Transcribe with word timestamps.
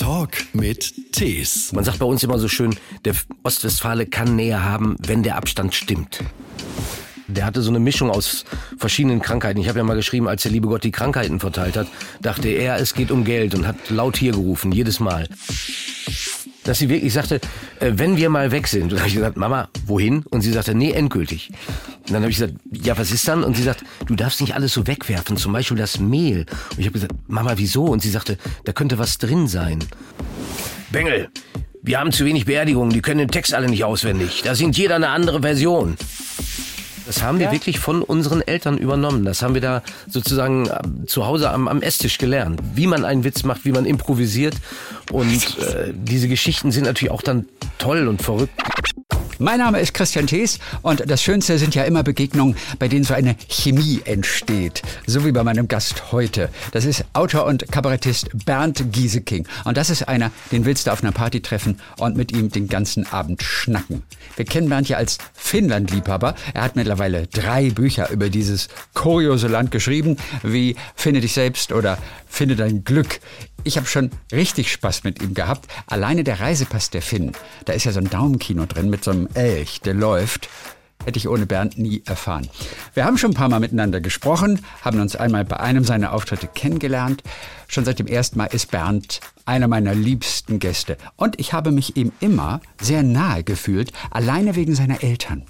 Talk 0.00 0.30
mit 0.54 1.12
Tees. 1.12 1.72
Man 1.72 1.84
sagt 1.84 1.98
bei 1.98 2.06
uns 2.06 2.22
immer 2.22 2.38
so 2.38 2.48
schön, 2.48 2.74
der 3.04 3.14
Ostwestfale 3.42 4.06
kann 4.06 4.34
Nähe 4.34 4.64
haben, 4.64 4.96
wenn 5.06 5.22
der 5.22 5.36
Abstand 5.36 5.74
stimmt. 5.74 6.20
Der 7.26 7.44
hatte 7.44 7.60
so 7.60 7.68
eine 7.68 7.80
Mischung 7.80 8.08
aus 8.08 8.46
verschiedenen 8.78 9.20
Krankheiten. 9.20 9.60
Ich 9.60 9.68
habe 9.68 9.78
ja 9.78 9.84
mal 9.84 9.96
geschrieben, 9.96 10.26
als 10.26 10.42
der 10.42 10.52
liebe 10.52 10.68
Gott 10.68 10.84
die 10.84 10.90
Krankheiten 10.90 11.38
verteilt 11.38 11.76
hat, 11.76 11.86
dachte 12.22 12.48
er, 12.48 12.78
es 12.78 12.94
geht 12.94 13.10
um 13.10 13.24
Geld 13.24 13.54
und 13.54 13.66
hat 13.66 13.90
laut 13.90 14.16
hier 14.16 14.32
gerufen, 14.32 14.72
jedes 14.72 15.00
Mal. 15.00 15.28
Dass 16.64 16.78
sie 16.78 16.88
wirklich 16.88 17.12
sagte, 17.12 17.40
äh, 17.80 17.92
wenn 17.94 18.16
wir 18.16 18.28
mal 18.28 18.50
weg 18.50 18.66
sind. 18.66 18.92
Und 18.92 18.98
habe 18.98 19.08
ich 19.08 19.14
gesagt, 19.14 19.36
Mama, 19.36 19.68
wohin? 19.86 20.22
Und 20.30 20.42
sie 20.42 20.52
sagte, 20.52 20.74
nee, 20.74 20.92
endgültig. 20.92 21.50
Und 22.00 22.10
dann 22.10 22.22
habe 22.22 22.30
ich 22.30 22.38
gesagt, 22.38 22.54
ja, 22.70 22.98
was 22.98 23.12
ist 23.12 23.26
dann? 23.28 23.44
Und 23.44 23.56
sie 23.56 23.62
sagt, 23.62 23.84
du 24.06 24.14
darfst 24.14 24.40
nicht 24.40 24.54
alles 24.54 24.74
so 24.74 24.86
wegwerfen, 24.86 25.36
zum 25.36 25.52
Beispiel 25.52 25.76
das 25.76 25.98
Mehl. 26.00 26.46
Und 26.70 26.78
ich 26.78 26.86
habe 26.86 26.92
gesagt, 26.92 27.12
Mama, 27.28 27.54
wieso? 27.56 27.84
Und 27.84 28.02
sie 28.02 28.10
sagte, 28.10 28.36
da 28.64 28.72
könnte 28.72 28.98
was 28.98 29.18
drin 29.18 29.48
sein. 29.48 29.78
Bengel, 30.90 31.28
wir 31.82 31.98
haben 31.98 32.12
zu 32.12 32.24
wenig 32.24 32.44
Beerdigungen, 32.44 32.92
die 32.92 33.00
können 33.00 33.18
den 33.18 33.30
Text 33.30 33.54
alle 33.54 33.68
nicht 33.68 33.84
auswendig. 33.84 34.42
Da 34.42 34.54
singt 34.54 34.76
jeder 34.76 34.96
eine 34.96 35.08
andere 35.08 35.40
Version. 35.40 35.96
Das 37.06 37.22
haben 37.22 37.38
wir 37.38 37.46
Ja. 37.46 37.52
wirklich 37.52 37.78
von 37.78 38.02
unseren 38.02 38.40
Eltern 38.42 38.78
übernommen. 38.78 39.24
Das 39.24 39.42
haben 39.42 39.54
wir 39.54 39.60
da 39.60 39.82
sozusagen 40.08 40.66
äh, 40.68 41.06
zu 41.06 41.26
Hause 41.26 41.50
am, 41.50 41.68
am 41.68 41.82
Esstisch 41.82 42.18
gelernt. 42.18 42.60
Wie 42.74 42.86
man 42.86 43.04
einen 43.04 43.24
Witz 43.24 43.42
macht, 43.42 43.64
wie 43.64 43.72
man 43.72 43.86
improvisiert. 43.86 44.54
Und 45.10 45.58
äh, 45.58 45.92
diese 45.94 46.28
Geschichten 46.28 46.70
sind 46.72 46.84
natürlich 46.84 47.10
auch 47.12 47.22
dann 47.22 47.46
toll 47.78 48.06
und 48.08 48.22
verrückt. 48.22 48.52
Mein 49.42 49.58
Name 49.58 49.80
ist 49.80 49.94
Christian 49.94 50.26
Thees 50.26 50.58
und 50.82 51.10
das 51.10 51.22
Schönste 51.22 51.58
sind 51.58 51.74
ja 51.74 51.84
immer 51.84 52.02
Begegnungen, 52.02 52.56
bei 52.78 52.88
denen 52.88 53.04
so 53.04 53.14
eine 53.14 53.36
Chemie 53.48 54.02
entsteht. 54.04 54.82
So 55.06 55.24
wie 55.24 55.32
bei 55.32 55.42
meinem 55.42 55.66
Gast 55.66 56.12
heute. 56.12 56.50
Das 56.72 56.84
ist 56.84 57.06
Autor 57.14 57.46
und 57.46 57.72
Kabarettist 57.72 58.28
Bernd 58.44 58.92
Gieseking. 58.92 59.48
Und 59.64 59.78
das 59.78 59.88
ist 59.88 60.06
einer, 60.06 60.30
den 60.52 60.66
willst 60.66 60.86
du 60.86 60.92
auf 60.92 61.02
einer 61.02 61.12
Party 61.12 61.40
treffen 61.40 61.80
und 61.96 62.18
mit 62.18 62.32
ihm 62.32 62.50
den 62.50 62.68
ganzen 62.68 63.10
Abend 63.10 63.42
schnacken. 63.42 64.02
Wir 64.36 64.44
kennen 64.44 64.68
Bernd 64.68 64.90
ja 64.90 64.98
als 64.98 65.16
Finnland-Liebhaber. 65.32 66.34
Er 66.52 66.62
hat 66.62 66.76
mittlerweile 66.76 67.26
drei 67.26 67.70
Bücher 67.70 68.10
über 68.10 68.28
dieses 68.28 68.68
kuriose 68.92 69.48
Land 69.48 69.70
geschrieben, 69.70 70.18
wie 70.42 70.76
Finde 70.94 71.22
dich 71.22 71.32
selbst 71.32 71.72
oder 71.72 71.96
Finde 72.28 72.56
dein 72.56 72.84
Glück. 72.84 73.20
Ich 73.62 73.76
habe 73.76 73.86
schon 73.86 74.10
richtig 74.32 74.72
Spaß 74.72 75.04
mit 75.04 75.22
ihm 75.22 75.34
gehabt. 75.34 75.70
Alleine 75.86 76.24
der 76.24 76.40
Reisepass 76.40 76.90
der 76.90 77.02
Finn, 77.02 77.32
da 77.66 77.74
ist 77.74 77.84
ja 77.84 77.92
so 77.92 78.00
ein 78.00 78.08
Daumenkino 78.08 78.64
drin 78.66 78.88
mit 78.88 79.04
so 79.04 79.10
einem 79.10 79.28
Elch, 79.34 79.80
der 79.82 79.94
läuft. 79.94 80.48
Hätte 81.04 81.18
ich 81.18 81.28
ohne 81.28 81.46
Bernd 81.46 81.78
nie 81.78 82.02
erfahren. 82.04 82.48
Wir 82.92 83.04
haben 83.04 83.16
schon 83.16 83.30
ein 83.30 83.34
paar 83.34 83.48
Mal 83.48 83.60
miteinander 83.60 84.00
gesprochen, 84.00 84.64
haben 84.82 85.00
uns 85.00 85.16
einmal 85.16 85.44
bei 85.46 85.58
einem 85.58 85.84
seiner 85.84 86.12
Auftritte 86.12 86.46
kennengelernt. 86.46 87.22
Schon 87.68 87.86
seit 87.86 87.98
dem 87.98 88.06
ersten 88.06 88.36
Mal 88.36 88.46
ist 88.46 88.70
Bernd 88.70 89.20
einer 89.46 89.66
meiner 89.66 89.94
liebsten 89.94 90.58
Gäste. 90.58 90.98
Und 91.16 91.40
ich 91.40 91.52
habe 91.52 91.70
mich 91.72 91.96
ihm 91.96 92.12
immer 92.20 92.60
sehr 92.80 93.02
nahe 93.02 93.44
gefühlt, 93.44 93.92
alleine 94.10 94.56
wegen 94.56 94.74
seiner 94.74 95.02
Eltern. 95.02 95.44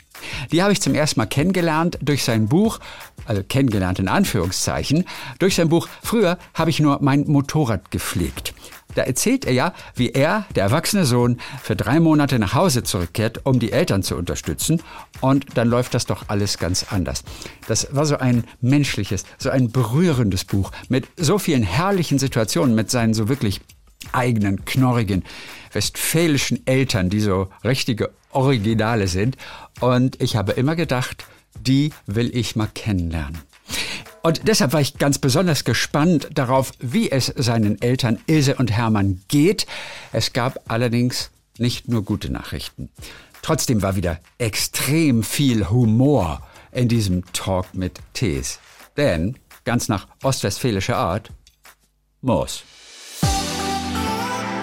Die 0.52 0.62
habe 0.62 0.72
ich 0.72 0.80
zum 0.80 0.94
ersten 0.94 1.20
Mal 1.20 1.26
kennengelernt 1.26 1.98
durch 2.02 2.24
sein 2.24 2.48
Buch, 2.48 2.78
also 3.24 3.42
kennengelernt 3.42 3.98
in 3.98 4.08
Anführungszeichen, 4.08 5.04
durch 5.38 5.54
sein 5.54 5.68
Buch 5.68 5.88
Früher 6.02 6.38
habe 6.54 6.70
ich 6.70 6.80
nur 6.80 6.98
mein 7.00 7.24
Motorrad 7.26 7.90
gepflegt. 7.90 8.54
Da 8.94 9.02
erzählt 9.02 9.44
er 9.44 9.52
ja, 9.52 9.72
wie 9.94 10.10
er, 10.10 10.46
der 10.54 10.64
erwachsene 10.64 11.04
Sohn, 11.04 11.38
für 11.62 11.76
drei 11.76 12.00
Monate 12.00 12.38
nach 12.38 12.54
Hause 12.54 12.82
zurückkehrt, 12.82 13.46
um 13.46 13.58
die 13.58 13.72
Eltern 13.72 14.02
zu 14.02 14.16
unterstützen. 14.16 14.82
Und 15.20 15.46
dann 15.54 15.68
läuft 15.68 15.94
das 15.94 16.06
doch 16.06 16.24
alles 16.28 16.58
ganz 16.58 16.86
anders. 16.90 17.22
Das 17.68 17.94
war 17.94 18.06
so 18.06 18.16
ein 18.16 18.44
menschliches, 18.60 19.24
so 19.38 19.50
ein 19.50 19.70
berührendes 19.70 20.44
Buch 20.44 20.72
mit 20.88 21.06
so 21.16 21.38
vielen 21.38 21.62
herrlichen 21.62 22.18
Situationen, 22.18 22.74
mit 22.74 22.90
seinen 22.90 23.14
so 23.14 23.28
wirklich 23.28 23.60
eigenen, 24.12 24.64
knorrigen, 24.64 25.24
westfälischen 25.72 26.66
Eltern, 26.66 27.10
die 27.10 27.20
so 27.20 27.48
richtige 27.62 28.10
Originale 28.32 29.08
sind. 29.08 29.36
Und 29.80 30.20
ich 30.22 30.36
habe 30.36 30.52
immer 30.52 30.76
gedacht, 30.76 31.24
die 31.58 31.92
will 32.06 32.34
ich 32.36 32.56
mal 32.56 32.68
kennenlernen. 32.72 33.38
Und 34.22 34.46
deshalb 34.48 34.72
war 34.72 34.80
ich 34.80 34.98
ganz 34.98 35.18
besonders 35.18 35.64
gespannt 35.64 36.28
darauf, 36.34 36.72
wie 36.78 37.10
es 37.10 37.26
seinen 37.36 37.80
Eltern 37.80 38.20
Ilse 38.26 38.56
und 38.56 38.70
Hermann 38.70 39.22
geht. 39.28 39.66
Es 40.12 40.32
gab 40.32 40.70
allerdings 40.70 41.30
nicht 41.58 41.88
nur 41.88 42.04
gute 42.04 42.30
Nachrichten. 42.30 42.90
Trotzdem 43.42 43.82
war 43.82 43.96
wieder 43.96 44.20
extrem 44.38 45.22
viel 45.22 45.70
Humor 45.70 46.42
in 46.72 46.88
diesem 46.88 47.24
Talk 47.32 47.74
mit 47.74 47.98
Tees. 48.12 48.58
Denn, 48.96 49.38
ganz 49.64 49.88
nach 49.88 50.06
ostwestfälischer 50.22 50.96
Art, 50.96 51.30
Moos. 52.20 52.64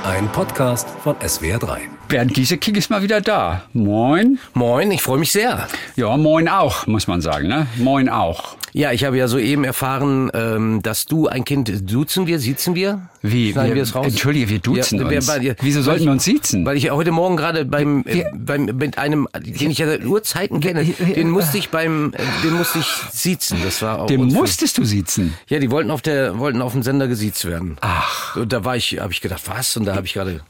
Ein 0.04 0.32
Podcast 0.32 0.88
von 1.04 1.16
SWR3. 1.18 1.97
Bernd 2.08 2.34
Gieseking 2.34 2.76
ist 2.76 2.90
mal 2.90 3.02
wieder 3.02 3.20
da. 3.20 3.64
Moin. 3.74 4.40
Moin, 4.54 4.92
ich 4.92 5.02
freue 5.02 5.18
mich 5.18 5.32
sehr. 5.32 5.68
Ja, 5.98 6.16
moin 6.16 6.48
auch, 6.48 6.88
muss 6.88 7.08
man 7.08 7.20
sagen, 7.20 7.48
ne? 7.50 7.68
Moin 7.78 8.08
auch. 8.08 8.56
Ja, 8.72 8.92
ich 8.94 9.04
habe 9.04 9.18
ja 9.18 9.28
soeben 9.28 9.64
erfahren, 9.66 10.30
ähm, 10.34 10.82
dass 10.84 11.06
du 11.06 11.28
ein 11.28 11.44
Kind, 11.44 11.70
duzen 11.92 12.28
wir, 12.28 12.40
siezen 12.40 12.76
wir? 12.76 13.10
Wie? 13.22 13.52
Schneiden 13.52 13.70
wir, 13.72 13.76
wir 13.78 13.84
es 13.84 13.96
raus? 13.96 14.06
Entschuldige, 14.08 14.48
wir 14.50 14.60
duzen 14.60 15.00
Ja, 15.00 15.08
uns. 15.08 15.28
weil- 15.28 15.56
Wieso 15.62 15.82
sollten 15.82 16.06
wir 16.06 16.12
uns 16.12 16.24
siezen? 16.24 16.66
Weil 16.66 16.78
ich 16.78 16.90
heute 16.92 17.12
Morgen 17.12 17.36
gerade 17.36 17.66
beim, 17.66 18.04
äh, 18.06 18.14
Wir- 18.14 18.32
beim 18.36 18.66
mit 18.66 18.98
einem, 18.98 19.28
den 19.38 19.72
ich 19.72 19.80
ja 19.80 19.88
seit 19.88 20.06
Urzeiten 20.06 20.60
kenne, 20.62 20.86
den 20.86 21.30
musste 21.30 21.58
ich 21.58 21.70
beim, 21.70 22.14
äh, 22.14 22.18
den 22.44 22.54
musste 22.54 22.80
ich 22.80 22.88
siezen. 23.12 23.58
Das 23.64 23.82
war 23.82 24.02
auch 24.04 24.08
Dem 24.08 24.22
unfair. 24.22 24.40
musstest 24.42 24.78
du 24.78 24.86
siezen. 24.86 25.34
Ja, 25.48 25.60
die 25.60 25.72
wollten 25.72 25.90
auf 25.92 26.02
der, 26.04 26.38
wollten 26.40 26.62
auf 26.62 26.72
dem 26.74 26.84
Sender 26.84 27.08
gesiezt 27.08 27.44
werden. 27.46 27.78
Ach. 27.82 28.36
Und 28.36 28.54
da 28.54 28.64
war 28.64 28.78
ich, 28.78 29.00
habe 29.00 29.12
ich 29.12 29.22
gedacht, 29.22 29.42
was? 29.48 29.76
Und 29.76 29.86
da 29.86 29.96
habe 29.96 30.06
ich 30.06 30.14
gerade, 30.14 30.42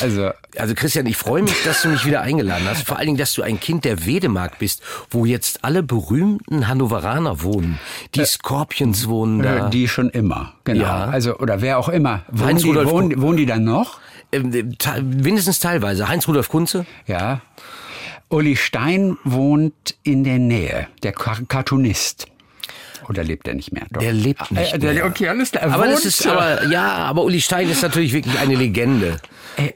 Also, 0.00 0.30
also 0.56 0.74
Christian, 0.74 1.06
ich 1.06 1.16
freue 1.16 1.42
mich, 1.42 1.54
dass 1.64 1.82
du 1.82 1.88
mich 1.88 2.04
wieder 2.04 2.20
eingeladen 2.22 2.66
hast. 2.68 2.86
Vor 2.86 2.96
allen 2.96 3.06
Dingen, 3.06 3.18
dass 3.18 3.32
du 3.34 3.42
ein 3.42 3.60
Kind 3.60 3.84
der 3.84 4.06
Wedemark 4.06 4.58
bist, 4.58 4.82
wo 5.10 5.24
jetzt 5.24 5.64
alle 5.64 5.82
berühmten 5.82 6.68
Hannoveraner 6.68 7.42
wohnen. 7.42 7.78
Die 8.14 8.24
Scorpions 8.24 9.08
wohnen 9.08 9.42
da. 9.42 9.66
Äh, 9.66 9.70
die 9.70 9.88
schon 9.88 10.10
immer, 10.10 10.54
genau. 10.64 10.82
Ja. 10.82 11.04
Also, 11.06 11.38
oder 11.38 11.60
wer 11.60 11.78
auch 11.78 11.88
immer. 11.88 12.22
Wohnen 12.28 12.48
Heinz 12.48 12.62
die, 12.62 12.68
Rudolf 12.68 12.90
wohnen, 12.90 13.20
wohnen 13.20 13.36
die 13.36 13.46
dann 13.46 13.64
noch? 13.64 13.98
Ähm, 14.32 14.52
äh, 14.52 14.62
te- 14.76 15.02
mindestens 15.02 15.60
teilweise. 15.60 16.08
Heinz-Rudolf 16.08 16.48
Kunze. 16.48 16.86
Ja. 17.06 17.40
Uli 18.28 18.56
Stein 18.56 19.16
wohnt 19.22 19.94
in 20.02 20.24
der 20.24 20.38
Nähe, 20.40 20.88
der 21.04 21.12
Cartoonist. 21.12 22.26
Oder 23.08 23.22
lebt 23.24 23.46
er 23.48 23.54
nicht 23.54 23.72
mehr? 23.72 23.84
Doch. 23.90 24.00
Der 24.00 24.12
lebt 24.12 24.50
nicht 24.50 24.74
Äh, 24.74 24.78
der, 24.78 24.94
mehr. 24.94 25.06
Okay, 25.06 25.28
alles 25.28 25.50
klar. 25.52 25.64
Er 25.64 25.74
Aber 25.74 25.86
das 25.86 26.04
ist, 26.04 26.26
äh, 26.26 26.28
aber 26.30 26.66
ja, 26.68 26.86
aber 26.96 27.22
Uli 27.24 27.40
Stein 27.40 27.68
ist 27.70 27.82
natürlich 27.82 28.12
wirklich 28.12 28.38
eine 28.38 28.54
Legende. 28.54 29.18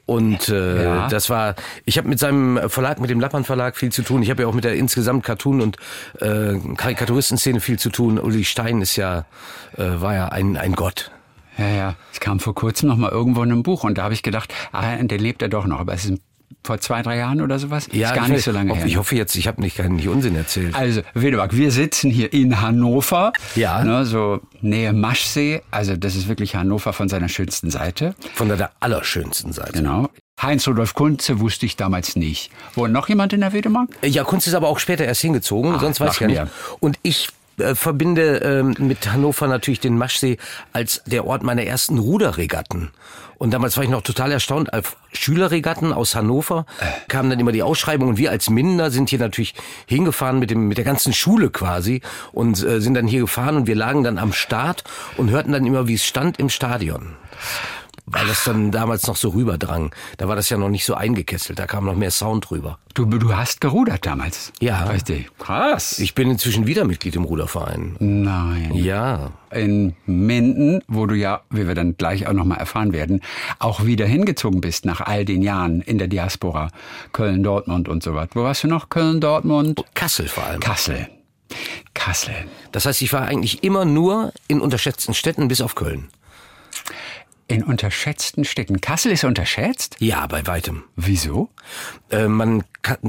Und 0.05 0.49
äh, 0.49 0.83
Ja. 0.83 1.07
das 1.07 1.29
war, 1.29 1.55
ich 1.85 1.97
habe 1.97 2.07
mit 2.07 2.19
seinem 2.19 2.69
Verlag, 2.69 2.99
mit 2.99 3.09
dem 3.09 3.19
Lappern 3.19 3.43
Verlag 3.43 3.75
viel 3.77 3.91
zu 3.91 4.03
tun. 4.03 4.21
Ich 4.21 4.29
habe 4.29 4.43
ja 4.43 4.47
auch 4.47 4.53
mit 4.53 4.63
der 4.63 4.75
insgesamt 4.75 5.23
Cartoon- 5.23 5.61
und 5.61 5.77
äh, 6.19 6.53
Karikaturistenszene 6.77 7.59
viel 7.61 7.79
zu 7.79 7.89
tun. 7.89 8.19
Uli 8.19 8.43
Stein 8.43 8.81
ist 8.81 8.95
ja, 8.95 9.25
äh, 9.77 9.83
war 10.01 10.13
ja 10.13 10.27
ein, 10.29 10.57
ein 10.57 10.73
Gott. 10.73 11.11
Ja, 11.57 11.67
ja. 11.67 11.95
Es 12.13 12.19
kam 12.19 12.39
vor 12.39 12.55
kurzem 12.55 12.89
noch 12.89 12.97
mal 12.97 13.11
irgendwo 13.11 13.43
in 13.43 13.51
einem 13.51 13.63
Buch 13.63 13.83
und 13.83 13.97
da 13.97 14.03
habe 14.03 14.13
ich 14.13 14.23
gedacht, 14.23 14.53
ah, 14.71 14.95
der 14.97 15.17
lebt 15.17 15.41
er 15.41 15.49
doch 15.49 15.65
noch. 15.65 15.79
Aber 15.79 15.93
es 15.93 16.05
ist 16.05 16.19
vor 16.63 16.79
zwei, 16.79 17.01
drei 17.01 17.17
Jahren 17.17 17.41
oder 17.41 17.59
sowas. 17.59 17.87
ist 17.87 18.13
gar 18.13 18.25
ich 18.25 18.33
nicht 18.33 18.43
so 18.43 18.51
lange 18.51 18.71
hoffe- 18.71 18.79
her. 18.81 18.87
Ich 18.87 18.97
hoffe 18.97 19.15
jetzt, 19.15 19.35
ich 19.35 19.47
habe 19.47 19.61
nicht, 19.61 19.77
keinen- 19.77 19.95
nicht 19.95 20.07
Unsinn 20.07 20.35
erzählt. 20.35 20.75
Also, 20.75 21.01
Wedemark, 21.13 21.55
wir 21.55 21.71
sitzen 21.71 22.09
hier 22.11 22.31
in 22.33 22.61
Hannover. 22.61 23.33
Ja. 23.55 23.83
Ne, 23.83 24.05
so 24.05 24.39
Nähe 24.61 24.93
Maschsee. 24.93 25.61
Also, 25.71 25.95
das 25.95 26.15
ist 26.15 26.27
wirklich 26.27 26.55
Hannover 26.55 26.93
von 26.93 27.09
seiner 27.09 27.29
schönsten 27.29 27.69
Seite. 27.71 28.15
Von 28.35 28.49
der, 28.49 28.71
allerschönsten 28.79 29.53
Seite. 29.53 29.73
Genau. 29.73 30.09
Heinz-Rudolf 30.41 30.95
Kunze 30.95 31.39
wusste 31.39 31.65
ich 31.67 31.75
damals 31.75 32.15
nicht. 32.15 32.49
Wohnt 32.73 32.91
noch 32.93 33.07
jemand 33.09 33.31
in 33.33 33.41
der 33.41 33.53
Wedemark? 33.53 33.89
Ja, 34.03 34.23
Kunst 34.23 34.47
ist 34.47 34.55
aber 34.55 34.69
auch 34.69 34.79
später 34.79 35.05
erst 35.05 35.21
hingezogen, 35.21 35.77
sonst 35.79 35.99
weiß 35.99 36.13
ich 36.15 36.19
ja 36.19 36.27
nicht. 36.27 36.41
Und 36.79 36.97
ich 37.03 37.29
äh, 37.57 37.75
verbinde 37.75 38.37
ähm, 38.37 38.75
mit 38.79 39.11
Hannover 39.11 39.47
natürlich 39.47 39.79
den 39.79 39.97
Maschsee 39.97 40.37
als 40.73 41.03
der 41.05 41.25
Ort 41.25 41.43
meiner 41.43 41.63
ersten 41.63 41.97
Ruderregatten. 41.97 42.91
Und 43.37 43.51
damals 43.51 43.75
war 43.75 43.83
ich 43.83 43.89
noch 43.89 44.03
total 44.03 44.31
erstaunt, 44.31 44.71
auf 44.71 44.97
Schülerregatten 45.13 45.93
aus 45.93 46.13
Hannover 46.13 46.67
kamen 47.07 47.31
dann 47.31 47.39
immer 47.39 47.51
die 47.51 47.63
Ausschreibungen 47.63 48.11
und 48.11 48.17
wir 48.19 48.29
als 48.29 48.51
Minder 48.51 48.91
sind 48.91 49.09
hier 49.09 49.17
natürlich 49.17 49.55
hingefahren 49.87 50.37
mit 50.37 50.51
dem 50.51 50.67
mit 50.67 50.77
der 50.77 50.85
ganzen 50.85 51.11
Schule 51.11 51.49
quasi 51.49 52.01
und 52.33 52.63
äh, 52.63 52.79
sind 52.79 52.93
dann 52.93 53.07
hier 53.07 53.21
gefahren 53.21 53.55
und 53.55 53.65
wir 53.65 53.73
lagen 53.75 54.03
dann 54.03 54.19
am 54.19 54.31
Start 54.31 54.83
und 55.17 55.31
hörten 55.31 55.53
dann 55.53 55.65
immer, 55.65 55.87
wie 55.87 55.95
es 55.95 56.05
stand 56.05 56.37
im 56.37 56.49
Stadion. 56.49 57.15
Weil 58.11 58.27
das 58.27 58.43
dann 58.43 58.71
damals 58.71 59.07
noch 59.07 59.15
so 59.15 59.29
rüberdrang. 59.29 59.93
Da 60.17 60.27
war 60.27 60.35
das 60.35 60.49
ja 60.49 60.57
noch 60.57 60.69
nicht 60.69 60.85
so 60.85 60.95
eingekesselt, 60.95 61.59
da 61.59 61.65
kam 61.65 61.85
noch 61.85 61.95
mehr 61.95 62.11
Sound 62.11 62.51
rüber. 62.51 62.77
Du, 62.93 63.05
du 63.05 63.35
hast 63.35 63.61
gerudert 63.61 64.05
damals. 64.05 64.51
Ja. 64.59 64.83
Richtig. 64.85 65.29
Krass. 65.39 65.99
Ich 65.99 66.13
bin 66.13 66.29
inzwischen 66.29 66.67
wieder 66.67 66.83
Mitglied 66.83 67.15
im 67.15 67.23
Ruderverein. 67.23 67.95
Nein. 67.99 68.71
Ja. 68.73 69.31
In 69.51 69.95
Minden, 70.05 70.81
wo 70.87 71.05
du 71.05 71.15
ja, 71.15 71.41
wie 71.49 71.67
wir 71.67 71.75
dann 71.75 71.95
gleich 71.95 72.27
auch 72.27 72.33
nochmal 72.33 72.57
erfahren 72.57 72.91
werden, 72.91 73.21
auch 73.59 73.85
wieder 73.85 74.05
hingezogen 74.05 74.61
bist 74.61 74.85
nach 74.85 75.01
all 75.01 75.23
den 75.23 75.41
Jahren 75.41 75.81
in 75.81 75.97
der 75.97 76.07
Diaspora. 76.07 76.69
Köln, 77.13 77.43
Dortmund 77.43 77.87
und 77.87 78.03
so 78.03 78.13
was. 78.13 78.29
Wo 78.33 78.43
warst 78.43 78.63
du 78.63 78.67
noch? 78.67 78.89
Köln, 78.89 79.21
Dortmund? 79.21 79.81
Kassel 79.93 80.27
vor 80.27 80.43
allem. 80.43 80.59
Kassel. 80.59 81.07
Kassel. 81.93 82.33
Das 82.71 82.85
heißt, 82.85 83.01
ich 83.01 83.11
war 83.13 83.23
eigentlich 83.23 83.63
immer 83.63 83.85
nur 83.85 84.33
in 84.47 84.61
unterschätzten 84.61 85.13
Städten 85.13 85.47
bis 85.47 85.61
auf 85.61 85.75
Köln. 85.75 86.09
In 87.51 87.63
unterschätzten 87.63 88.45
Städten. 88.45 88.79
Kassel 88.79 89.11
ist 89.11 89.25
unterschätzt? 89.25 89.97
Ja, 89.99 90.25
bei 90.27 90.47
weitem. 90.47 90.83
Wieso? 90.95 91.49
Äh, 92.09 92.27
man 92.27 92.63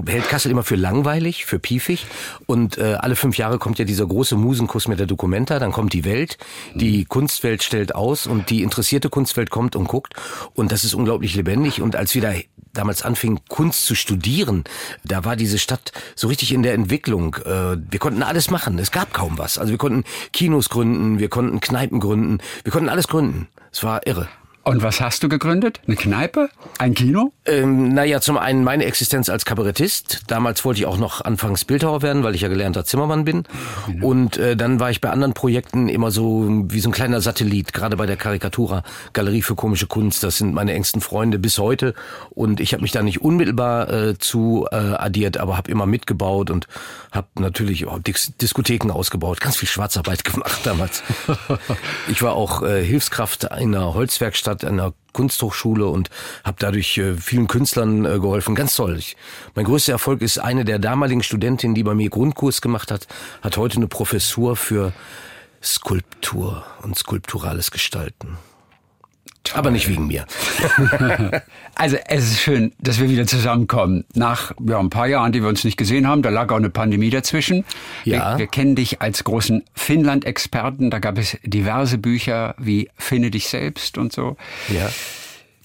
hält 0.06 0.28
Kassel 0.28 0.50
immer 0.50 0.64
für 0.64 0.74
langweilig, 0.74 1.44
für 1.44 1.58
piefig. 1.60 2.06
Und 2.46 2.76
äh, 2.76 2.94
alle 2.98 3.14
fünf 3.14 3.38
Jahre 3.38 3.58
kommt 3.58 3.78
ja 3.78 3.84
dieser 3.84 4.06
große 4.06 4.36
Musenkuss 4.36 4.88
mit 4.88 4.98
der 4.98 5.06
Documenta. 5.06 5.58
Dann 5.58 5.70
kommt 5.70 5.92
die 5.92 6.04
Welt, 6.04 6.38
die 6.74 7.04
Kunstwelt 7.04 7.62
stellt 7.62 7.94
aus 7.94 8.26
und 8.26 8.50
die 8.50 8.62
interessierte 8.62 9.10
Kunstwelt 9.10 9.50
kommt 9.50 9.76
und 9.76 9.86
guckt. 9.86 10.14
Und 10.54 10.72
das 10.72 10.82
ist 10.82 10.94
unglaublich 10.94 11.36
lebendig. 11.36 11.80
Und 11.80 11.94
als 11.94 12.14
wir 12.14 12.22
da 12.22 12.32
damals 12.72 13.02
anfingen, 13.02 13.40
Kunst 13.48 13.86
zu 13.86 13.94
studieren, 13.94 14.64
da 15.04 15.24
war 15.24 15.36
diese 15.36 15.58
Stadt 15.58 15.92
so 16.16 16.26
richtig 16.26 16.52
in 16.52 16.62
der 16.62 16.74
Entwicklung. 16.74 17.36
Äh, 17.44 17.76
wir 17.90 17.98
konnten 18.00 18.22
alles 18.22 18.50
machen. 18.50 18.78
Es 18.78 18.90
gab 18.90 19.14
kaum 19.14 19.38
was. 19.38 19.58
Also 19.58 19.70
wir 19.70 19.78
konnten 19.78 20.04
Kinos 20.32 20.68
gründen, 20.68 21.18
wir 21.18 21.28
konnten 21.28 21.60
Kneipen 21.60 22.00
gründen, 22.00 22.38
wir 22.64 22.72
konnten 22.72 22.88
alles 22.88 23.06
gründen. 23.08 23.46
Es 23.72 23.82
war 23.82 24.06
irre. 24.06 24.28
Und 24.64 24.82
was 24.82 25.00
hast 25.00 25.22
du 25.24 25.28
gegründet? 25.28 25.80
Eine 25.86 25.96
Kneipe? 25.96 26.48
Ein 26.78 26.94
Kino? 26.94 27.32
Ähm, 27.46 27.88
naja, 27.94 28.20
zum 28.20 28.38
einen 28.38 28.62
meine 28.62 28.84
Existenz 28.84 29.28
als 29.28 29.44
Kabarettist. 29.44 30.22
Damals 30.28 30.64
wollte 30.64 30.80
ich 30.80 30.86
auch 30.86 30.98
noch 30.98 31.20
anfangs 31.20 31.64
Bildhauer 31.64 32.02
werden, 32.02 32.22
weil 32.22 32.36
ich 32.36 32.42
ja 32.42 32.48
gelernter 32.48 32.84
Zimmermann 32.84 33.24
bin. 33.24 33.44
Und 34.00 34.36
äh, 34.36 34.56
dann 34.56 34.78
war 34.78 34.90
ich 34.90 35.00
bei 35.00 35.10
anderen 35.10 35.34
Projekten 35.34 35.88
immer 35.88 36.12
so 36.12 36.46
wie 36.68 36.78
so 36.78 36.90
ein 36.90 36.92
kleiner 36.92 37.20
Satellit, 37.20 37.72
gerade 37.72 37.96
bei 37.96 38.06
der 38.06 38.16
Karikatura 38.16 38.84
Galerie 39.12 39.42
für 39.42 39.56
komische 39.56 39.88
Kunst. 39.88 40.22
Das 40.22 40.38
sind 40.38 40.54
meine 40.54 40.72
engsten 40.74 41.00
Freunde 41.00 41.40
bis 41.40 41.58
heute. 41.58 41.94
Und 42.30 42.60
ich 42.60 42.72
habe 42.72 42.82
mich 42.82 42.92
da 42.92 43.02
nicht 43.02 43.20
unmittelbar 43.20 43.92
äh, 43.92 44.18
zu 44.18 44.68
äh, 44.70 44.76
addiert, 44.76 45.38
aber 45.38 45.56
habe 45.56 45.70
immer 45.72 45.86
mitgebaut 45.86 46.50
und 46.50 46.68
habe 47.10 47.26
natürlich 47.38 47.86
auch 47.86 47.98
Dis 47.98 48.32
Diskotheken 48.40 48.92
ausgebaut. 48.92 49.40
Ganz 49.40 49.56
viel 49.56 49.68
Schwarzarbeit 49.68 50.22
gemacht 50.32 50.60
damals. 50.64 51.02
ich 52.08 52.22
war 52.22 52.34
auch 52.34 52.62
äh, 52.62 52.84
Hilfskraft 52.84 53.44
in 53.44 53.74
einer 53.74 53.94
Holzwerkstatt, 53.94 54.51
an 54.60 54.78
einer 54.78 54.94
Kunsthochschule 55.12 55.86
und 55.86 56.10
habe 56.44 56.56
dadurch 56.58 56.98
äh, 56.98 57.14
vielen 57.14 57.48
Künstlern 57.48 58.04
äh, 58.04 58.18
geholfen. 58.18 58.54
Ganz 58.54 58.76
toll. 58.76 58.96
Ich, 58.98 59.16
mein 59.54 59.64
größter 59.64 59.92
Erfolg 59.92 60.22
ist 60.22 60.38
eine 60.38 60.64
der 60.64 60.78
damaligen 60.78 61.22
Studentinnen, 61.22 61.74
die 61.74 61.82
bei 61.82 61.94
mir 61.94 62.10
Grundkurs 62.10 62.60
gemacht 62.60 62.90
hat, 62.90 63.06
hat 63.42 63.56
heute 63.56 63.76
eine 63.76 63.88
Professur 63.88 64.56
für 64.56 64.92
Skulptur 65.62 66.64
und 66.82 66.98
skulpturales 66.98 67.70
Gestalten. 67.70 68.38
Aber 69.54 69.70
nicht 69.70 69.88
wegen 69.88 70.06
mir. 70.06 70.26
Also 71.74 71.96
es 72.06 72.24
ist 72.24 72.40
schön, 72.40 72.72
dass 72.80 73.00
wir 73.00 73.08
wieder 73.08 73.26
zusammenkommen. 73.26 74.04
Nach 74.14 74.52
ja, 74.64 74.78
ein 74.78 74.90
paar 74.90 75.06
Jahren, 75.06 75.32
die 75.32 75.40
wir 75.40 75.48
uns 75.48 75.64
nicht 75.64 75.78
gesehen 75.78 76.06
haben, 76.06 76.20
da 76.20 76.28
lag 76.28 76.52
auch 76.52 76.56
eine 76.56 76.68
Pandemie 76.68 77.08
dazwischen. 77.08 77.64
Ja. 78.04 78.32
Wir, 78.32 78.40
wir 78.40 78.46
kennen 78.46 78.76
dich 78.76 79.00
als 79.00 79.24
großen 79.24 79.64
Finnland-Experten. 79.74 80.90
Da 80.90 80.98
gab 80.98 81.16
es 81.16 81.38
diverse 81.44 81.96
Bücher 81.96 82.54
wie 82.58 82.90
Finde 82.98 83.30
dich 83.30 83.48
selbst 83.48 83.96
und 83.96 84.12
so. 84.12 84.36
Ja. 84.68 84.90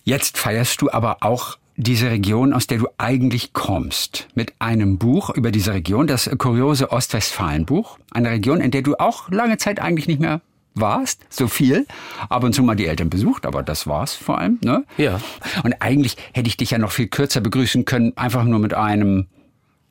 Jetzt 0.06 0.38
feierst 0.38 0.82
du 0.82 0.90
aber 0.90 1.18
auch 1.20 1.58
diese 1.76 2.10
Region, 2.10 2.54
aus 2.54 2.68
der 2.68 2.80
du 2.80 2.88
eigentlich 2.98 3.52
kommst, 3.52 4.30
mit 4.34 4.54
einem 4.60 4.98
Buch 4.98 5.30
über 5.30 5.52
diese 5.52 5.74
Region, 5.74 6.08
das 6.08 6.30
kuriose 6.38 6.92
Ostwestfalen-Buch. 6.92 8.00
Eine 8.12 8.32
Region, 8.32 8.62
in 8.62 8.72
der 8.72 8.82
du 8.82 8.96
auch 8.96 9.30
lange 9.30 9.58
Zeit 9.58 9.80
eigentlich 9.80 10.08
nicht 10.08 10.22
mehr 10.22 10.42
warst, 10.80 11.26
so 11.30 11.48
viel. 11.48 11.86
Ab 12.30 12.44
und 12.44 12.54
zu 12.54 12.64
mal 12.64 12.76
die 12.76 12.88
Eltern 12.88 13.10
besucht, 13.10 13.46
aber 13.46 13.64
das 13.64 13.88
war's 13.88 14.14
vor 14.14 14.38
allem. 14.38 14.60
Ne? 14.64 14.86
Ja. 14.98 15.20
Und 15.64 15.82
eigentlich 15.82 16.18
hätte 16.34 16.48
ich 16.48 16.58
dich 16.58 16.72
ja 16.72 16.78
noch 16.78 16.92
viel 16.92 17.08
kürzer 17.08 17.42
begrüßen 17.42 17.86
können, 17.86 18.16
einfach 18.16 18.44
nur 18.44 18.60
mit 18.60 18.74
einem 18.74 19.28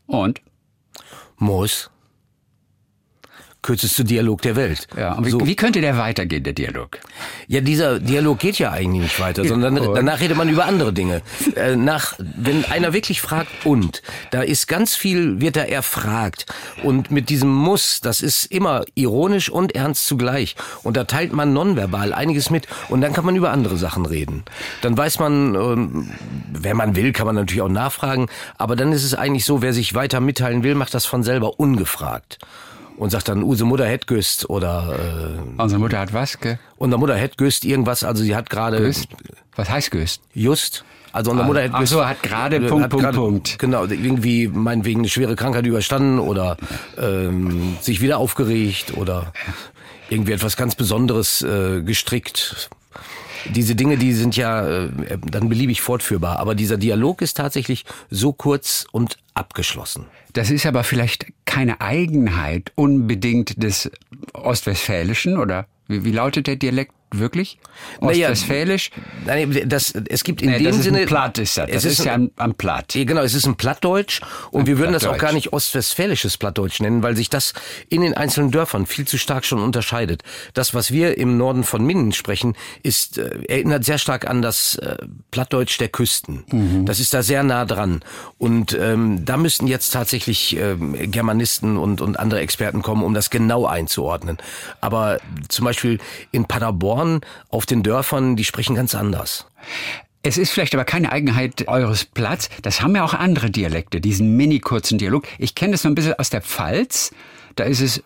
und. 0.06 0.40
Moos. 1.38 1.90
Kürzeste 3.62 4.04
Dialog 4.04 4.42
der 4.42 4.54
Welt. 4.54 4.86
Ja, 4.96 5.14
und 5.14 5.26
wie, 5.26 5.30
so. 5.30 5.44
wie 5.44 5.56
könnte 5.56 5.80
der 5.80 5.98
weitergehen, 5.98 6.44
der 6.44 6.52
Dialog? 6.52 6.98
Ja, 7.48 7.60
dieser 7.60 7.98
Dialog 7.98 8.38
geht 8.38 8.58
ja 8.58 8.70
eigentlich 8.70 9.02
nicht 9.02 9.20
weiter, 9.20 9.44
sondern 9.44 9.78
Und? 9.78 9.94
danach 9.94 10.20
redet 10.20 10.36
man 10.36 10.48
über 10.48 10.66
andere 10.66 10.92
Dinge. 10.92 11.22
Äh, 11.56 11.74
nach, 11.76 12.14
wenn 12.18 12.66
einer 12.66 12.92
wirklich 12.92 13.22
fragt 13.22 13.48
und, 13.64 14.02
da 14.30 14.42
ist 14.42 14.66
ganz 14.66 14.94
viel, 14.94 15.40
wird 15.40 15.56
da 15.56 15.62
erfragt. 15.62 16.44
Und 16.82 17.10
mit 17.10 17.30
diesem 17.30 17.48
Muss, 17.48 18.00
das 18.00 18.20
ist 18.20 18.44
immer 18.46 18.84
ironisch 18.94 19.48
und 19.48 19.74
ernst 19.74 20.06
zugleich. 20.06 20.54
Und 20.82 20.98
da 20.98 21.04
teilt 21.04 21.32
man 21.32 21.54
nonverbal 21.54 22.12
einiges 22.12 22.50
mit 22.50 22.66
und 22.88 23.00
dann 23.00 23.14
kann 23.14 23.24
man 23.24 23.36
über 23.36 23.52
andere 23.52 23.78
Sachen 23.78 24.04
reden. 24.04 24.44
Dann 24.82 24.98
weiß 24.98 25.18
man, 25.18 25.54
ähm, 25.54 26.10
wenn 26.52 26.76
man 26.76 26.94
will, 26.94 27.12
kann 27.12 27.26
man 27.26 27.36
natürlich 27.36 27.62
auch 27.62 27.68
nachfragen, 27.68 28.26
aber 28.58 28.76
dann 28.76 28.92
ist 28.92 29.04
es 29.04 29.14
eigentlich 29.14 29.46
so, 29.46 29.62
wer 29.62 29.72
sich 29.72 29.94
weiter 29.94 30.20
mitteilen 30.20 30.62
will, 30.62 30.74
macht 30.74 30.92
das 30.92 31.06
von 31.06 31.22
selber 31.22 31.58
ungefragt. 31.58 32.38
Und 32.96 33.10
sagt 33.10 33.28
dann, 33.28 33.42
Use 33.42 33.64
Mutter 33.64 33.86
hätt 33.86 34.06
güst 34.06 34.48
oder 34.48 34.98
äh, 35.58 35.60
Unsere 35.62 35.80
Mutter 35.80 35.98
hat 35.98 36.12
was, 36.14 36.40
gell? 36.40 36.58
unsere 36.78 36.98
Mutter 36.98 37.14
hätt 37.16 37.36
güst 37.36 37.64
irgendwas, 37.64 38.04
also 38.04 38.22
sie 38.22 38.34
hat 38.34 38.48
gerade 38.48 38.78
Göst? 38.78 39.08
Was 39.54 39.68
heißt 39.68 39.90
Göst? 39.90 40.22
just, 40.34 40.84
also 41.12 41.30
unsere 41.30 41.46
Mutter 41.46 41.60
hätt 41.62 41.72
Ach 41.74 41.80
güst, 41.80 41.92
so, 41.92 42.06
hat 42.06 42.22
gerade 42.22 42.56
äh, 42.56 42.68
Punkt, 42.68 42.88
Punkt, 42.88 43.12
Punkt. 43.12 43.58
Genau, 43.58 43.84
irgendwie 43.84 44.48
meinetwegen 44.48 45.00
eine 45.00 45.08
schwere 45.10 45.36
Krankheit 45.36 45.66
überstanden 45.66 46.18
oder 46.18 46.56
ähm, 46.98 47.76
sich 47.80 48.00
wieder 48.00 48.18
aufgeregt 48.18 48.96
oder 48.96 49.32
irgendwie 50.08 50.32
etwas 50.32 50.56
ganz 50.56 50.74
Besonderes 50.74 51.42
äh, 51.42 51.82
gestrickt. 51.82 52.70
Diese 53.54 53.74
Dinge, 53.74 53.96
die 53.96 54.12
sind 54.12 54.36
ja 54.36 54.66
äh, 54.66 54.90
dann 55.30 55.48
beliebig 55.48 55.80
fortführbar, 55.80 56.38
aber 56.38 56.54
dieser 56.54 56.76
Dialog 56.76 57.22
ist 57.22 57.36
tatsächlich 57.36 57.84
so 58.10 58.32
kurz 58.32 58.86
und 58.92 59.18
abgeschlossen. 59.34 60.06
Das 60.32 60.50
ist 60.50 60.66
aber 60.66 60.84
vielleicht 60.84 61.26
keine 61.44 61.80
Eigenheit 61.80 62.72
unbedingt 62.74 63.62
des 63.62 63.90
Ostwestfälischen 64.32 65.38
oder? 65.38 65.66
Wie, 65.88 66.04
wie 66.04 66.12
lautet 66.12 66.46
der 66.46 66.56
Dialekt 66.56 66.92
wirklich? 67.12 67.58
Naja, 68.00 68.30
Ostwestfälisch? 68.30 68.90
Nein, 69.24 69.62
das, 69.66 69.94
es 70.08 70.24
gibt 70.24 70.42
in 70.42 70.50
Nee, 70.50 70.58
dem 70.58 70.80
Sinne. 70.82 71.00
ein 71.00 71.06
Platt 71.06 71.38
ist 71.38 71.56
das. 71.56 71.66
Das 71.70 71.84
es 71.84 71.98
ist, 71.98 72.04
ja 72.04 72.14
ein, 72.14 72.30
am, 72.36 72.50
am 72.50 72.54
Platt. 72.54 72.94
Ja, 72.94 73.04
Genau, 73.04 73.20
es 73.22 73.34
ist 73.34 73.46
ein 73.46 73.56
Plattdeutsch 73.56 74.20
und 74.50 74.66
wir 74.66 74.78
würden 74.78 74.92
das 74.92 75.04
auch 75.06 75.18
gar 75.18 75.32
nicht 75.32 75.52
ostwestfälisches 75.52 76.36
Plattdeutsch 76.36 76.80
nennen, 76.80 77.02
weil 77.02 77.16
sich 77.16 77.30
das 77.30 77.52
in 77.88 78.00
den 78.00 78.14
einzelnen 78.14 78.50
Dörfern 78.50 78.86
viel 78.86 79.06
zu 79.06 79.18
stark 79.18 79.44
schon 79.44 79.60
unterscheidet. 79.60 80.22
Das, 80.54 80.74
was 80.74 80.90
wir 80.90 81.16
im 81.18 81.36
Norden 81.36 81.62
von 81.64 81.84
Minden 81.84 82.12
sprechen, 82.12 82.54
ist 82.82 83.18
äh, 83.18 83.30
erinnert 83.48 83.84
sehr 83.84 83.98
stark 83.98 84.28
an 84.28 84.42
das 84.42 84.74
äh, 84.76 84.96
Plattdeutsch 85.30 85.78
der 85.78 85.88
Küsten. 85.88 86.44
Mhm. 86.50 86.86
Das 86.86 86.98
ist 87.00 87.14
da 87.14 87.22
sehr 87.22 87.42
nah 87.42 87.64
dran 87.64 88.02
und 88.38 88.76
ähm, 88.78 89.24
da 89.24 89.36
müssten 89.36 89.66
jetzt 89.66 89.90
tatsächlich 89.90 90.56
ähm, 90.56 90.96
Germanisten 91.10 91.76
und 91.76 92.00
und 92.00 92.18
andere 92.18 92.40
Experten 92.40 92.82
kommen, 92.82 93.02
um 93.04 93.14
das 93.14 93.30
genau 93.30 93.66
einzuordnen. 93.66 94.38
Aber 94.80 95.18
zum 95.48 95.64
Beispiel 95.64 95.98
in 96.32 96.44
Paderborn 96.46 96.95
auf 97.48 97.66
den 97.66 97.82
Dörfern, 97.82 98.36
die 98.36 98.44
sprechen 98.44 98.74
ganz 98.74 98.94
anders. 98.94 99.46
Es 100.22 100.38
ist 100.38 100.50
vielleicht 100.50 100.74
aber 100.74 100.84
keine 100.84 101.12
Eigenheit 101.12 101.68
eures 101.68 102.04
Platz. 102.04 102.48
Das 102.62 102.82
haben 102.82 102.96
ja 102.96 103.04
auch 103.04 103.14
andere 103.14 103.50
Dialekte, 103.50 104.00
diesen 104.00 104.36
mini 104.36 104.58
kurzen 104.58 104.98
Dialog. 104.98 105.24
Ich 105.38 105.54
kenne 105.54 105.72
das 105.72 105.82
so 105.82 105.88
ein 105.88 105.94
bisschen 105.94 106.14
aus 106.14 106.30
der 106.30 106.42
Pfalz. 106.42 107.12
Da 107.54 107.64
ist 107.64 107.80
es 107.80 108.02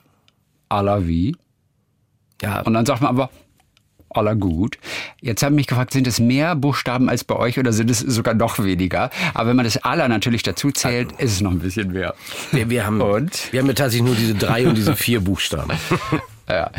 la 0.71 1.07
vie. 1.07 1.35
Ja, 2.43 2.61
Und 2.61 2.75
dann 2.75 2.87
sagt 2.87 3.00
man 3.00 3.09
aber 3.11 3.31
aller 4.11 4.35
gut. 4.35 4.79
Jetzt 5.21 5.43
haben 5.43 5.55
mich 5.55 5.67
gefragt, 5.67 5.93
sind 5.93 6.07
es 6.07 6.21
mehr 6.21 6.57
Buchstaben 6.57 7.09
als 7.09 7.25
bei 7.25 7.37
euch 7.37 7.59
oder 7.59 7.73
sind 7.73 7.91
es 7.91 8.00
sogar 8.00 8.35
noch 8.35 8.59
weniger? 8.59 9.11
Aber 9.35 9.49
wenn 9.49 9.57
man 9.57 9.65
das 9.65 9.79
aller 9.79 10.09
natürlich 10.09 10.43
dazu 10.43 10.71
zählt, 10.73 11.12
ist 11.12 11.33
es 11.33 11.41
noch 11.41 11.53
ein 11.53 11.61
bisschen 11.61 11.93
mehr. 11.93 12.15
Wir, 12.53 12.69
wir, 12.71 12.85
haben, 12.85 13.00
Und? 13.00 13.53
wir 13.53 13.61
haben 13.61 13.69
ja 13.69 13.75
tatsächlich 13.75 14.07
nur 14.07 14.17
diese 14.17 14.35
drei 14.35 14.67
und 14.67 14.76
diese 14.76 14.97
vier 14.97 15.21
Buchstaben. 15.21 15.73
Ja. 16.49 16.73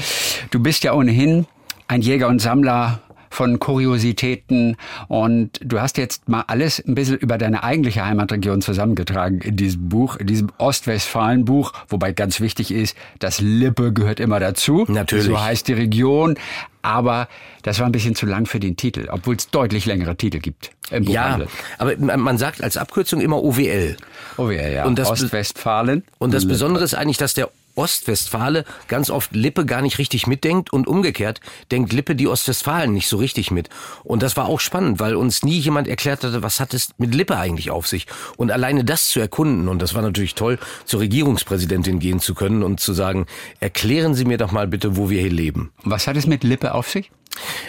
Du 0.50 0.59
bist 0.59 0.83
ja 0.83 0.91
ohnehin 0.91 1.47
ein 1.91 2.01
Jäger 2.01 2.29
und 2.29 2.39
Sammler 2.39 3.00
von 3.29 3.60
Kuriositäten 3.60 4.77
und 5.10 5.60
du 5.62 5.79
hast 5.81 5.98
jetzt 5.98 6.29
mal 6.29 6.43
alles 6.48 6.79
ein 6.86 6.95
bisschen 6.95 7.17
über 7.17 7.38
deine 7.38 7.63
eigentliche 7.63 8.05
Heimatregion 8.05 8.62
zusammengetragen 8.62 9.39
in 9.41 9.57
diesem 9.57 9.89
Buch, 9.89 10.15
in 10.15 10.27
diesem 10.27 10.50
Ostwestfalen-Buch, 10.57 11.74
wobei 11.89 12.13
ganz 12.13 12.39
wichtig 12.39 12.71
ist, 12.71 12.95
das 13.19 13.41
Lippe 13.41 13.91
gehört 13.91 14.21
immer 14.21 14.39
dazu. 14.39 14.86
Natürlich. 14.88 15.25
So 15.25 15.41
heißt 15.41 15.67
die 15.67 15.74
Region. 15.74 16.36
Aber 16.81 17.27
das 17.62 17.77
war 17.79 17.86
ein 17.86 17.91
bisschen 17.91 18.15
zu 18.15 18.25
lang 18.25 18.48
für 18.48 18.60
den 18.60 18.75
Titel, 18.75 19.07
obwohl 19.12 19.36
es 19.36 19.50
deutlich 19.51 19.86
längere 19.86 20.15
Titel 20.15 20.39
gibt 20.39 20.71
im 20.89 21.03
Ja, 21.03 21.39
aber 21.77 21.95
man 21.98 22.38
sagt 22.39 22.63
als 22.63 22.75
Abkürzung 22.75 23.21
immer 23.21 23.43
OWL. 23.43 23.98
Oh 24.38 24.50
ja. 24.50 24.86
Und 24.86 24.98
das- 24.98 25.10
Ostwestfalen. 25.10 26.03
Und 26.17 26.33
das. 26.33 26.48
Besondere 26.48 26.83
ist 26.83 26.95
eigentlich, 26.95 27.17
dass 27.17 27.33
der 27.36 27.50
Ostwestfale 27.75 28.65
ganz 28.87 29.09
oft 29.09 29.35
Lippe 29.35 29.65
gar 29.65 29.81
nicht 29.81 29.97
richtig 29.97 30.27
mitdenkt 30.27 30.73
und 30.73 30.87
umgekehrt 30.87 31.39
denkt 31.71 31.93
Lippe 31.93 32.15
die 32.15 32.27
Ostwestfalen 32.27 32.93
nicht 32.93 33.07
so 33.07 33.17
richtig 33.17 33.51
mit. 33.51 33.69
Und 34.03 34.23
das 34.23 34.37
war 34.37 34.45
auch 34.45 34.59
spannend, 34.59 34.99
weil 34.99 35.15
uns 35.15 35.43
nie 35.43 35.57
jemand 35.57 35.87
erklärt 35.87 36.23
hatte, 36.23 36.43
was 36.43 36.59
hat 36.59 36.73
es 36.73 36.89
mit 36.97 37.15
Lippe 37.15 37.37
eigentlich 37.37 37.71
auf 37.71 37.87
sich. 37.87 38.07
Und 38.37 38.51
alleine 38.51 38.83
das 38.83 39.07
zu 39.07 39.19
erkunden, 39.19 39.67
und 39.67 39.81
das 39.81 39.93
war 39.93 40.01
natürlich 40.01 40.35
toll, 40.35 40.59
zur 40.85 40.99
Regierungspräsidentin 40.99 41.99
gehen 41.99 42.19
zu 42.19 42.33
können 42.33 42.63
und 42.63 42.79
zu 42.79 42.93
sagen, 42.93 43.25
erklären 43.59 44.15
Sie 44.15 44.25
mir 44.25 44.37
doch 44.37 44.51
mal 44.51 44.67
bitte, 44.67 44.97
wo 44.97 45.09
wir 45.09 45.21
hier 45.21 45.31
leben. 45.31 45.71
Was 45.83 46.07
hat 46.07 46.17
es 46.17 46.27
mit 46.27 46.43
Lippe 46.43 46.73
auf 46.73 46.89
sich? 46.89 47.11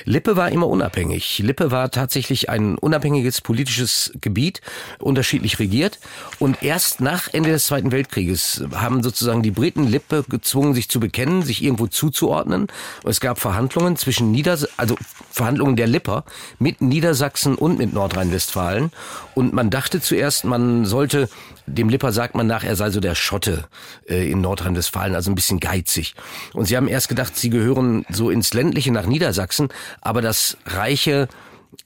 Lippe 0.05 0.37
war 0.37 0.51
immer 0.51 0.69
unabhängig. 0.69 1.39
Lippe 1.39 1.71
war 1.71 1.91
tatsächlich 1.91 2.49
ein 2.51 2.77
unabhängiges 2.77 3.41
politisches 3.41 4.13
Gebiet, 4.21 4.61
unterschiedlich 4.99 5.59
regiert. 5.59 5.99
Und 6.39 6.63
erst 6.63 7.01
nach 7.01 7.29
Ende 7.33 7.51
des 7.51 7.67
Zweiten 7.67 7.93
Weltkrieges 7.93 8.65
haben 8.75 9.03
sozusagen 9.03 9.43
die 9.43 9.51
Briten 9.51 9.87
Lippe 9.87 10.25
gezwungen, 10.29 10.75
sich 10.75 10.89
zu 10.89 11.01
bekennen, 11.01 11.43
sich 11.43 11.63
irgendwo 11.63 11.87
zuzuordnen. 11.87 12.69
Es 13.05 13.21
gab 13.21 13.39
Verhandlungen 13.39 13.97
zwischen 13.97 14.31
Nieders 14.31 14.69
also 14.77 14.97
Verhandlungen 15.31 15.77
der 15.77 15.87
Lipper 15.87 16.25
mit 16.59 16.81
Niedersachsen 16.81 17.55
und 17.55 17.79
mit 17.79 17.93
Nordrhein-Westfalen. 17.93 18.93
Und 19.35 19.53
man 19.53 19.71
dachte 19.71 20.01
zuerst, 20.01 20.45
man 20.45 20.85
sollte, 20.85 21.29
dem 21.67 21.89
Lipper 21.89 22.13
sagt 22.13 22.35
man 22.35 22.47
nach, 22.47 22.65
er 22.65 22.77
sei 22.77 22.91
so 22.91 23.01
der 23.01 23.15
Schotte 23.15 23.65
äh, 24.09 24.31
in 24.31 24.41
Nordrhein-Westfalen, 24.41 25.15
also 25.15 25.31
ein 25.31 25.35
bisschen 25.35 25.61
geizig. 25.61 26.15
Und 26.53 26.67
sie 26.67 26.77
haben 26.77 26.89
erst 26.89 27.09
gedacht, 27.09 27.37
sie 27.37 27.51
gehören 27.51 28.05
so 28.11 28.31
ins 28.31 28.55
ländliche 28.55 28.93
nach 28.93 29.07
Niedersachsen, 29.07 29.69
aber 30.01 30.23
das 30.23 30.57
reiche 30.67 31.29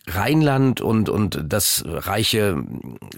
Rheinland 0.08 0.80
und, 0.80 1.08
und 1.08 1.40
das 1.46 1.84
reiche 1.86 2.62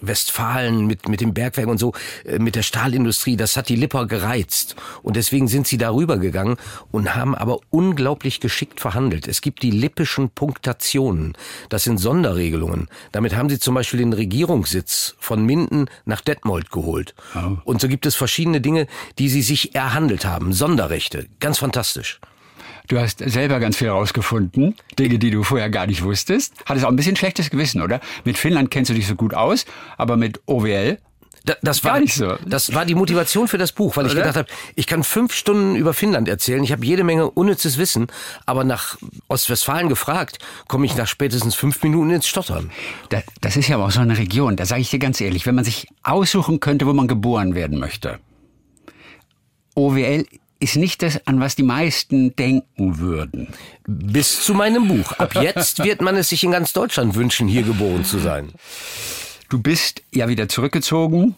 Westfalen 0.01 0.87
mit, 0.87 1.09
mit 1.09 1.21
dem 1.21 1.35
Bergwerk 1.35 1.69
und 1.69 1.79
so, 1.79 1.93
äh, 2.25 2.39
mit 2.39 2.55
der 2.55 2.63
Stahlindustrie, 2.63 3.37
das 3.37 3.57
hat 3.57 3.69
die 3.69 3.77
Lipper 3.77 4.07
gereizt. 4.07 4.77
Und 5.03 5.17
deswegen 5.17 5.49
sind 5.49 5.67
sie 5.67 5.79
darüber 5.79 6.19
gegangen 6.19 6.57
und 6.91 7.15
haben 7.15 7.35
aber 7.35 7.59
unglaublich 7.71 8.41
geschickt 8.41 8.81
verhandelt. 8.81 9.29
Es 9.29 9.41
gibt 9.41 9.63
die 9.63 9.71
lippischen 9.71 10.31
Punktationen. 10.31 11.35
Das 11.69 11.85
sind 11.85 11.99
Sonderregelungen. 11.99 12.89
Damit 13.13 13.37
haben 13.37 13.49
sie 13.49 13.59
zum 13.59 13.75
Beispiel 13.75 13.99
den 14.01 14.13
Regierungssitz 14.13 15.17
von 15.19 15.45
Minden 15.45 15.87
nach 16.05 16.21
Detmold 16.21 16.71
geholt. 16.71 17.15
Oh. 17.35 17.59
Und 17.65 17.81
so 17.81 17.89
gibt 17.89 18.07
es 18.07 18.15
verschiedene 18.15 18.61
Dinge, 18.61 18.87
die 19.19 19.29
sie 19.29 19.43
sich 19.43 19.75
erhandelt 19.75 20.25
haben. 20.25 20.53
Sonderrechte. 20.53 21.27
Ganz 21.41 21.59
fantastisch. 21.59 22.21
Du 22.89 22.99
hast 22.99 23.19
selber 23.19 23.61
ganz 23.61 23.77
viel 23.77 23.89
herausgefunden, 23.89 24.75
Dinge, 24.99 25.19
die 25.19 25.31
du 25.31 25.43
vorher 25.43 25.69
gar 25.69 25.87
nicht 25.87 26.03
wusstest. 26.03 26.55
Hattest 26.65 26.87
auch 26.87 26.91
ein 26.91 26.97
bisschen 26.97 27.17
schlechtes 27.17 27.51
Gewissen, 27.51 27.83
oder? 27.83 28.01
Mit 28.25 28.39
Finnland 28.39 28.71
kennst 28.71 28.91
du 28.91 28.95
dich 28.95 29.07
so 29.07 29.15
gut 29.15 29.35
aus, 29.35 29.67
aber 29.99 30.17
mit 30.17 30.41
OWL 30.47 30.99
das 31.63 31.85
war, 31.85 31.93
Gar 31.93 32.01
nicht 32.01 32.15
so. 32.15 32.37
Das 32.47 32.75
war 32.75 32.85
die 32.85 32.95
Motivation 32.95 33.49
für 33.49 33.59
das 33.59 33.73
Buch, 33.73 33.97
weil 33.97 34.07
ich 34.07 34.13
Oder? 34.13 34.23
gedacht 34.23 34.37
habe, 34.37 34.49
ich 34.75 34.87
kann 34.87 35.03
fünf 35.03 35.33
Stunden 35.33 35.77
über 35.77 35.95
Finnland 35.95 36.29
erzählen. 36.29 36.63
Ich 36.63 36.73
habe 36.73 36.85
jede 36.85 37.05
Menge 37.05 37.31
unnützes 37.31 37.79
Wissen, 37.79 38.09
aber 38.47 38.65
nach 38.65 38.99
Ostwestfalen 39.29 39.89
gefragt, 39.89 40.39
komme 40.67 40.87
ich 40.87 40.97
nach 40.97 41.07
spätestens 41.07 41.55
fünf 41.55 41.83
Minuten 41.83 42.11
ins 42.11 42.29
Stottern. 42.29 42.71
das 43.41 43.57
ist 43.57 43.69
ja 43.69 43.77
aber 43.77 43.87
auch 43.87 43.91
so 43.91 44.01
eine 44.01 44.19
Region, 44.19 44.57
da 44.57 44.67
sage 44.67 44.83
ich 44.83 44.91
dir 44.91 44.99
ganz 44.99 45.21
ehrlich, 45.21 45.47
wenn 45.47 45.55
man 45.55 45.65
sich 45.65 45.89
aussuchen 46.03 46.61
könnte, 46.61 46.87
wo 46.87 46.93
man 46.93 47.09
geboren 47.09 47.55
werden 47.55 47.79
möchte. 47.79 48.19
OWL 49.75 50.27
ist 50.61 50.77
nicht 50.77 51.03
das, 51.03 51.27
an 51.27 51.41
was 51.41 51.57
die 51.57 51.63
meisten 51.63 52.35
denken 52.35 52.99
würden. 52.99 53.49
Bis 53.87 54.43
zu 54.43 54.55
meinem 54.55 54.89
Buch. 54.89 55.13
Ab 55.13 55.35
jetzt 55.35 55.79
wird 55.85 56.01
man 56.01 56.17
es 56.17 56.29
sich 56.29 56.43
in 56.43 56.51
ganz 56.51 56.73
Deutschland 56.73 57.15
wünschen, 57.15 57.49
hier 57.49 57.63
geboren 57.63 58.05
zu 58.05 58.19
sein. 58.19 58.53
Du 59.49 59.61
bist 59.61 60.03
ja 60.13 60.29
wieder 60.29 60.49
zurückgezogen 60.49 61.35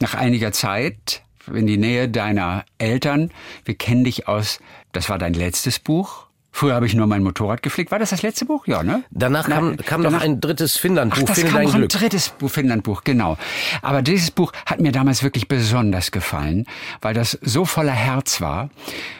nach 0.00 0.14
einiger 0.14 0.52
Zeit 0.52 1.22
in 1.52 1.66
die 1.66 1.76
Nähe 1.76 2.08
deiner 2.08 2.64
Eltern. 2.78 3.30
Wir 3.64 3.74
kennen 3.74 4.04
dich 4.04 4.28
aus, 4.28 4.60
das 4.92 5.08
war 5.08 5.18
dein 5.18 5.34
letztes 5.34 5.78
Buch. 5.78 6.23
Früher 6.56 6.76
habe 6.76 6.86
ich 6.86 6.94
nur 6.94 7.08
mein 7.08 7.24
Motorrad 7.24 7.64
geflickt. 7.64 7.90
War 7.90 7.98
das 7.98 8.10
das 8.10 8.22
letzte 8.22 8.44
Buch? 8.44 8.68
Ja, 8.68 8.84
ne? 8.84 9.02
Danach 9.10 9.48
kam, 9.48 9.76
kam 9.76 10.04
danach, 10.04 10.20
noch 10.20 10.24
ein 10.24 10.40
drittes 10.40 10.76
Finnlandbuch. 10.76 11.24
Ach, 11.24 11.34
das 11.34 11.44
kam 11.44 11.64
noch 11.64 11.74
ein 11.74 11.88
drittes 11.88 12.28
Buch, 12.28 12.48
Finnlandbuch, 12.48 13.02
genau. 13.02 13.36
Aber 13.82 14.02
dieses 14.02 14.30
Buch 14.30 14.52
hat 14.64 14.78
mir 14.78 14.92
damals 14.92 15.24
wirklich 15.24 15.48
besonders 15.48 16.12
gefallen, 16.12 16.66
weil 17.00 17.12
das 17.12 17.36
so 17.42 17.64
voller 17.64 17.90
Herz 17.90 18.40
war. 18.40 18.70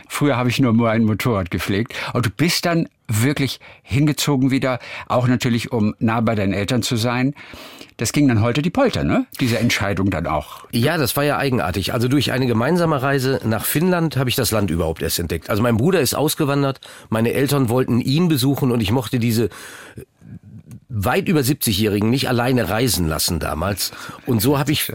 Früher 0.09 0.37
habe 0.37 0.49
ich 0.49 0.61
nur 0.61 0.75
mein 0.75 1.03
Motorrad 1.03 1.51
gepflegt. 1.51 1.93
Und 2.13 2.25
du 2.25 2.31
bist 2.31 2.67
dann 2.67 2.89
wirklich 3.09 3.61
hingezogen 3.83 4.51
wieder, 4.51 4.79
auch 5.09 5.27
natürlich, 5.29 5.73
um 5.73 5.95
nah 5.99 6.21
bei 6.21 6.35
deinen 6.35 6.53
Eltern 6.53 6.83
zu 6.83 6.97
sein. 6.97 7.35
Das 7.97 8.13
ging 8.13 8.27
dann 8.27 8.43
heute 8.43 8.61
die 8.61 8.71
Polter, 8.71 9.05
ne? 9.05 9.27
Diese 9.39 9.59
Entscheidung 9.59 10.11
dann 10.11 10.27
auch. 10.27 10.65
Ja, 10.73 10.97
das 10.97 11.17
war 11.17 11.23
ja 11.23 11.39
eigenartig. 11.39 11.93
Also 11.93 12.09
durch 12.09 12.33
eine 12.33 12.47
gemeinsame 12.47 13.01
Reise 13.01 13.41
nach 13.45 13.65
Finnland 13.65 14.17
habe 14.17 14.29
ich 14.29 14.35
das 14.37 14.51
Land 14.51 14.71
überhaupt 14.71 15.01
erst 15.01 15.21
entdeckt. 15.21 15.49
Also 15.49 15.63
mein 15.63 15.77
Bruder 15.77 16.01
ist 16.01 16.15
ausgewandert, 16.15 16.81
meine 17.09 17.33
Eltern 17.33 17.69
wollten 17.69 18.01
ihn 18.01 18.29
besuchen 18.29 18.73
und 18.73 18.81
ich 18.81 18.91
mochte 18.91 19.21
diese 19.21 19.49
weit 20.95 21.29
über 21.29 21.41
70-Jährigen 21.41 22.09
nicht 22.09 22.29
alleine 22.29 22.69
reisen 22.69 23.09
lassen 23.09 23.41
damals. 23.41 23.91
Und 24.27 24.41
so 24.41 24.59
habe 24.59 24.73
ich 24.73 24.93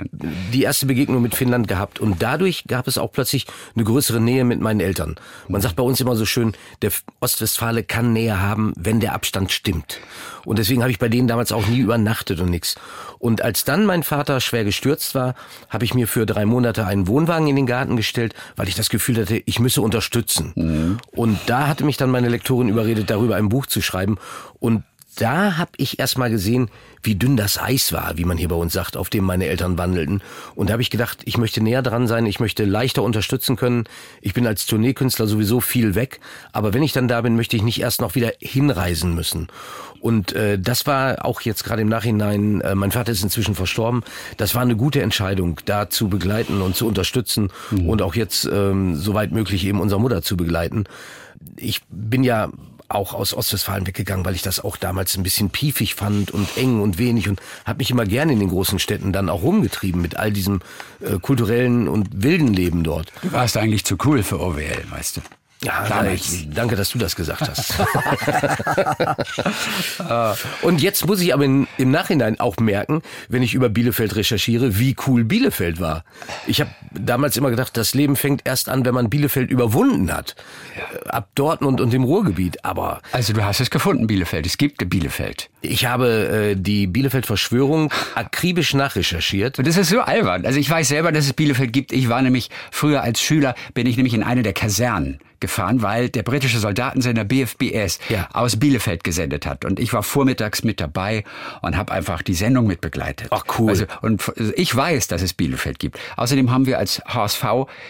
die 0.53 0.63
erste 0.63 0.85
Begegnung 0.85 1.21
mit 1.21 1.35
Finnland 1.35 1.67
gehabt. 1.67 1.99
Und 1.99 2.21
dadurch 2.21 2.63
gab 2.67 2.87
es 2.87 2.97
auch 2.97 3.11
plötzlich 3.11 3.45
eine 3.75 3.83
größere 3.83 4.19
Nähe 4.19 4.45
mit 4.45 4.61
meinen 4.61 4.79
Eltern. 4.79 5.15
Man 5.47 5.61
sagt 5.61 5.75
bei 5.75 5.83
uns 5.83 5.99
immer 5.99 6.15
so 6.15 6.25
schön, 6.25 6.53
der 6.81 6.91
Ostwestfale 7.19 7.83
kann 7.83 8.13
Nähe 8.13 8.39
haben, 8.39 8.73
wenn 8.77 8.99
der 8.99 9.13
Abstand 9.13 9.51
stimmt. 9.51 9.99
Und 10.45 10.57
deswegen 10.57 10.81
habe 10.81 10.91
ich 10.91 10.99
bei 10.99 11.09
denen 11.09 11.27
damals 11.27 11.51
auch 11.51 11.67
nie 11.67 11.79
übernachtet 11.79 12.39
und 12.39 12.49
nix. 12.49 12.75
Und 13.19 13.41
als 13.41 13.65
dann 13.65 13.85
mein 13.85 14.03
Vater 14.03 14.39
schwer 14.39 14.63
gestürzt 14.63 15.13
war, 15.13 15.35
habe 15.69 15.83
ich 15.83 15.93
mir 15.93 16.07
für 16.07 16.25
drei 16.25 16.45
Monate 16.45 16.85
einen 16.85 17.07
Wohnwagen 17.07 17.47
in 17.47 17.57
den 17.57 17.65
Garten 17.65 17.97
gestellt, 17.97 18.33
weil 18.55 18.69
ich 18.69 18.75
das 18.75 18.89
Gefühl 18.89 19.17
hatte, 19.17 19.41
ich 19.45 19.59
müsse 19.59 19.81
unterstützen. 19.81 20.53
Mhm. 20.55 20.97
Und 21.11 21.37
da 21.47 21.67
hatte 21.67 21.83
mich 21.83 21.97
dann 21.97 22.09
meine 22.09 22.29
Lektorin 22.29 22.69
überredet, 22.69 23.09
darüber 23.09 23.35
ein 23.35 23.49
Buch 23.49 23.65
zu 23.65 23.81
schreiben. 23.81 24.17
Und 24.59 24.83
da 25.19 25.57
habe 25.57 25.71
ich 25.77 25.99
erst 25.99 26.17
mal 26.17 26.29
gesehen, 26.29 26.69
wie 27.03 27.15
dünn 27.15 27.37
das 27.37 27.59
Eis 27.59 27.91
war, 27.91 28.17
wie 28.17 28.25
man 28.25 28.37
hier 28.37 28.47
bei 28.47 28.55
uns 28.55 28.73
sagt, 28.73 28.97
auf 28.97 29.09
dem 29.09 29.25
meine 29.25 29.47
Eltern 29.47 29.77
wandelten. 29.77 30.21
Und 30.55 30.69
da 30.69 30.73
habe 30.73 30.81
ich 30.81 30.89
gedacht, 30.89 31.19
ich 31.25 31.37
möchte 31.37 31.61
näher 31.61 31.81
dran 31.81 32.07
sein, 32.07 32.25
ich 32.25 32.39
möchte 32.39 32.65
leichter 32.65 33.03
unterstützen 33.03 33.55
können. 33.55 33.83
Ich 34.21 34.33
bin 34.33 34.47
als 34.47 34.65
Tourneekünstler 34.65 35.27
sowieso 35.27 35.59
viel 35.59 35.95
weg, 35.95 36.19
aber 36.51 36.73
wenn 36.73 36.83
ich 36.83 36.93
dann 36.93 37.07
da 37.07 37.21
bin, 37.21 37.35
möchte 37.35 37.55
ich 37.55 37.63
nicht 37.63 37.81
erst 37.81 38.01
noch 38.01 38.15
wieder 38.15 38.31
hinreisen 38.39 39.13
müssen. 39.13 39.47
Und 39.99 40.31
äh, 40.33 40.57
das 40.57 40.87
war 40.87 41.25
auch 41.25 41.41
jetzt 41.41 41.63
gerade 41.65 41.81
im 41.81 41.89
Nachhinein, 41.89 42.61
äh, 42.61 42.73
mein 42.75 42.91
Vater 42.91 43.11
ist 43.11 43.23
inzwischen 43.23 43.55
verstorben, 43.55 44.03
das 44.37 44.55
war 44.55 44.61
eine 44.61 44.77
gute 44.77 45.01
Entscheidung, 45.01 45.59
da 45.65 45.89
zu 45.89 46.07
begleiten 46.07 46.61
und 46.61 46.75
zu 46.75 46.87
unterstützen 46.87 47.49
mhm. 47.71 47.89
und 47.89 48.01
auch 48.01 48.15
jetzt 48.15 48.45
ähm, 48.51 48.95
soweit 48.95 49.31
möglich 49.33 49.65
eben 49.65 49.81
unsere 49.81 49.99
Mutter 49.99 50.21
zu 50.21 50.37
begleiten. 50.37 50.85
Ich 51.57 51.81
bin 51.89 52.23
ja 52.23 52.49
auch 52.89 53.13
aus 53.13 53.33
Ostwestfalen 53.33 53.87
weggegangen, 53.87 54.25
weil 54.25 54.35
ich 54.35 54.41
das 54.41 54.63
auch 54.63 54.77
damals 54.77 55.15
ein 55.15 55.23
bisschen 55.23 55.49
piefig 55.49 55.95
fand 55.95 56.31
und 56.31 56.47
eng 56.57 56.81
und 56.81 56.97
wenig 56.97 57.29
und 57.29 57.39
habe 57.65 57.77
mich 57.77 57.91
immer 57.91 58.05
gerne 58.05 58.33
in 58.33 58.39
den 58.39 58.49
großen 58.49 58.79
Städten 58.79 59.13
dann 59.13 59.29
auch 59.29 59.43
rumgetrieben 59.43 60.01
mit 60.01 60.17
all 60.17 60.31
diesem 60.31 60.61
äh, 60.99 61.19
kulturellen 61.19 61.87
und 61.87 62.23
wilden 62.23 62.53
Leben 62.53 62.83
dort. 62.83 63.11
Du 63.21 63.31
warst 63.31 63.57
eigentlich 63.57 63.85
zu 63.85 63.95
cool 64.05 64.23
für 64.23 64.39
OWL, 64.39 64.83
weißt 64.89 65.17
du. 65.17 65.21
Ja, 65.61 65.85
Damals. 65.89 66.45
danke, 66.53 66.77
dass 66.77 66.89
du 66.89 66.97
das 66.97 67.17
gesagt 67.17 67.49
hast. 67.49 67.73
und 70.61 70.81
jetzt 70.81 71.05
muss 71.05 71.19
ich 71.19 71.33
aber 71.33 71.43
in, 71.43 71.67
im 71.77 71.91
Nachhinein 71.91 72.39
auch 72.39 72.55
merken, 72.57 73.01
wenn 73.27 73.43
ich 73.43 73.53
über 73.53 73.67
Bielefeld 73.67 74.15
recherchiere, 74.15 74.79
wie 74.79 74.95
cool 75.05 75.25
Bielefeld 75.25 75.81
war. 75.81 76.05
Ich 76.47 76.61
habe 76.61 76.69
damals 76.91 77.35
immer 77.35 77.49
gedacht, 77.49 77.75
das 77.75 77.93
Leben 77.93 78.15
fängt 78.15 78.43
erst 78.45 78.69
an, 78.69 78.85
wenn 78.85 78.93
man 78.93 79.09
Bielefeld 79.09 79.51
überwunden 79.51 80.13
hat. 80.13 80.37
Ab 81.07 81.27
Dortmund 81.35 81.81
und 81.81 81.91
dem 81.91 82.05
Ruhrgebiet. 82.05 82.63
Aber 82.63 83.01
also 83.11 83.33
du 83.33 83.43
hast 83.43 83.59
es 83.59 83.69
gefunden, 83.69 84.07
Bielefeld. 84.07 84.45
Es 84.45 84.57
gibt 84.57 84.89
Bielefeld. 84.89 85.49
Ich 85.61 85.85
habe 85.85 86.51
äh, 86.51 86.55
die 86.55 86.87
Bielefeld-Verschwörung 86.87 87.91
akribisch 88.15 88.73
nachrecherchiert. 88.73 89.59
Und 89.59 89.67
das 89.67 89.77
ist 89.77 89.89
so 89.89 89.99
albern. 90.01 90.45
Also 90.45 90.59
ich 90.59 90.69
weiß 90.69 90.87
selber, 90.87 91.11
dass 91.11 91.25
es 91.25 91.33
Bielefeld 91.33 91.73
gibt. 91.73 91.91
Ich 91.91 92.09
war 92.09 92.21
nämlich 92.21 92.49
früher 92.71 93.01
als 93.01 93.21
Schüler, 93.21 93.55
bin 93.73 93.85
ich 93.85 93.97
nämlich 93.97 94.13
in 94.13 94.23
eine 94.23 94.43
der 94.43 94.53
Kasernen 94.53 95.19
gefahren, 95.39 95.81
weil 95.81 96.09
der 96.09 96.23
britische 96.23 96.59
Soldatensender 96.59 97.23
BFBS 97.23 97.99
ja. 98.09 98.27
aus 98.33 98.57
Bielefeld 98.57 99.03
gesendet 99.03 99.45
hat. 99.45 99.65
Und 99.65 99.79
ich 99.79 99.93
war 99.93 100.03
vormittags 100.03 100.63
mit 100.63 100.79
dabei 100.79 101.23
und 101.61 101.77
habe 101.77 101.91
einfach 101.91 102.21
die 102.21 102.33
Sendung 102.33 102.67
mitbegleitet. 102.67 103.27
Ach 103.31 103.45
cool. 103.57 103.69
Also, 103.69 103.85
und 104.01 104.31
ich 104.55 104.75
weiß, 104.75 105.07
dass 105.07 105.21
es 105.21 105.33
Bielefeld 105.33 105.79
gibt. 105.79 105.99
Außerdem 106.17 106.51
haben 106.51 106.65
wir 106.65 106.77
als 106.77 107.01
HSV, 107.05 107.45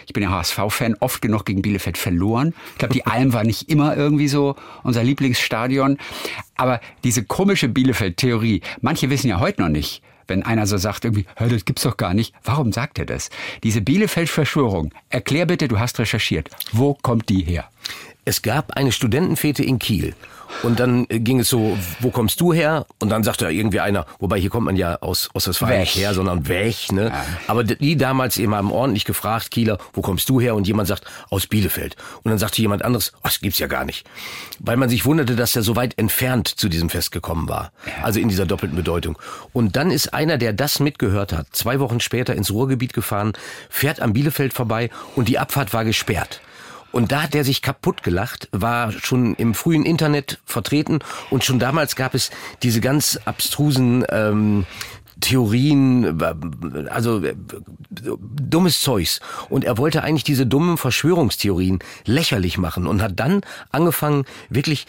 ich 0.06 0.12
bin 0.12 0.22
ja 0.22 0.30
HSV-Fan, 0.30 0.96
oft 1.00 1.22
genug 1.22 1.44
gegen 1.44 1.62
Bielefeld 1.62 1.98
verloren. 1.98 2.54
Ich 2.72 2.78
glaube, 2.78 2.94
die 2.94 3.06
Alm 3.06 3.32
war 3.32 3.44
nicht 3.44 3.68
immer 3.68 3.96
irgendwie 3.96 4.28
so 4.28 4.56
unser 4.82 5.02
Lieblingsstadion. 5.02 5.98
Aber 6.60 6.78
diese 7.04 7.24
komische 7.24 7.70
Bielefeld-Theorie, 7.70 8.60
manche 8.82 9.08
wissen 9.08 9.28
ja 9.28 9.40
heute 9.40 9.62
noch 9.62 9.70
nicht, 9.70 10.02
wenn 10.26 10.42
einer 10.42 10.66
so 10.66 10.76
sagt, 10.76 11.06
irgendwie, 11.06 11.24
hör, 11.36 11.48
das 11.48 11.64
gibt's 11.64 11.84
doch 11.84 11.96
gar 11.96 12.12
nicht. 12.12 12.34
Warum 12.44 12.70
sagt 12.70 12.98
er 12.98 13.06
das? 13.06 13.30
Diese 13.62 13.80
Bielefeld-Verschwörung, 13.80 14.92
erklär 15.08 15.46
bitte, 15.46 15.68
du 15.68 15.78
hast 15.78 15.98
recherchiert. 15.98 16.50
Wo 16.70 16.92
kommt 16.92 17.30
die 17.30 17.42
her? 17.42 17.70
Es 18.24 18.42
gab 18.42 18.72
eine 18.72 18.92
Studentenfete 18.92 19.64
in 19.64 19.78
Kiel. 19.78 20.14
Und 20.62 20.80
dann 20.80 21.06
ging 21.08 21.40
es 21.40 21.48
so, 21.48 21.78
wo 22.00 22.10
kommst 22.10 22.40
du 22.40 22.52
her? 22.52 22.86
Und 22.98 23.08
dann 23.08 23.24
sagte 23.24 23.48
irgendwie 23.50 23.80
einer, 23.80 24.06
wobei 24.18 24.38
hier 24.38 24.50
kommt 24.50 24.66
man 24.66 24.76
ja 24.76 24.96
aus, 25.00 25.30
aus 25.32 25.44
das 25.44 25.62
war 25.62 25.70
nicht 25.70 25.96
her, 25.96 26.12
sondern 26.12 26.48
weg, 26.48 26.92
ne? 26.92 27.06
Ja. 27.06 27.26
Aber 27.46 27.64
die 27.64 27.96
damals 27.96 28.36
eben 28.36 28.54
haben 28.54 28.72
ordentlich 28.72 29.04
gefragt, 29.04 29.50
Kieler, 29.50 29.78
wo 29.92 30.02
kommst 30.02 30.28
du 30.28 30.40
her? 30.40 30.54
Und 30.54 30.66
jemand 30.66 30.88
sagt, 30.88 31.04
aus 31.30 31.46
Bielefeld. 31.46 31.96
Und 32.22 32.30
dann 32.30 32.38
sagte 32.38 32.60
jemand 32.60 32.84
anderes, 32.84 33.12
oh, 33.16 33.20
das 33.24 33.40
gibt's 33.40 33.58
ja 33.58 33.68
gar 33.68 33.84
nicht. 33.84 34.06
Weil 34.58 34.76
man 34.76 34.88
sich 34.88 35.04
wunderte, 35.04 35.36
dass 35.36 35.56
er 35.56 35.62
so 35.62 35.76
weit 35.76 35.96
entfernt 35.98 36.48
zu 36.48 36.68
diesem 36.68 36.90
Fest 36.90 37.12
gekommen 37.12 37.48
war. 37.48 37.72
Ja. 37.86 38.04
Also 38.04 38.20
in 38.20 38.28
dieser 38.28 38.44
doppelten 38.44 38.76
Bedeutung. 38.76 39.18
Und 39.52 39.76
dann 39.76 39.90
ist 39.90 40.12
einer, 40.12 40.36
der 40.36 40.52
das 40.52 40.80
mitgehört 40.80 41.32
hat, 41.32 41.46
zwei 41.52 41.80
Wochen 41.80 42.00
später 42.00 42.34
ins 42.34 42.50
Ruhrgebiet 42.50 42.92
gefahren, 42.92 43.32
fährt 43.70 44.00
am 44.00 44.12
Bielefeld 44.12 44.52
vorbei 44.52 44.90
und 45.16 45.28
die 45.28 45.38
Abfahrt 45.38 45.72
war 45.72 45.84
gesperrt. 45.84 46.40
Und 46.92 47.12
da 47.12 47.22
hat 47.22 47.34
er 47.34 47.44
sich 47.44 47.62
kaputt 47.62 48.02
gelacht, 48.02 48.48
war 48.52 48.92
schon 48.92 49.34
im 49.36 49.54
frühen 49.54 49.84
Internet 49.84 50.38
vertreten. 50.44 51.00
Und 51.30 51.44
schon 51.44 51.58
damals 51.58 51.96
gab 51.96 52.14
es 52.14 52.30
diese 52.62 52.80
ganz 52.80 53.18
abstrusen 53.24 54.04
ähm, 54.10 54.66
Theorien, 55.20 56.20
also 56.88 57.22
dummes 57.90 58.80
Zeugs. 58.80 59.20
Und 59.48 59.64
er 59.64 59.78
wollte 59.78 60.02
eigentlich 60.02 60.24
diese 60.24 60.46
dummen 60.46 60.76
Verschwörungstheorien 60.76 61.80
lächerlich 62.04 62.58
machen 62.58 62.86
und 62.86 63.02
hat 63.02 63.18
dann 63.20 63.42
angefangen, 63.70 64.24
wirklich 64.48 64.86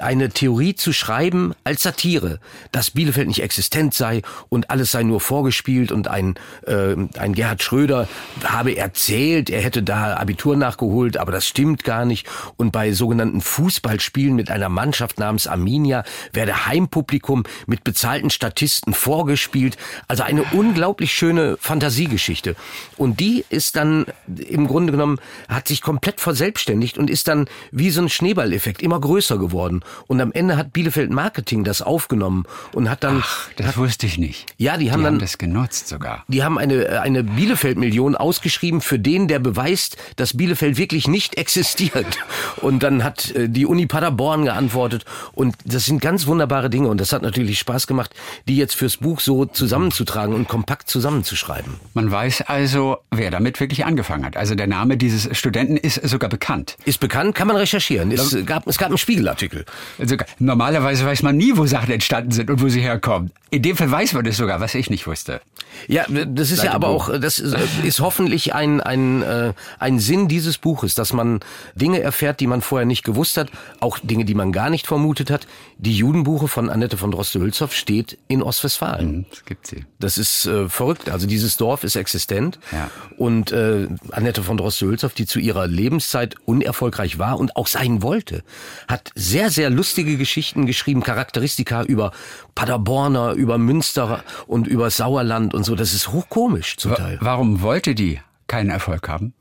eine 0.00 0.30
Theorie 0.30 0.74
zu 0.74 0.92
schreiben 0.92 1.52
als 1.64 1.82
Satire, 1.82 2.40
dass 2.72 2.92
Bielefeld 2.92 3.28
nicht 3.28 3.42
existent 3.42 3.92
sei 3.94 4.22
und 4.48 4.70
alles 4.70 4.92
sei 4.92 5.02
nur 5.02 5.20
vorgespielt 5.20 5.92
und 5.92 6.08
ein, 6.08 6.36
äh, 6.66 6.94
ein 7.18 7.34
Gerhard 7.34 7.62
Schröder 7.62 8.08
habe 8.44 8.76
erzählt, 8.76 9.50
er 9.50 9.60
hätte 9.60 9.82
da 9.82 10.16
Abitur 10.16 10.56
nachgeholt, 10.56 11.16
aber 11.16 11.32
das 11.32 11.46
stimmt 11.46 11.84
gar 11.84 12.04
nicht. 12.04 12.26
Und 12.56 12.70
bei 12.70 12.92
sogenannten 12.92 13.40
Fußballspielen 13.40 14.34
mit 14.34 14.50
einer 14.50 14.68
Mannschaft 14.68 15.18
namens 15.18 15.46
Arminia 15.46 16.04
werde 16.32 16.66
Heimpublikum 16.66 17.44
mit 17.66 17.84
bezahlten 17.84 18.30
Statisten 18.30 18.94
vorgespielt 18.94 19.33
gespielt. 19.34 19.76
Also 20.06 20.22
eine 20.22 20.44
unglaublich 20.52 21.12
schöne 21.12 21.56
Fantasiegeschichte. 21.60 22.54
Und 22.96 23.18
die 23.18 23.44
ist 23.50 23.74
dann 23.74 24.06
im 24.26 24.68
Grunde 24.68 24.92
genommen, 24.92 25.18
hat 25.48 25.66
sich 25.66 25.82
komplett 25.82 26.20
verselbstständigt 26.20 26.98
und 26.98 27.10
ist 27.10 27.26
dann 27.26 27.46
wie 27.72 27.90
so 27.90 28.00
ein 28.00 28.08
Schneeballeffekt 28.08 28.80
immer 28.80 29.00
größer 29.00 29.36
geworden. 29.36 29.82
Und 30.06 30.20
am 30.20 30.30
Ende 30.30 30.56
hat 30.56 30.72
Bielefeld 30.72 31.10
Marketing 31.10 31.64
das 31.64 31.82
aufgenommen 31.82 32.44
und 32.72 32.88
hat 32.88 33.02
dann. 33.02 33.22
Ach, 33.24 33.50
das 33.56 33.66
hat, 33.66 33.76
wusste 33.76 34.06
ich 34.06 34.18
nicht. 34.18 34.46
Ja, 34.56 34.76
die 34.76 34.92
haben 34.92 35.00
die 35.00 35.04
dann. 35.04 35.14
Haben 35.14 35.20
das 35.20 35.36
genutzt 35.36 35.88
sogar. 35.88 36.24
Die 36.28 36.44
haben 36.44 36.58
eine, 36.58 37.02
eine 37.02 37.24
Bielefeld-Million 37.24 38.14
ausgeschrieben 38.14 38.80
für 38.80 39.00
den, 39.00 39.26
der 39.26 39.40
beweist, 39.40 39.96
dass 40.14 40.36
Bielefeld 40.36 40.76
wirklich 40.78 41.08
nicht 41.08 41.36
existiert. 41.36 42.18
Und 42.58 42.84
dann 42.84 43.02
hat 43.02 43.32
äh, 43.32 43.48
die 43.48 43.66
Uni 43.66 43.86
Paderborn 43.86 44.44
geantwortet. 44.44 45.04
Und 45.32 45.56
das 45.64 45.86
sind 45.86 46.00
ganz 46.00 46.26
wunderbare 46.26 46.70
Dinge. 46.70 46.88
Und 46.88 47.00
das 47.00 47.12
hat 47.12 47.22
natürlich 47.22 47.58
Spaß 47.58 47.88
gemacht, 47.88 48.14
die 48.46 48.56
jetzt 48.56 48.76
fürs 48.76 48.98
Buch 48.98 49.20
so 49.24 49.44
zusammenzutragen 49.44 50.34
und 50.34 50.48
kompakt 50.48 50.88
zusammenzuschreiben. 50.88 51.74
Man 51.94 52.10
weiß 52.10 52.42
also, 52.42 52.98
wer 53.10 53.30
damit 53.30 53.60
wirklich 53.60 53.84
angefangen 53.84 54.24
hat. 54.24 54.36
Also 54.36 54.54
der 54.54 54.66
Name 54.66 54.96
dieses 54.96 55.36
Studenten 55.36 55.76
ist 55.76 56.06
sogar 56.08 56.30
bekannt. 56.30 56.76
Ist 56.84 57.00
bekannt, 57.00 57.34
kann 57.34 57.48
man 57.48 57.56
recherchieren. 57.56 58.10
Es 58.12 58.36
gab, 58.46 58.66
es 58.66 58.78
gab 58.78 58.88
einen 58.88 58.98
Spiegelartikel. 58.98 59.64
Also, 59.98 60.16
normalerweise 60.38 61.04
weiß 61.04 61.22
man 61.22 61.36
nie, 61.36 61.56
wo 61.56 61.66
Sachen 61.66 61.92
entstanden 61.92 62.30
sind 62.30 62.50
und 62.50 62.62
wo 62.62 62.68
sie 62.68 62.80
herkommen. 62.80 63.30
In 63.50 63.62
dem 63.62 63.76
Fall 63.76 63.90
weiß 63.90 64.14
man 64.14 64.26
es 64.26 64.36
sogar, 64.36 64.60
was 64.60 64.74
ich 64.74 64.90
nicht 64.90 65.06
wusste. 65.06 65.40
Ja, 65.86 66.04
das 66.08 66.50
ist 66.50 66.58
Seit 66.58 66.66
ja 66.66 66.72
aber 66.72 66.88
Buch. 66.92 67.08
auch, 67.08 67.20
das 67.20 67.38
ist, 67.38 67.56
ist 67.84 68.00
hoffentlich 68.00 68.54
ein, 68.54 68.80
ein, 68.80 69.22
äh, 69.22 69.52
ein 69.78 70.00
Sinn 70.00 70.28
dieses 70.28 70.58
Buches, 70.58 70.94
dass 70.94 71.12
man 71.12 71.40
Dinge 71.74 72.00
erfährt, 72.00 72.40
die 72.40 72.46
man 72.46 72.62
vorher 72.62 72.86
nicht 72.86 73.04
gewusst 73.04 73.36
hat, 73.36 73.50
auch 73.80 73.98
Dinge, 74.00 74.24
die 74.24 74.34
man 74.34 74.50
gar 74.50 74.70
nicht 74.70 74.86
vermutet 74.86 75.30
hat. 75.30 75.46
Die 75.78 75.96
Judenbuche 75.96 76.48
von 76.48 76.68
Annette 76.68 76.96
von 76.96 77.10
Droste-Hülshoff 77.12 77.74
steht 77.74 78.18
in 78.28 78.42
Ostwestfalen. 78.42 79.13
Das 79.30 79.44
gibt 79.44 79.66
sie. 79.66 79.84
Das 79.98 80.18
ist 80.18 80.46
äh, 80.46 80.68
verrückt. 80.68 81.08
Also 81.10 81.26
dieses 81.26 81.56
Dorf 81.56 81.84
ist 81.84 81.96
existent. 81.96 82.58
Ja. 82.72 82.90
Und 83.16 83.52
äh, 83.52 83.88
Annette 84.10 84.42
von 84.42 84.56
Droste-Hülshoff, 84.56 85.14
die 85.14 85.26
zu 85.26 85.38
ihrer 85.38 85.66
Lebenszeit 85.66 86.36
unerfolgreich 86.44 87.18
war 87.18 87.38
und 87.38 87.56
auch 87.56 87.66
sein 87.66 88.02
wollte, 88.02 88.42
hat 88.88 89.10
sehr, 89.14 89.50
sehr 89.50 89.70
lustige 89.70 90.16
Geschichten 90.16 90.66
geschrieben, 90.66 91.02
Charakteristika 91.02 91.82
über 91.84 92.12
Paderborner, 92.54 93.32
über 93.32 93.58
Münster 93.58 94.24
und 94.46 94.66
über 94.66 94.90
Sauerland 94.90 95.54
und 95.54 95.64
so. 95.64 95.74
Das 95.74 95.94
ist 95.94 96.08
hochkomisch 96.08 96.76
zum 96.76 96.94
Teil. 96.94 97.18
Warum 97.20 97.62
wollte 97.62 97.94
die 97.94 98.20
keinen 98.46 98.70
Erfolg 98.70 99.08
haben? 99.08 99.34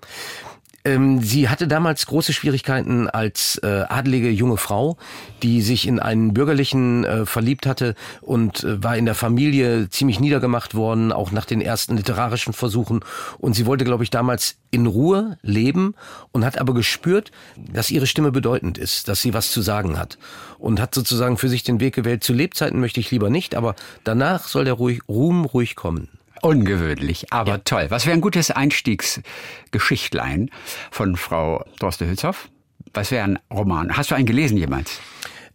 Ähm, 0.86 1.22
sie 1.22 1.48
hatte 1.48 1.68
damals 1.68 2.06
große 2.08 2.34
Schwierigkeiten 2.34 3.10
als 3.10 3.58
äh, 3.64 3.84
adelige 3.88 4.30
junge 4.30 4.58
Frau, 4.58 4.98
die 5.42 5.62
sich 5.62 5.88
in 5.88 6.00
einen 6.00 6.34
bürgerlichen 6.34 7.06
äh, 7.06 7.26
verliebt 7.26 7.66
hatte 7.66 7.96
und 8.22 8.66
äh, 8.66 8.84
war 8.84 8.98
in 8.98 9.06
der 9.06 9.16
Familie 9.16 9.90
ziemlich 9.90 10.20
niedergemacht 10.20 10.76
worden, 10.76 11.14
auch 11.14 11.32
nach 11.32 11.46
den 11.46 11.62
ersten 11.62 11.96
literarischen 11.96 12.52
Versuchen. 12.52 13.00
Und 13.38 13.54
sie 13.54 13.66
wollte, 13.66 13.86
glaube 13.86 14.04
ich, 14.04 14.10
damals 14.10 14.58
in 14.72 14.86
Ruhe 14.86 15.38
leben 15.42 15.96
und 16.34 16.44
hat 16.44 16.58
aber 16.58 16.74
gespürt, 16.74 17.32
dass 17.56 17.90
ihre 17.90 18.08
Stimme 18.08 18.32
bedeutend 18.32 18.78
ist, 18.78 19.08
dass 19.08 19.22
sie 19.22 19.34
was 19.34 19.52
zu 19.52 19.62
sagen 19.62 19.98
hat. 19.98 20.18
Und 20.58 20.82
hat 20.82 20.94
sozusagen 20.94 21.38
für 21.38 21.50
sich 21.50 21.64
den 21.64 21.80
Weg 21.80 21.96
gewählt, 21.96 22.24
zu 22.26 22.34
Lebzeiten 22.34 22.80
möchte 22.80 23.00
ich 23.00 23.10
lieber 23.12 23.30
nicht, 23.30 23.56
aber 23.56 23.76
danach 24.04 24.48
soll 24.48 24.66
der 24.66 24.74
ruhig, 24.74 25.02
Ruhm 25.08 25.46
ruhig 25.46 25.76
kommen. 25.76 26.10
Ungewöhnlich, 26.44 27.32
aber 27.32 27.52
ja. 27.52 27.58
toll. 27.60 27.86
Was 27.88 28.06
wäre 28.06 28.18
ein 28.18 28.22
gutes 28.22 28.52
Einstiegsgeschichtlein 28.52 30.50
von 30.92 31.16
Frau 31.16 31.64
Droste-Hülshoff? 31.80 32.50
Was 32.94 33.12
wäre 33.12 33.24
ein 33.24 33.40
Roman? 33.50 33.96
Hast 33.96 34.12
du 34.12 34.16
einen 34.16 34.26
gelesen 34.26 34.58
jemals? 34.58 35.00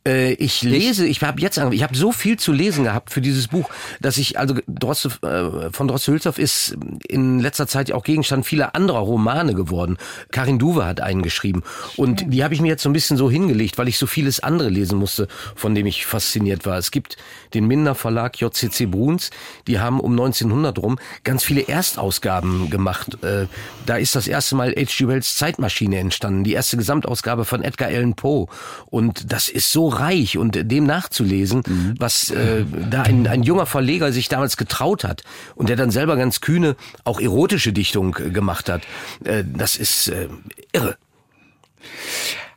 Äh, 0.08 0.32
ich 0.34 0.62
lese, 0.62 1.06
ich 1.06 1.22
habe 1.22 1.40
jetzt, 1.40 1.58
ich 1.58 1.82
habe 1.82 1.96
so 1.96 2.12
viel 2.12 2.38
zu 2.38 2.52
lesen 2.52 2.84
gehabt 2.84 3.12
für 3.12 3.20
dieses 3.20 3.48
Buch, 3.48 3.68
dass 4.00 4.16
ich, 4.16 4.38
also 4.38 4.54
Droste, 4.66 5.10
äh, 5.22 5.70
von 5.70 5.86
Droste 5.86 6.12
Hülshoff 6.12 6.38
ist 6.38 6.76
in 7.06 7.40
letzter 7.40 7.66
Zeit 7.66 7.92
auch 7.92 8.04
Gegenstand 8.04 8.46
vieler 8.46 8.74
anderer 8.74 9.00
Romane 9.00 9.54
geworden. 9.54 9.98
Karin 10.32 10.58
Duwe 10.58 10.86
hat 10.86 11.00
einen 11.00 11.22
geschrieben 11.22 11.62
und 11.96 12.32
die 12.32 12.42
habe 12.42 12.54
ich 12.54 12.60
mir 12.60 12.68
jetzt 12.68 12.82
so 12.82 12.88
ein 12.88 12.94
bisschen 12.94 13.18
so 13.18 13.30
hingelegt, 13.30 13.76
weil 13.76 13.88
ich 13.88 13.98
so 13.98 14.06
vieles 14.06 14.40
andere 14.40 14.70
lesen 14.70 14.98
musste, 14.98 15.28
von 15.54 15.74
dem 15.74 15.86
ich 15.86 16.06
fasziniert 16.06 16.64
war. 16.64 16.78
Es 16.78 16.90
gibt 16.90 17.18
den 17.52 17.66
Minder 17.66 17.94
Verlag 17.94 18.40
JCC 18.40 18.86
Bruns, 18.86 19.30
die 19.66 19.78
haben 19.78 20.00
um 20.00 20.12
1900 20.12 20.78
rum 20.78 20.98
ganz 21.22 21.44
viele 21.44 21.68
Erstausgaben 21.68 22.70
gemacht. 22.70 23.22
Äh, 23.22 23.46
da 23.84 23.96
ist 23.96 24.14
das 24.14 24.26
erste 24.26 24.56
Mal 24.56 24.70
H.G. 24.70 25.06
Wells 25.06 25.34
Zeitmaschine 25.34 25.98
entstanden, 25.98 26.44
die 26.44 26.54
erste 26.54 26.78
Gesamtausgabe 26.78 27.44
von 27.44 27.62
Edgar 27.62 27.88
Allan 27.88 28.14
Poe 28.14 28.46
und 28.86 29.32
das 29.32 29.48
ist 29.48 29.70
so 29.70 29.97
reich 29.98 30.38
und 30.38 30.70
dem 30.70 30.84
nachzulesen, 30.84 31.62
mhm. 31.66 31.94
was 31.98 32.30
äh, 32.30 32.64
da 32.90 33.02
ein, 33.02 33.26
ein 33.26 33.42
junger 33.42 33.66
Verleger 33.66 34.12
sich 34.12 34.28
damals 34.28 34.56
getraut 34.56 35.04
hat 35.04 35.22
und 35.54 35.68
der 35.68 35.76
dann 35.76 35.90
selber 35.90 36.16
ganz 36.16 36.40
kühne, 36.40 36.76
auch 37.04 37.20
erotische 37.20 37.72
Dichtung 37.72 38.16
äh, 38.18 38.30
gemacht 38.30 38.68
hat, 38.68 38.82
äh, 39.24 39.44
das 39.46 39.76
ist 39.76 40.08
äh, 40.08 40.28
irre. 40.72 40.96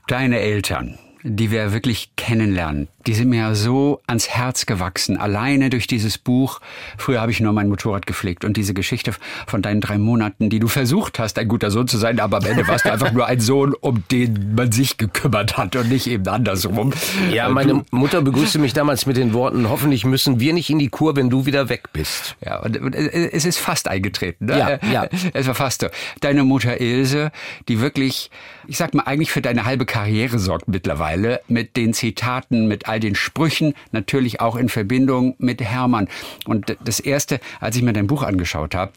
Deine 0.08 0.40
Eltern, 0.40 0.98
die 1.24 1.52
wir 1.52 1.74
wirklich 1.74 2.12
kennenlernen, 2.16 2.88
die 3.08 3.14
sind 3.14 3.30
mir 3.30 3.40
ja 3.40 3.56
so 3.56 4.02
ans 4.08 4.30
Herz 4.30 4.66
gewachsen, 4.66 5.18
alleine 5.18 5.70
durch 5.70 5.88
dieses 5.88 6.18
Buch. 6.18 6.62
Früher 6.98 7.22
habe 7.22 7.32
ich 7.32 7.40
nur 7.40 7.54
mein 7.54 7.68
Motorrad 7.68 8.06
gepflegt 8.06 8.46
und 8.46 8.58
diese 8.58 8.74
Geschichte 8.74 9.14
von 9.48 9.62
deinen 9.62 9.82
drei 9.82 9.98
Monaten, 9.98 10.50
die 10.50 10.60
du 10.60 10.68
versucht 10.68 11.20
hast, 11.20 11.40
ein 11.40 11.48
guter 11.48 11.72
Sohn 11.72 11.88
zu 11.88 11.98
sein, 11.98 12.20
aber 12.20 12.38
am 12.38 12.46
Ende 12.46 12.68
warst 12.68 12.86
du 12.86 12.92
einfach 12.92 13.12
nur 13.12 13.26
ein 13.26 13.40
Sohn, 13.40 13.74
um 13.74 14.04
den 14.12 14.56
man 14.56 14.72
sich 14.72 14.98
gekümmert 14.98 15.58
hat 15.58 15.76
und 15.76 15.90
nicht 15.90 16.08
eben 16.08 16.28
andersrum. 16.28 16.94
Ja, 17.32 17.50
meine 17.50 17.84
Mutter 17.92 18.22
begrüßte 18.22 18.60
mich 18.60 18.74
damals 18.74 19.06
mit 19.06 19.18
den 19.18 19.34
Worten, 19.34 19.70
hoffentlich 19.70 20.06
müssen 20.06 20.40
wir 20.40 20.54
nicht 20.54 20.70
in 20.70 20.80
die 20.80 20.90
Kur, 20.90 21.16
wenn 21.16 21.30
du 21.30 21.46
wieder 21.46 21.70
weg 21.70 21.90
bist. 21.94 22.36
Ja, 22.46 22.60
und 22.60 22.76
es 22.96 23.46
ist 23.46 23.58
fast 23.58 23.88
eingetreten. 23.88 24.46
Ne? 24.46 24.58
Ja, 24.58 24.92
ja. 24.92 25.08
Es 25.34 25.48
war 25.48 25.56
fast 25.56 25.82
so. 25.82 25.88
Deine 26.20 26.44
Mutter 26.44 26.82
Ilse, 26.82 27.32
die 27.68 27.80
wirklich, 27.80 28.30
ich 28.68 28.78
sag 28.78 28.94
mal, 28.94 29.04
eigentlich 29.04 29.32
für 29.32 29.42
deine 29.42 29.66
halbe 29.66 29.86
Karriere 29.86 30.40
sorgt 30.40 30.68
mittlerweile, 30.68 31.11
mit 31.48 31.78
den 31.78 31.94
Zitaten, 31.94 32.68
mit 32.68 32.88
all 32.88 33.00
den 33.00 33.16
Sprüchen, 33.16 33.74
natürlich 33.92 34.40
auch 34.42 34.56
in 34.56 34.70
Verbindung 34.70 35.36
mit 35.38 35.62
Hermann. 35.62 36.08
Und 36.46 36.78
das 36.84 37.00
Erste, 37.00 37.40
als 37.60 37.76
ich 37.76 37.82
mir 37.82 37.94
dein 37.94 38.08
Buch 38.08 38.24
angeschaut 38.24 38.76
habe, 38.76 38.94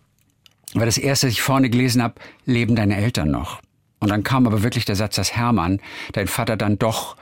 war 0.75 0.87
das 0.87 0.99
Erste, 0.99 1.29
was 1.29 1.35
ich 1.35 1.43
vorne 1.43 1.71
gelesen 1.71 2.03
habe, 2.03 2.15
leben 2.47 2.75
deine 2.75 2.97
Eltern 2.97 3.31
noch? 3.31 3.61
Und 4.01 4.11
dann 4.11 4.23
kam 4.23 4.47
aber 4.47 4.63
wirklich 4.63 4.85
der 4.85 4.97
Satz, 4.97 5.17
dass 5.17 5.35
Hermann, 5.35 5.81
dein 6.13 6.27
Vater, 6.27 6.57
dann 6.57 6.79
doch 6.79 7.17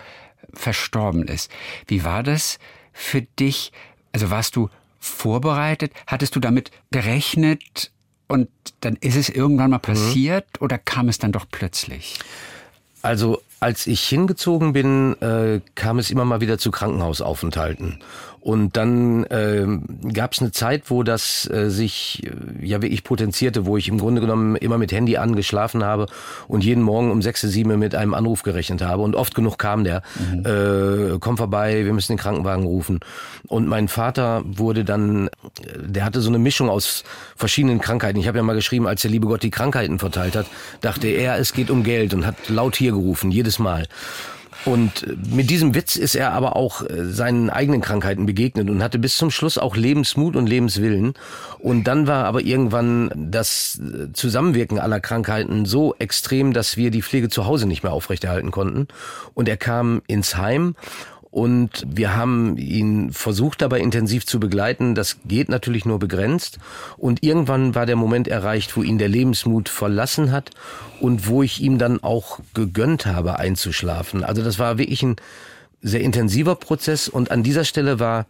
verstorben 0.54 1.28
ist. 1.28 1.50
Wie 1.86 2.04
war 2.04 2.22
das 2.22 2.58
für 2.92 3.22
dich? 3.22 3.72
Also 4.12 4.30
warst 4.30 4.56
du 4.56 4.68
vorbereitet? 4.98 5.92
Hattest 6.06 6.34
du 6.34 6.40
damit 6.40 6.70
gerechnet? 6.90 7.90
Und 8.26 8.48
dann 8.80 8.96
ist 8.96 9.16
es 9.16 9.28
irgendwann 9.28 9.70
mal 9.70 9.76
mhm. 9.76 9.82
passiert 9.82 10.46
mhm. 10.58 10.64
oder 10.64 10.78
kam 10.78 11.08
es 11.08 11.18
dann 11.18 11.32
doch 11.32 11.46
plötzlich? 11.50 12.18
Also 13.02 13.42
als 13.62 13.86
ich 13.86 14.02
hingezogen 14.02 14.72
bin, 14.72 15.14
äh, 15.22 15.60
kam 15.76 16.00
es 16.00 16.10
immer 16.10 16.24
mal 16.24 16.40
wieder 16.40 16.58
zu 16.58 16.72
Krankenhausaufenthalten. 16.72 18.00
Und 18.42 18.76
dann 18.76 19.22
äh, 19.26 19.64
gab 20.12 20.32
es 20.32 20.40
eine 20.40 20.50
Zeit, 20.50 20.90
wo 20.90 21.04
das 21.04 21.48
äh, 21.48 21.70
sich 21.70 22.24
äh, 22.24 22.66
ja 22.66 22.82
wirklich 22.82 23.04
potenzierte, 23.04 23.66
wo 23.66 23.76
ich 23.76 23.86
im 23.86 23.98
Grunde 23.98 24.20
genommen 24.20 24.56
immer 24.56 24.78
mit 24.78 24.90
Handy 24.90 25.16
angeschlafen 25.16 25.84
habe 25.84 26.08
und 26.48 26.64
jeden 26.64 26.82
Morgen 26.82 27.12
um 27.12 27.22
sechs, 27.22 27.42
sieben 27.42 27.78
mit 27.78 27.94
einem 27.94 28.14
Anruf 28.14 28.42
gerechnet 28.42 28.82
habe. 28.82 29.02
Und 29.02 29.14
oft 29.14 29.36
genug 29.36 29.58
kam 29.58 29.84
der, 29.84 30.02
mhm. 30.18 30.44
äh, 30.44 31.18
komm 31.20 31.36
vorbei, 31.36 31.84
wir 31.84 31.92
müssen 31.92 32.12
den 32.12 32.18
Krankenwagen 32.18 32.64
rufen. 32.64 32.98
Und 33.46 33.68
mein 33.68 33.86
Vater 33.86 34.42
wurde 34.44 34.84
dann, 34.84 35.30
der 35.76 36.04
hatte 36.04 36.20
so 36.20 36.28
eine 36.28 36.40
Mischung 36.40 36.68
aus 36.68 37.04
verschiedenen 37.36 37.80
Krankheiten. 37.80 38.18
Ich 38.18 38.26
habe 38.26 38.38
ja 38.38 38.42
mal 38.42 38.56
geschrieben, 38.56 38.88
als 38.88 39.02
der 39.02 39.12
liebe 39.12 39.28
Gott 39.28 39.44
die 39.44 39.50
Krankheiten 39.50 40.00
verteilt 40.00 40.34
hat, 40.34 40.46
dachte 40.80 41.06
er, 41.06 41.38
es 41.38 41.52
geht 41.52 41.70
um 41.70 41.84
Geld 41.84 42.12
und 42.12 42.26
hat 42.26 42.48
laut 42.48 42.74
hier 42.74 42.90
gerufen, 42.90 43.30
jedes 43.30 43.60
Mal. 43.60 43.86
Und 44.64 45.06
mit 45.34 45.50
diesem 45.50 45.74
Witz 45.74 45.96
ist 45.96 46.14
er 46.14 46.32
aber 46.32 46.54
auch 46.54 46.82
äh, 46.82 47.06
seinen 47.06 47.50
eigenen 47.50 47.80
Krankheiten 47.80 48.26
begegnet 48.26 48.70
und 48.70 48.82
hatte 48.82 48.98
bis 48.98 49.16
zum 49.16 49.30
Schluss 49.30 49.58
auch 49.58 49.76
Lebensmut 49.76 50.36
und 50.36 50.46
Lebenswillen. 50.46 51.14
Und 51.58 51.84
dann 51.84 52.06
war 52.06 52.24
aber 52.26 52.42
irgendwann 52.42 53.10
das 53.16 53.80
äh, 53.80 54.12
Zusammenwirken 54.12 54.78
aller 54.78 55.00
Krankheiten 55.00 55.64
so 55.64 55.94
extrem, 55.98 56.52
dass 56.52 56.76
wir 56.76 56.90
die 56.90 57.02
Pflege 57.02 57.28
zu 57.28 57.46
Hause 57.46 57.66
nicht 57.66 57.82
mehr 57.82 57.92
aufrechterhalten 57.92 58.52
konnten. 58.52 58.86
Und 59.34 59.48
er 59.48 59.56
kam 59.56 60.02
ins 60.06 60.36
Heim 60.36 60.76
und 61.32 61.86
wir 61.86 62.14
haben 62.14 62.58
ihn 62.58 63.10
versucht 63.10 63.62
dabei 63.62 63.80
intensiv 63.80 64.26
zu 64.26 64.38
begleiten. 64.38 64.94
Das 64.94 65.16
geht 65.24 65.48
natürlich 65.48 65.86
nur 65.86 65.98
begrenzt. 65.98 66.58
Und 66.98 67.22
irgendwann 67.22 67.74
war 67.74 67.86
der 67.86 67.96
Moment 67.96 68.28
erreicht, 68.28 68.76
wo 68.76 68.82
ihn 68.82 68.98
der 68.98 69.08
Lebensmut 69.08 69.70
verlassen 69.70 70.30
hat 70.30 70.50
und 71.00 71.26
wo 71.26 71.42
ich 71.42 71.62
ihm 71.62 71.78
dann 71.78 72.02
auch 72.02 72.38
gegönnt 72.52 73.06
habe, 73.06 73.38
einzuschlafen. 73.38 74.24
Also 74.24 74.42
das 74.42 74.58
war 74.58 74.76
wirklich 74.76 75.02
ein 75.02 75.16
sehr 75.80 76.02
intensiver 76.02 76.54
Prozess 76.54 77.08
und 77.08 77.30
an 77.30 77.42
dieser 77.42 77.64
Stelle 77.64 77.98
war 77.98 78.26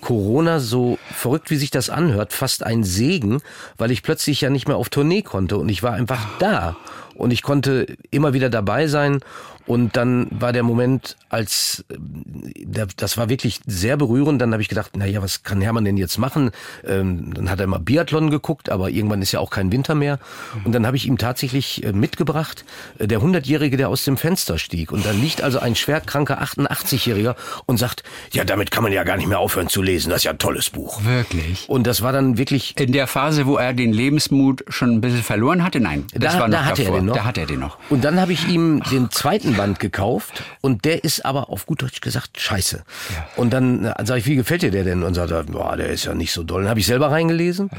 Corona, 0.00 0.60
so 0.60 0.96
verrückt 1.12 1.50
wie 1.50 1.56
sich 1.56 1.72
das 1.72 1.90
anhört, 1.90 2.32
fast 2.32 2.62
ein 2.62 2.84
Segen, 2.84 3.40
weil 3.78 3.90
ich 3.90 4.04
plötzlich 4.04 4.42
ja 4.42 4.50
nicht 4.50 4.68
mehr 4.68 4.76
auf 4.76 4.90
Tournee 4.90 5.22
konnte 5.22 5.58
und 5.58 5.68
ich 5.70 5.82
war 5.82 5.94
einfach 5.94 6.24
da 6.38 6.76
und 7.16 7.32
ich 7.32 7.42
konnte 7.42 7.96
immer 8.10 8.32
wieder 8.32 8.50
dabei 8.50 8.86
sein 8.86 9.20
und 9.66 9.96
dann 9.96 10.26
war 10.30 10.52
der 10.52 10.62
Moment, 10.62 11.16
als 11.30 11.84
äh, 11.88 12.86
das 12.96 13.16
war 13.16 13.28
wirklich 13.28 13.60
sehr 13.66 13.96
berührend. 13.96 14.40
Dann 14.40 14.52
habe 14.52 14.62
ich 14.62 14.68
gedacht, 14.68 14.92
na 14.96 15.06
ja, 15.06 15.22
was 15.22 15.42
kann 15.42 15.60
Hermann 15.60 15.84
denn 15.84 15.96
jetzt 15.96 16.18
machen? 16.18 16.50
Ähm, 16.86 17.32
dann 17.34 17.50
hat 17.50 17.60
er 17.60 17.66
mal 17.66 17.78
Biathlon 17.78 18.30
geguckt, 18.30 18.68
aber 18.68 18.90
irgendwann 18.90 19.22
ist 19.22 19.32
ja 19.32 19.40
auch 19.40 19.50
kein 19.50 19.72
Winter 19.72 19.94
mehr. 19.94 20.18
Und 20.64 20.72
dann 20.72 20.86
habe 20.86 20.96
ich 20.96 21.06
ihm 21.06 21.16
tatsächlich 21.16 21.82
äh, 21.82 21.92
mitgebracht, 21.92 22.64
äh, 22.98 23.06
der 23.06 23.22
hundertjährige, 23.22 23.76
der 23.76 23.88
aus 23.88 24.04
dem 24.04 24.16
Fenster 24.16 24.58
stieg. 24.58 24.92
Und 24.92 25.06
dann 25.06 25.20
liegt 25.20 25.42
also 25.42 25.60
ein 25.60 25.74
schwerkranker 25.74 26.42
88-jähriger 26.42 27.34
und 27.64 27.78
sagt, 27.78 28.02
ja, 28.32 28.44
damit 28.44 28.70
kann 28.70 28.82
man 28.82 28.92
ja 28.92 29.02
gar 29.04 29.16
nicht 29.16 29.28
mehr 29.28 29.38
aufhören 29.38 29.68
zu 29.68 29.80
lesen. 29.80 30.10
Das 30.10 30.18
ist 30.18 30.24
ja 30.24 30.32
ein 30.32 30.38
tolles 30.38 30.70
Buch. 30.70 31.04
Wirklich. 31.04 31.68
Und 31.68 31.86
das 31.86 32.02
war 32.02 32.12
dann 32.12 32.36
wirklich 32.36 32.78
in 32.78 32.92
der 32.92 33.06
Phase, 33.06 33.46
wo 33.46 33.56
er 33.56 33.72
den 33.72 33.92
Lebensmut 33.94 34.64
schon 34.68 34.90
ein 34.90 35.00
bisschen 35.00 35.22
verloren 35.22 35.64
hatte. 35.64 35.80
Nein, 35.80 36.04
das 36.12 36.34
da, 36.34 36.40
war 36.40 36.48
noch 36.48 36.58
da 36.58 36.64
hatte 36.66 36.82
davor. 36.82 36.96
er 36.96 37.00
den 37.00 37.06
noch. 37.06 37.14
Da 37.14 37.24
hat 37.24 37.38
er 37.38 37.46
den 37.46 37.60
noch. 37.60 37.78
Und 37.88 38.04
dann 38.04 38.20
habe 38.20 38.32
ich 38.32 38.46
ihm 38.48 38.82
den 38.90 39.10
zweiten 39.10 39.53
Band 39.56 39.80
gekauft 39.80 40.42
und 40.60 40.84
der 40.84 41.04
ist 41.04 41.24
aber 41.24 41.50
auf 41.50 41.66
gut 41.66 41.82
Deutsch 41.82 42.00
gesagt 42.00 42.40
scheiße. 42.40 42.84
Ja. 43.14 43.28
Und 43.36 43.52
dann 43.52 43.84
äh, 43.84 43.94
sage 44.04 44.20
ich, 44.20 44.26
wie 44.26 44.36
gefällt 44.36 44.62
dir 44.62 44.70
der 44.70 44.84
denn? 44.84 45.02
Und 45.02 45.14
sagt 45.14 45.30
er, 45.30 45.44
boah, 45.44 45.76
der 45.76 45.88
ist 45.88 46.04
ja 46.04 46.14
nicht 46.14 46.32
so 46.32 46.42
doll. 46.42 46.62
Dann 46.62 46.70
habe 46.70 46.80
ich 46.80 46.86
selber 46.86 47.10
reingelesen. 47.10 47.70
Ja. 47.72 47.78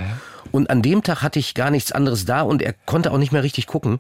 Und 0.51 0.69
an 0.69 0.81
dem 0.81 1.03
Tag 1.03 1.21
hatte 1.21 1.39
ich 1.39 1.53
gar 1.53 1.71
nichts 1.71 1.91
anderes 1.91 2.25
da 2.25 2.41
und 2.41 2.61
er 2.61 2.73
konnte 2.85 3.11
auch 3.11 3.17
nicht 3.17 3.31
mehr 3.31 3.43
richtig 3.43 3.67
gucken. 3.67 3.97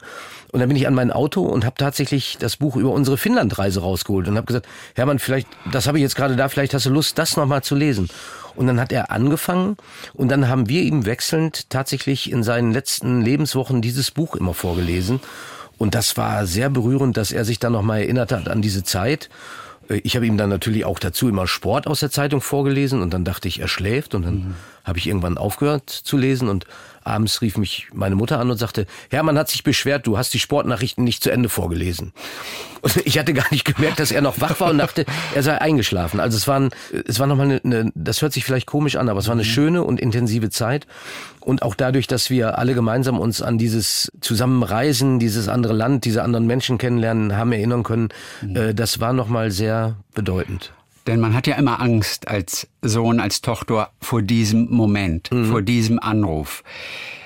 Und 0.51 0.59
dann 0.59 0.69
bin 0.69 0.77
ich 0.77 0.87
an 0.87 0.93
mein 0.93 1.11
Auto 1.11 1.41
und 1.41 1.65
habe 1.65 1.75
tatsächlich 1.77 2.37
das 2.39 2.55
Buch 2.57 2.75
über 2.75 2.91
unsere 2.91 3.17
Finnlandreise 3.17 3.81
rausgeholt 3.81 4.27
und 4.27 4.37
habe 4.37 4.45
gesagt, 4.45 4.67
Hermann, 4.95 5.19
vielleicht, 5.19 5.47
das 5.71 5.87
habe 5.87 5.97
ich 5.97 6.01
jetzt 6.01 6.15
gerade 6.15 6.35
da, 6.35 6.47
vielleicht 6.47 6.73
hast 6.73 6.85
du 6.85 6.91
Lust, 6.91 7.17
das 7.17 7.35
nochmal 7.35 7.63
zu 7.63 7.75
lesen. 7.75 8.07
Und 8.55 8.67
dann 8.67 8.79
hat 8.79 8.91
er 8.93 9.11
angefangen 9.11 9.75
und 10.13 10.29
dann 10.29 10.47
haben 10.47 10.69
wir 10.69 10.81
ihm 10.81 11.05
wechselnd 11.05 11.69
tatsächlich 11.69 12.31
in 12.31 12.41
seinen 12.41 12.71
letzten 12.71 13.21
Lebenswochen 13.21 13.81
dieses 13.81 14.11
Buch 14.11 14.35
immer 14.35 14.53
vorgelesen. 14.53 15.19
Und 15.77 15.95
das 15.95 16.17
war 16.17 16.45
sehr 16.45 16.69
berührend, 16.69 17.17
dass 17.17 17.31
er 17.31 17.45
sich 17.45 17.59
dann 17.59 17.73
nochmal 17.73 18.01
erinnert 18.01 18.31
hat 18.31 18.47
an 18.47 18.61
diese 18.61 18.83
Zeit. 18.83 19.29
Ich 19.89 20.15
habe 20.15 20.25
ihm 20.25 20.37
dann 20.37 20.49
natürlich 20.49 20.85
auch 20.85 20.99
dazu 20.99 21.29
immer 21.29 21.47
Sport 21.47 21.85
aus 21.85 21.99
der 21.99 22.09
Zeitung 22.09 22.41
vorgelesen 22.41 23.01
und 23.01 23.13
dann 23.13 23.23
dachte 23.23 23.47
ich, 23.47 23.59
er 23.59 23.67
schläft 23.67 24.15
und 24.15 24.23
dann 24.23 24.35
mhm. 24.35 24.55
habe 24.83 24.97
ich 24.97 25.07
irgendwann 25.07 25.37
aufgehört 25.37 25.89
zu 25.89 26.17
lesen 26.17 26.49
und 26.49 26.65
abends 27.05 27.41
rief 27.41 27.57
mich 27.57 27.87
meine 27.93 28.15
Mutter 28.15 28.39
an 28.39 28.49
und 28.49 28.57
sagte, 28.57 28.87
Hermann 29.09 29.37
hat 29.37 29.49
sich 29.49 29.63
beschwert, 29.63 30.07
du 30.07 30.17
hast 30.17 30.33
die 30.33 30.39
Sportnachrichten 30.39 31.03
nicht 31.03 31.23
zu 31.23 31.29
Ende 31.29 31.49
vorgelesen. 31.49 32.13
Und 32.81 32.97
ich 33.05 33.17
hatte 33.17 33.33
gar 33.33 33.45
nicht 33.51 33.63
gemerkt, 33.63 33.99
dass 33.99 34.11
er 34.11 34.21
noch 34.21 34.41
wach 34.41 34.59
war 34.59 34.71
und 34.71 34.79
dachte, 34.79 35.05
er 35.33 35.43
sei 35.43 35.59
eingeschlafen. 35.59 36.19
Also 36.19 36.37
es 36.37 36.47
war, 36.47 36.59
ein, 36.59 36.69
es 37.07 37.19
war 37.19 37.27
nochmal 37.27 37.45
eine, 37.45 37.61
eine, 37.63 37.91
das 37.95 38.21
hört 38.21 38.33
sich 38.33 38.43
vielleicht 38.43 38.67
komisch 38.67 38.95
an, 38.95 39.09
aber 39.09 39.19
es 39.19 39.27
war 39.27 39.33
eine 39.33 39.43
mhm. 39.43 39.47
schöne 39.47 39.83
und 39.83 39.99
intensive 39.99 40.49
Zeit. 40.49 40.87
Und 41.39 41.61
auch 41.61 41.75
dadurch, 41.75 42.07
dass 42.07 42.29
wir 42.29 42.57
alle 42.57 42.73
gemeinsam 42.73 43.19
uns 43.19 43.41
an 43.41 43.57
dieses 43.57 44.11
Zusammenreisen, 44.19 45.19
dieses 45.19 45.47
andere 45.47 45.73
Land, 45.73 46.05
diese 46.05 46.23
anderen 46.23 46.47
Menschen 46.47 46.77
kennenlernen, 46.77 47.37
haben 47.37 47.51
erinnern 47.51 47.83
können, 47.83 48.09
mhm. 48.41 48.55
äh, 48.55 48.73
das 48.73 48.99
war 48.99 49.13
nochmal 49.13 49.51
sehr 49.51 49.95
bedeutend. 50.13 50.73
Denn 51.07 51.19
man 51.19 51.33
hat 51.33 51.47
ja 51.47 51.55
immer 51.55 51.81
Angst 51.81 52.27
als 52.27 52.67
Sohn, 52.81 53.19
als 53.19 53.41
Tochter 53.41 53.91
vor 54.01 54.21
diesem 54.21 54.69
Moment, 54.71 55.31
mhm. 55.31 55.45
vor 55.45 55.61
diesem 55.61 55.99
Anruf. 55.99 56.63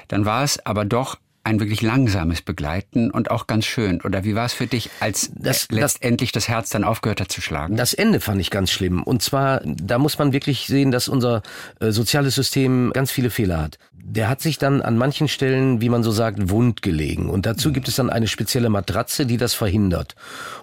Dann 0.08 0.26
war 0.26 0.44
es 0.44 0.66
aber 0.66 0.86
doch 0.86 1.18
ein 1.50 1.60
wirklich 1.60 1.82
langsames 1.82 2.44
Begleiten 2.44 3.10
und 3.10 3.32
auch 3.32 3.48
ganz 3.48 3.66
schön. 3.66 4.02
Oder 4.02 4.24
wie 4.24 4.36
war 4.36 4.46
es 4.46 4.54
für 4.54 4.68
dich, 4.68 4.92
als 5.00 5.32
das, 5.36 5.68
letztendlich 5.72 6.32
das, 6.32 6.44
das 6.44 6.50
Herz 6.50 6.70
dann 6.70 6.84
aufgehört 6.84 7.22
hat 7.22 7.32
zu 7.32 7.42
schlagen? 7.42 7.76
Das 7.76 7.94
Ende 7.94 8.20
fand 8.20 8.40
ich 8.40 8.52
ganz 8.52 8.70
schlimm. 8.70 9.02
Und 9.02 9.24
zwar, 9.24 9.62
da 9.66 9.98
muss 9.98 10.20
man 10.20 10.32
wirklich 10.32 10.68
sehen, 10.68 10.92
dass 10.92 11.08
unser 11.08 11.42
äh, 11.80 11.92
soziales 11.92 12.36
System 12.36 12.92
ganz 12.94 13.10
viele 13.10 13.32
Fehler 13.32 13.62
hat. 13.62 13.80
Der 13.92 14.30
hat 14.30 14.42
sich 14.42 14.58
dann 14.58 14.82
an 14.82 14.98
manchen 14.98 15.28
Stellen, 15.28 15.82
wie 15.82 15.90
man 15.90 16.04
so 16.04 16.12
sagt, 16.12 16.50
wund 16.50 16.82
gelegen. 16.82 17.30
Und 17.30 17.46
dazu 17.46 17.72
gibt 17.72 17.88
es 17.88 17.96
dann 17.96 18.10
eine 18.10 18.28
spezielle 18.28 18.70
Matratze, 18.70 19.26
die 19.26 19.38
das 19.38 19.54
verhindert. 19.54 20.16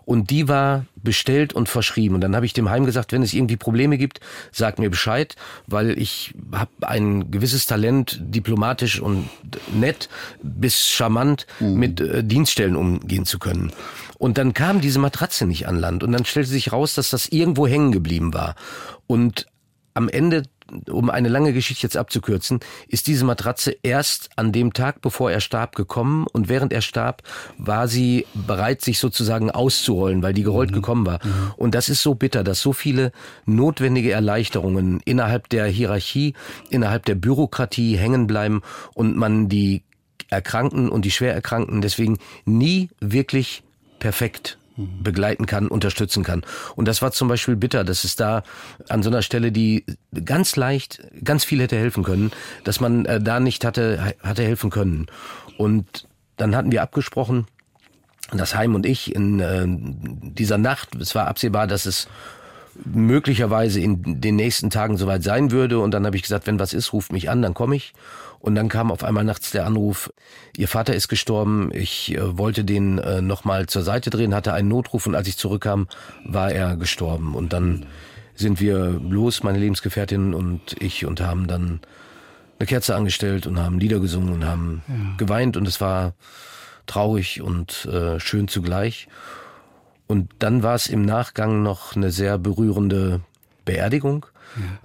Und 0.05 0.31
die 0.31 0.49
war 0.49 0.85
bestellt 0.97 1.53
und 1.53 1.69
verschrieben. 1.69 2.17
Und 2.17 2.21
dann 2.23 2.35
habe 2.35 2.47
ich 2.47 2.53
dem 2.53 2.71
Heim 2.71 2.87
gesagt, 2.87 3.13
wenn 3.13 3.23
es 3.23 3.35
irgendwie 3.35 3.57
Probleme 3.57 3.99
gibt, 3.99 4.21
sag 4.53 4.79
mir 4.79 4.91
Bescheid, 4.91 5.37
weil 5.67 5.99
ich 5.99 6.35
habe 6.53 6.71
ein 6.83 7.31
gewisses 7.31 7.67
Talent, 7.67 8.19
diplomatisch 8.21 9.01
und 9.01 9.29
nett 9.73 10.09
bis 10.43 10.76
charmant 10.85 11.47
mhm. 11.61 11.75
mit 11.75 12.01
äh, 12.01 12.25
Dienststellen 12.25 12.77
umgehen 12.77 13.25
zu 13.25 13.39
können. 13.39 13.73
Und 14.19 14.39
dann 14.39 14.55
kam 14.55 14.81
diese 14.81 14.99
Matratze 14.99 15.47
nicht 15.47 15.69
an 15.69 15.79
Land. 15.79 16.03
Und 16.03 16.13
dann 16.13 16.25
stellte 16.25 16.49
sich 16.51 16.73
raus, 16.73 16.95
dass 16.95 17.11
das 17.11 17.29
irgendwo 17.29 17.67
hängen 17.67 17.93
geblieben 17.93 18.33
war. 18.35 18.55
Und 19.07 19.47
am 19.95 20.09
Ende 20.09 20.43
um 20.91 21.11
eine 21.11 21.29
lange 21.29 21.53
Geschichte 21.53 21.85
jetzt 21.85 21.97
abzukürzen, 21.97 22.61
ist 22.89 23.07
diese 23.07 23.25
Matratze 23.25 23.77
erst 23.83 24.31
an 24.37 24.53
dem 24.53 24.73
Tag, 24.73 25.01
bevor 25.01 25.31
er 25.31 25.41
starb, 25.41 25.77
gekommen 25.77 26.27
und 26.33 26.49
während 26.49 26.73
er 26.73 26.81
starb, 26.81 27.23
war 27.59 27.89
sie 27.89 28.27
bereit, 28.35 28.83
sich 28.83 28.99
sozusagen 28.99 29.51
auszurollen, 29.51 30.23
weil 30.23 30.35
die 30.35 30.43
gerollt 30.43 30.71
mhm. 30.71 30.75
gekommen 30.75 31.07
war. 31.07 31.25
Mhm. 31.25 31.53
Und 31.57 31.75
das 31.75 31.89
ist 31.89 32.03
so 32.03 32.15
bitter, 32.15 32.45
dass 32.45 32.61
so 32.61 32.73
viele 32.73 33.13
notwendige 33.45 34.13
Erleichterungen 34.13 35.01
innerhalb 35.05 35.49
der 35.49 35.67
Hierarchie, 35.67 36.35
innerhalb 36.71 37.05
der 37.05 37.15
Bürokratie 37.15 37.97
hängen 37.97 38.27
bleiben 38.27 38.63
und 38.95 39.17
man 39.17 39.49
die 39.49 39.83
Erkrankten 40.29 40.89
und 40.89 41.05
die 41.05 41.11
Schwererkrankten 41.11 41.81
deswegen 41.81 42.19
nie 42.45 42.89
wirklich 43.01 43.63
perfekt 43.99 44.59
begleiten 44.77 45.47
kann, 45.47 45.69
unterstützen 45.69 46.23
kann. 46.23 46.43
Und 46.75 46.87
das 46.87 47.01
war 47.01 47.11
zum 47.13 47.29
Beispiel 47.29 47.57
bitter, 47.57 47.83
dass 47.83 48.05
es 48.05 48.17
da 48.17 48.43
an 48.89 49.03
so 49.03 49.09
einer 49.09 49.23
Stelle, 49.23 49.51
die 49.51 49.85
ganz 50.25 50.57
leicht, 50.57 51.03
ganz 51.25 51.45
viel 51.45 51.61
hätte 51.61 51.77
helfen 51.77 52.05
können, 52.05 52.31
dass 52.65 52.81
man 52.81 53.07
äh, 53.07 53.21
da 53.21 53.41
nicht 53.41 53.65
hatte, 53.65 54.15
hatte 54.23 54.43
helfen 54.43 54.71
können. 54.71 55.07
Und 55.57 56.07
dann 56.37 56.55
hatten 56.55 56.73
wir 56.73 56.83
abgesprochen, 56.83 57.47
das 58.33 58.55
Heim 58.55 58.75
und 58.75 58.85
ich 58.85 59.15
in 59.15 59.41
äh, 59.41 59.65
dieser 59.67 60.59
Nacht, 60.59 60.95
es 60.97 61.15
war 61.15 61.27
absehbar, 61.27 61.67
dass 61.67 61.87
es 61.87 62.09
möglicherweise 62.85 63.81
in 63.81 64.21
den 64.21 64.37
nächsten 64.37 64.69
Tagen 64.69 64.97
soweit 64.97 65.23
sein 65.23 65.51
würde. 65.51 65.79
Und 65.79 65.93
dann 65.93 66.05
habe 66.05 66.17
ich 66.17 66.23
gesagt, 66.23 66.47
wenn 66.47 66.59
was 66.59 66.75
ist, 66.75 66.93
ruft 66.93 67.13
mich 67.13 67.31
an, 67.31 67.41
dann 67.41 67.55
komme 67.55 67.77
ich. 67.77 67.95
Und 68.39 68.55
dann 68.55 68.69
kam 68.69 68.93
auf 68.93 69.03
einmal 69.03 69.25
nachts 69.25 69.51
der 69.51 69.67
Anruf, 69.67 70.13
Ihr 70.57 70.69
Vater 70.69 70.95
ist 70.95 71.09
gestorben, 71.09 71.71
ich 71.73 72.15
äh, 72.15 72.39
wollte 72.39 72.65
den 72.65 72.99
äh, 72.99 73.21
nochmal 73.21 73.67
zur 73.67 73.83
Seite 73.83 74.11
drehen, 74.11 74.35
hatte 74.35 74.53
einen 74.53 74.69
Notruf 74.69 75.07
und 75.07 75.15
als 75.15 75.29
ich 75.29 75.37
zurückkam, 75.37 75.89
war 76.25 76.51
er 76.51 76.77
gestorben. 76.77 77.35
Und 77.35 77.53
dann 77.53 77.87
sind 78.35 78.61
wir 78.61 79.01
los, 79.09 79.43
meine 79.43 79.59
Lebensgefährtin 79.59 80.35
und 80.35 80.81
ich, 80.81 81.07
und 81.07 81.21
haben 81.21 81.47
dann 81.47 81.81
eine 82.59 82.67
Kerze 82.67 82.95
angestellt 82.95 83.47
und 83.47 83.59
haben 83.59 83.79
Lieder 83.79 84.01
gesungen 84.01 84.33
und 84.33 84.47
haben 84.47 84.83
ja. 84.89 84.95
geweint 85.17 85.57
und 85.57 85.67
es 85.69 85.81
war 85.81 86.15
traurig 86.87 87.43
und 87.43 87.87
äh, 87.87 88.21
schön 88.21 88.49
zugleich. 88.49 89.09
Und 90.07 90.31
dann 90.39 90.63
war 90.63 90.75
es 90.75 90.87
im 90.87 91.03
Nachgang 91.03 91.63
noch 91.63 91.97
eine 91.97 92.11
sehr 92.11 92.39
berührende 92.39 93.21
Beerdigung 93.65 94.27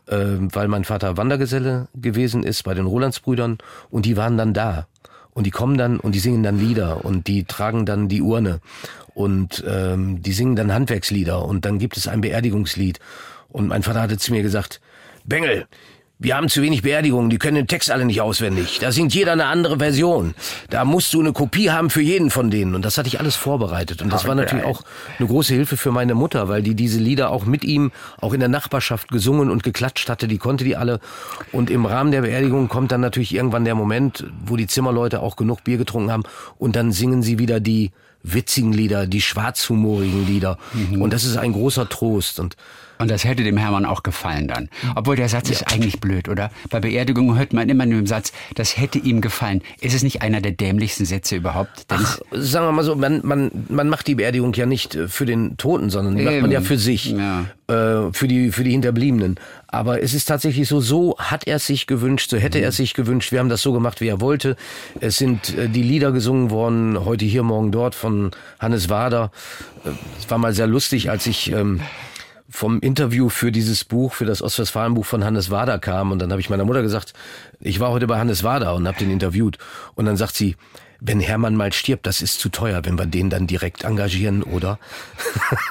ja. 0.10 0.18
äh, 0.18 0.38
weil 0.54 0.68
mein 0.68 0.84
Vater 0.84 1.18
Wandergeselle 1.18 1.88
gewesen 1.96 2.44
ist 2.44 2.64
bei 2.64 2.74
den 2.74 2.86
Rolandsbrüdern 2.86 3.58
und 3.90 4.06
die 4.06 4.18
waren 4.18 4.38
dann 4.38 4.54
da. 4.54 4.88
Und 5.34 5.46
die 5.46 5.52
kommen 5.52 5.78
dann 5.78 5.98
und 6.00 6.14
die 6.14 6.20
singen 6.20 6.44
dann 6.44 6.60
Lieder 6.60 7.06
und 7.06 7.28
die 7.28 7.46
tragen 7.46 7.86
dann 7.86 8.10
die 8.10 8.22
Urne 8.22 8.60
und 9.14 9.64
ähm, 9.66 10.22
die 10.22 10.34
singen 10.34 10.58
dann 10.58 10.74
Handwerkslieder 10.74 11.46
und 11.46 11.64
dann 11.64 11.80
gibt 11.80 11.96
es 11.96 12.08
ein 12.08 12.22
Beerdigungslied. 12.22 13.00
Und 13.50 13.68
mein 13.68 13.84
Vater 13.84 14.02
hatte 14.02 14.18
zu 14.18 14.34
mir 14.34 14.42
gesagt, 14.42 14.82
Bengel, 15.24 15.68
wir 16.22 16.38
haben 16.38 16.50
zu 16.50 16.62
wenig 16.62 16.84
Beerdigungen, 16.84 17.32
die 17.32 17.40
können 17.40 17.56
den 17.56 17.68
Text 17.68 17.90
alle 17.90 18.06
nicht 18.06 18.22
auswendig. 18.22 18.78
Da 18.80 18.92
singt 18.92 19.14
jeder 19.16 19.32
eine 19.32 19.46
andere 19.46 19.80
Version. 19.80 20.36
Da 20.70 20.86
musst 20.86 21.12
du 21.16 21.20
eine 21.20 21.34
Kopie 21.34 21.72
haben 21.72 21.90
für 21.90 22.02
jeden 22.02 22.30
von 22.30 22.52
denen. 22.52 22.76
Und 22.76 22.86
das 22.86 23.00
hatte 23.00 23.08
ich 23.08 23.20
alles 23.20 23.36
vorbereitet. 23.36 24.04
Und 24.04 24.14
das 24.14 24.28
war 24.28 24.36
natürlich 24.36 24.64
auch 24.64 24.84
eine 25.18 25.28
große 25.28 25.56
Hilfe 25.56 25.78
für 25.78 25.92
meine 25.92 26.14
Mutter, 26.14 26.48
weil 26.48 26.62
die 26.62 26.76
diese 26.76 27.00
Lieder 27.00 27.32
auch 27.32 27.46
mit 27.46 27.64
ihm, 27.64 27.92
auch 28.20 28.34
in 28.34 28.40
der 28.40 28.50
Nachbarschaft 28.50 29.08
gesungen 29.08 29.50
und 29.50 29.64
geklatscht 29.64 30.10
hatte. 30.10 30.28
Die 30.28 30.38
konnte 30.38 30.64
die 30.64 30.76
alle. 30.76 31.00
Und 31.52 31.72
im 31.72 31.88
Rahmen 31.88 32.12
der 32.12 32.22
Beerdigung 32.22 32.68
kommt 32.68 32.92
dann 32.92 33.02
natürlich 33.02 33.34
irgendwann 33.34 33.66
der 33.66 33.74
Moment, 33.74 34.28
wo 34.46 34.58
die 34.58 34.68
Zimmerleute 34.68 35.22
auch 35.22 35.36
genug 35.36 35.64
Bier 35.64 35.78
getrunken 35.78 36.12
haben. 36.12 36.24
Und 36.60 36.76
dann 36.76 36.92
singen 36.92 37.24
sie 37.24 37.40
wieder 37.40 37.60
die 37.60 37.90
witzigen 38.22 38.74
Lieder, 38.74 39.08
die 39.08 39.22
schwarzhumorigen 39.22 40.28
Lieder. 40.28 40.60
Mhm. 40.74 41.02
Und 41.02 41.14
das 41.14 41.24
ist 41.24 41.38
ein 41.38 41.54
großer 41.54 41.90
Trost. 41.90 42.40
Und 42.40 42.56
und 43.02 43.10
das 43.10 43.24
hätte 43.24 43.44
dem 43.44 43.58
Hermann 43.58 43.86
auch 43.86 44.04
gefallen 44.04 44.48
dann. 44.48 44.70
Obwohl 44.96 45.16
der 45.16 45.28
Satz 45.28 45.50
ja. 45.50 45.56
ist 45.56 45.72
eigentlich 45.72 46.00
blöd, 46.00 46.30
oder? 46.30 46.52
Bei 46.70 46.80
Beerdigungen 46.80 47.38
hört 47.38 47.52
man 47.52 47.68
immer 47.68 47.86
nur 47.86 48.00
im 48.00 48.08
Satz, 48.08 48.32
das 48.56 48.78
hätte 48.78 49.00
ihm 49.00 49.22
gefallen. 49.22 49.62
Ist 49.80 49.96
es 49.96 50.04
nicht 50.04 50.22
einer 50.22 50.40
der 50.40 50.52
dämlichsten 50.52 51.06
Sätze 51.06 51.36
überhaupt? 51.36 51.86
Ach, 51.90 52.20
sagen 52.32 52.68
wir 52.68 52.72
mal 52.72 52.84
so, 52.84 52.96
man, 52.96 53.22
man, 53.24 53.52
man 53.70 53.90
macht 53.90 54.08
die 54.08 54.16
Beerdigung 54.16 54.54
ja 54.54 54.66
nicht 54.66 54.96
äh, 54.96 55.08
für 55.08 55.26
den 55.26 55.58
Toten, 55.58 55.90
sondern 55.90 56.16
die 56.16 56.24
macht 56.24 56.42
man 56.42 56.52
ja 56.52 56.62
für 56.62 56.78
sich, 56.78 57.12
ja. 57.12 57.46
Äh, 57.68 58.14
für, 58.14 58.28
die, 58.28 58.52
für 58.52 58.64
die 58.64 58.72
Hinterbliebenen. 58.72 59.40
Aber 59.68 60.04
es 60.04 60.14
ist 60.14 60.26
tatsächlich 60.26 60.68
so, 60.68 60.80
so 60.80 61.16
hat 61.18 61.48
er 61.48 61.56
es 61.56 61.66
sich 61.66 61.88
gewünscht, 61.88 62.30
so 62.30 62.38
hätte 62.38 62.58
mhm. 62.58 62.66
er 62.66 62.70
es 62.70 62.78
sich 62.78 62.94
gewünscht. 62.94 63.32
Wir 63.32 63.40
haben 63.40 63.50
das 63.50 63.62
so 63.62 63.74
gemacht, 63.74 64.02
wie 64.02 64.08
er 64.08 64.22
wollte. 64.22 64.56
Es 65.00 65.18
sind 65.18 65.58
äh, 65.58 65.70
die 65.70 65.84
Lieder 65.84 66.12
gesungen 66.12 66.52
worden, 66.52 67.04
heute 67.04 67.26
hier, 67.26 67.44
morgen 67.44 67.72
dort, 67.72 67.96
von 67.96 68.32
Hannes 68.60 68.90
Wader. 68.90 69.32
Äh, 69.86 69.90
es 70.20 70.30
war 70.30 70.38
mal 70.38 70.54
sehr 70.54 70.68
lustig, 70.68 71.10
als 71.10 71.26
ich... 71.26 71.52
Ähm, 71.52 71.82
vom 72.52 72.80
Interview 72.82 73.30
für 73.30 73.52
dieses 73.52 73.84
Buch, 73.86 74.14
für 74.14 74.26
das 74.26 74.42
Ostwestfalen-Buch 74.42 75.06
von 75.06 75.24
Hannes 75.24 75.50
Wader 75.50 75.80
kam. 75.80 76.12
Und 76.12 76.20
dann 76.20 76.32
habe 76.32 76.42
ich 76.42 76.50
meiner 76.50 76.66
Mutter 76.66 76.82
gesagt, 76.82 77.14
ich 77.60 77.80
war 77.80 77.92
heute 77.92 78.08
bei 78.08 78.20
Hannes 78.20 78.44
Wader 78.44 78.76
und 78.76 78.88
habe 78.88 78.98
den 78.98 79.10
interviewt. 79.10 79.58
Und 79.96 80.06
dann 80.06 80.18
sagt 80.18 80.36
sie, 80.36 80.58
wenn 81.00 81.20
Hermann 81.20 81.56
mal 81.56 81.74
stirbt, 81.74 82.06
das 82.06 82.22
ist 82.22 82.40
zu 82.40 82.50
teuer, 82.50 82.86
wenn 82.86 83.00
wir 83.00 83.08
den 83.08 83.32
dann 83.32 83.48
direkt 83.48 83.84
engagieren, 83.84 84.44
oder? 84.44 84.78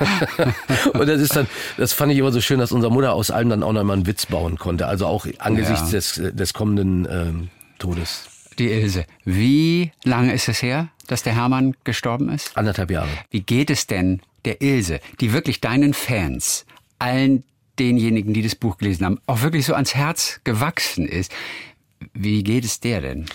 und 0.94 1.06
das 1.06 1.20
ist 1.20 1.36
dann, 1.36 1.46
das 1.76 1.92
fand 1.92 2.12
ich 2.12 2.18
immer 2.18 2.32
so 2.32 2.40
schön, 2.40 2.58
dass 2.58 2.72
unsere 2.72 2.92
Mutter 2.92 3.12
aus 3.12 3.30
allem 3.30 3.50
dann 3.50 3.62
auch 3.62 3.72
noch 3.72 3.84
mal 3.84 3.92
einen 3.92 4.06
Witz 4.06 4.26
bauen 4.26 4.58
konnte. 4.58 4.88
Also 4.88 5.06
auch 5.06 5.26
angesichts 5.38 5.92
ja. 5.92 5.98
des, 5.98 6.34
des 6.34 6.52
kommenden 6.52 7.06
ähm, 7.08 7.48
Todes. 7.78 8.24
Die 8.58 8.70
Ilse. 8.70 9.06
Wie 9.24 9.92
lange 10.02 10.32
ist 10.32 10.48
es 10.48 10.62
her, 10.62 10.88
dass 11.06 11.22
der 11.22 11.34
Hermann 11.34 11.76
gestorben 11.84 12.30
ist? 12.30 12.56
Anderthalb 12.56 12.90
Jahre. 12.90 13.08
Wie 13.30 13.40
geht 13.40 13.70
es 13.70 13.86
denn 13.86 14.20
der 14.44 14.60
Ilse, 14.62 15.00
die 15.20 15.32
wirklich 15.32 15.60
deinen 15.60 15.94
Fans, 15.94 16.66
allen 16.98 17.44
denjenigen, 17.78 18.34
die 18.34 18.42
das 18.42 18.54
Buch 18.54 18.78
gelesen 18.78 19.06
haben, 19.06 19.20
auch 19.26 19.42
wirklich 19.42 19.66
so 19.66 19.74
ans 19.74 19.94
Herz 19.94 20.40
gewachsen 20.44 21.06
ist. 21.06 21.32
Wie 22.12 22.42
geht 22.42 22.64
es 22.64 22.80
der 22.80 23.00
denn? 23.00 23.26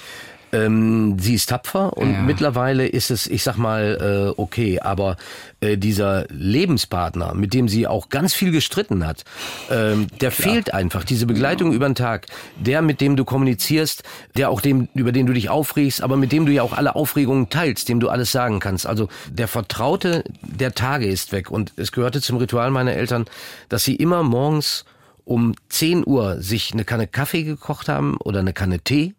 Ähm, 0.55 1.17
sie 1.19 1.33
ist 1.33 1.49
tapfer 1.49 1.97
und 1.97 2.13
ja. 2.13 2.21
mittlerweile 2.21 2.87
ist 2.87 3.11
es, 3.11 3.27
ich 3.27 3.43
sag 3.43 3.57
mal, 3.57 4.33
äh, 4.37 4.39
okay, 4.39 4.79
aber 4.79 5.17
äh, 5.59 5.77
dieser 5.77 6.25
Lebenspartner, 6.29 7.33
mit 7.33 7.53
dem 7.53 7.67
sie 7.67 7.87
auch 7.87 8.07
ganz 8.07 8.33
viel 8.33 8.51
gestritten 8.51 9.05
hat, 9.05 9.25
ähm, 9.69 10.07
der 10.21 10.31
Klar. 10.31 10.53
fehlt 10.53 10.73
einfach. 10.73 11.03
Diese 11.03 11.25
Begleitung 11.25 11.71
ja. 11.71 11.75
über 11.75 11.89
den 11.89 11.95
Tag, 11.95 12.27
der, 12.57 12.81
mit 12.81 13.01
dem 13.01 13.17
du 13.17 13.25
kommunizierst, 13.25 14.03
der 14.37 14.49
auch 14.49 14.61
dem, 14.61 14.87
über 14.93 15.11
den 15.11 15.25
du 15.25 15.33
dich 15.33 15.49
aufregst, 15.49 16.01
aber 16.01 16.15
mit 16.15 16.31
dem 16.31 16.45
du 16.45 16.53
ja 16.53 16.63
auch 16.63 16.73
alle 16.73 16.95
Aufregungen 16.95 17.49
teilst, 17.49 17.89
dem 17.89 17.99
du 17.99 18.07
alles 18.07 18.31
sagen 18.31 18.59
kannst. 18.59 18.87
Also 18.87 19.09
der 19.29 19.49
Vertraute 19.49 20.23
der 20.41 20.73
Tage 20.73 21.07
ist 21.07 21.33
weg 21.33 21.51
und 21.51 21.73
es 21.75 21.91
gehörte 21.91 22.21
zum 22.21 22.37
Ritual 22.37 22.71
meiner 22.71 22.93
Eltern, 22.93 23.25
dass 23.67 23.83
sie 23.83 23.95
immer 23.95 24.23
morgens 24.23 24.85
um 25.25 25.55
10 25.69 26.05
Uhr 26.05 26.41
sich 26.41 26.71
eine 26.71 26.85
Kanne 26.85 27.07
Kaffee 27.07 27.43
gekocht 27.43 27.89
haben 27.89 28.15
oder 28.17 28.39
eine 28.39 28.53
Kanne 28.53 28.79
Tee 28.79 29.15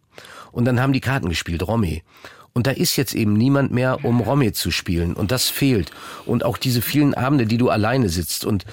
und 0.57 0.65
dann 0.65 0.81
haben 0.81 0.91
die 0.91 1.01
Karten 1.01 1.29
gespielt, 1.29 1.67
Romy. 1.67 2.01
Und 2.53 2.65
da 2.65 2.71
ist 2.71 2.95
jetzt 2.95 3.13
eben 3.13 3.33
niemand 3.33 3.71
mehr, 3.71 4.03
um 4.03 4.21
Romy 4.21 4.53
zu 4.53 4.71
spielen. 4.71 5.13
Und 5.13 5.29
das 5.31 5.49
fehlt. 5.49 5.91
Und 6.25 6.43
auch 6.43 6.57
diese 6.57 6.81
vielen 6.81 7.13
Abende, 7.13 7.45
die 7.45 7.59
du 7.59 7.69
alleine 7.69 8.09
sitzt. 8.09 8.43
Und 8.43 8.65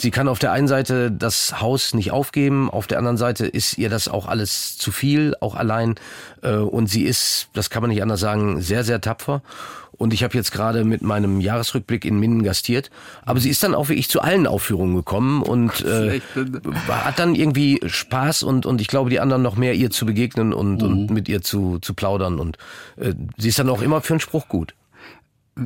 sie 0.00 0.10
kann 0.10 0.28
auf 0.28 0.38
der 0.38 0.52
einen 0.52 0.68
Seite 0.68 1.10
das 1.12 1.60
Haus 1.60 1.94
nicht 1.94 2.10
aufgeben, 2.10 2.70
auf 2.70 2.86
der 2.86 2.98
anderen 2.98 3.16
Seite 3.16 3.46
ist 3.46 3.78
ihr 3.78 3.90
das 3.90 4.08
auch 4.08 4.26
alles 4.26 4.78
zu 4.78 4.92
viel, 4.92 5.34
auch 5.40 5.54
allein. 5.54 5.94
Äh, 6.42 6.54
und 6.54 6.88
sie 6.88 7.04
ist, 7.04 7.48
das 7.52 7.70
kann 7.70 7.82
man 7.82 7.90
nicht 7.90 8.02
anders 8.02 8.20
sagen, 8.20 8.60
sehr, 8.60 8.84
sehr 8.84 9.00
tapfer. 9.00 9.42
Und 9.92 10.14
ich 10.14 10.24
habe 10.24 10.34
jetzt 10.34 10.50
gerade 10.50 10.84
mit 10.84 11.02
meinem 11.02 11.40
Jahresrückblick 11.40 12.06
in 12.06 12.18
Minden 12.18 12.42
gastiert. 12.42 12.90
Aber 13.22 13.38
sie 13.38 13.50
ist 13.50 13.62
dann 13.62 13.74
auch 13.74 13.90
wie 13.90 13.94
ich 13.94 14.08
zu 14.08 14.22
allen 14.22 14.46
Aufführungen 14.46 14.96
gekommen 14.96 15.42
und 15.42 15.84
äh, 15.84 16.20
hat 16.88 17.18
dann 17.18 17.34
irgendwie 17.34 17.80
Spaß 17.84 18.42
und, 18.42 18.64
und 18.64 18.80
ich 18.80 18.88
glaube, 18.88 19.10
die 19.10 19.20
anderen 19.20 19.42
noch 19.42 19.56
mehr 19.56 19.74
ihr 19.74 19.90
zu 19.90 20.06
begegnen 20.06 20.54
und, 20.54 20.80
mhm. 20.80 20.88
und 20.88 21.10
mit 21.10 21.28
ihr 21.28 21.42
zu, 21.42 21.78
zu 21.80 21.92
plaudern. 21.92 22.40
Und 22.40 22.56
äh, 22.96 23.12
sie 23.36 23.50
ist 23.50 23.58
dann 23.58 23.68
auch 23.68 23.82
immer 23.82 24.00
für 24.00 24.14
einen 24.14 24.20
Spruch 24.20 24.48
gut. 24.48 24.74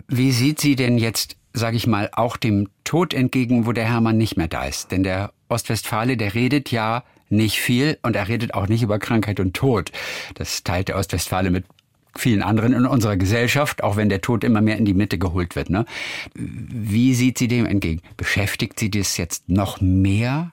Wie 0.08 0.32
sieht 0.32 0.60
sie 0.60 0.74
denn 0.74 0.98
jetzt, 0.98 1.36
sage 1.54 1.76
ich 1.76 1.86
mal, 1.86 2.10
auch 2.12 2.36
dem 2.36 2.68
Tod 2.82 3.14
entgegen, 3.14 3.64
wo 3.64 3.72
der 3.72 3.84
Hermann 3.84 4.18
nicht 4.18 4.36
mehr 4.36 4.48
da 4.48 4.64
ist? 4.64 4.90
Denn 4.90 5.02
der 5.04 5.32
Ostwestfale, 5.48 6.16
der 6.16 6.34
redet 6.34 6.70
ja 6.70 7.04
nicht 7.30 7.58
viel 7.60 7.98
und 8.02 8.16
er 8.16 8.28
redet 8.28 8.54
auch 8.54 8.68
nicht 8.68 8.82
über 8.82 8.98
Krankheit 8.98 9.40
und 9.40 9.54
Tod. 9.54 9.92
Das 10.34 10.64
teilt 10.64 10.88
der 10.88 10.96
Ostwestfale 10.96 11.50
mit 11.50 11.64
vielen 12.16 12.42
anderen 12.42 12.72
in 12.72 12.86
unserer 12.86 13.16
Gesellschaft, 13.16 13.82
auch 13.82 13.96
wenn 13.96 14.08
der 14.08 14.20
Tod 14.20 14.44
immer 14.44 14.60
mehr 14.60 14.76
in 14.76 14.84
die 14.84 14.94
Mitte 14.94 15.18
geholt 15.18 15.56
wird. 15.56 15.70
Ne? 15.70 15.84
Wie 16.34 17.14
sieht 17.14 17.38
sie 17.38 17.48
dem 17.48 17.66
entgegen? 17.66 18.02
Beschäftigt 18.16 18.78
sie 18.78 18.90
das 18.90 19.16
jetzt 19.16 19.48
noch 19.48 19.80
mehr? 19.80 20.52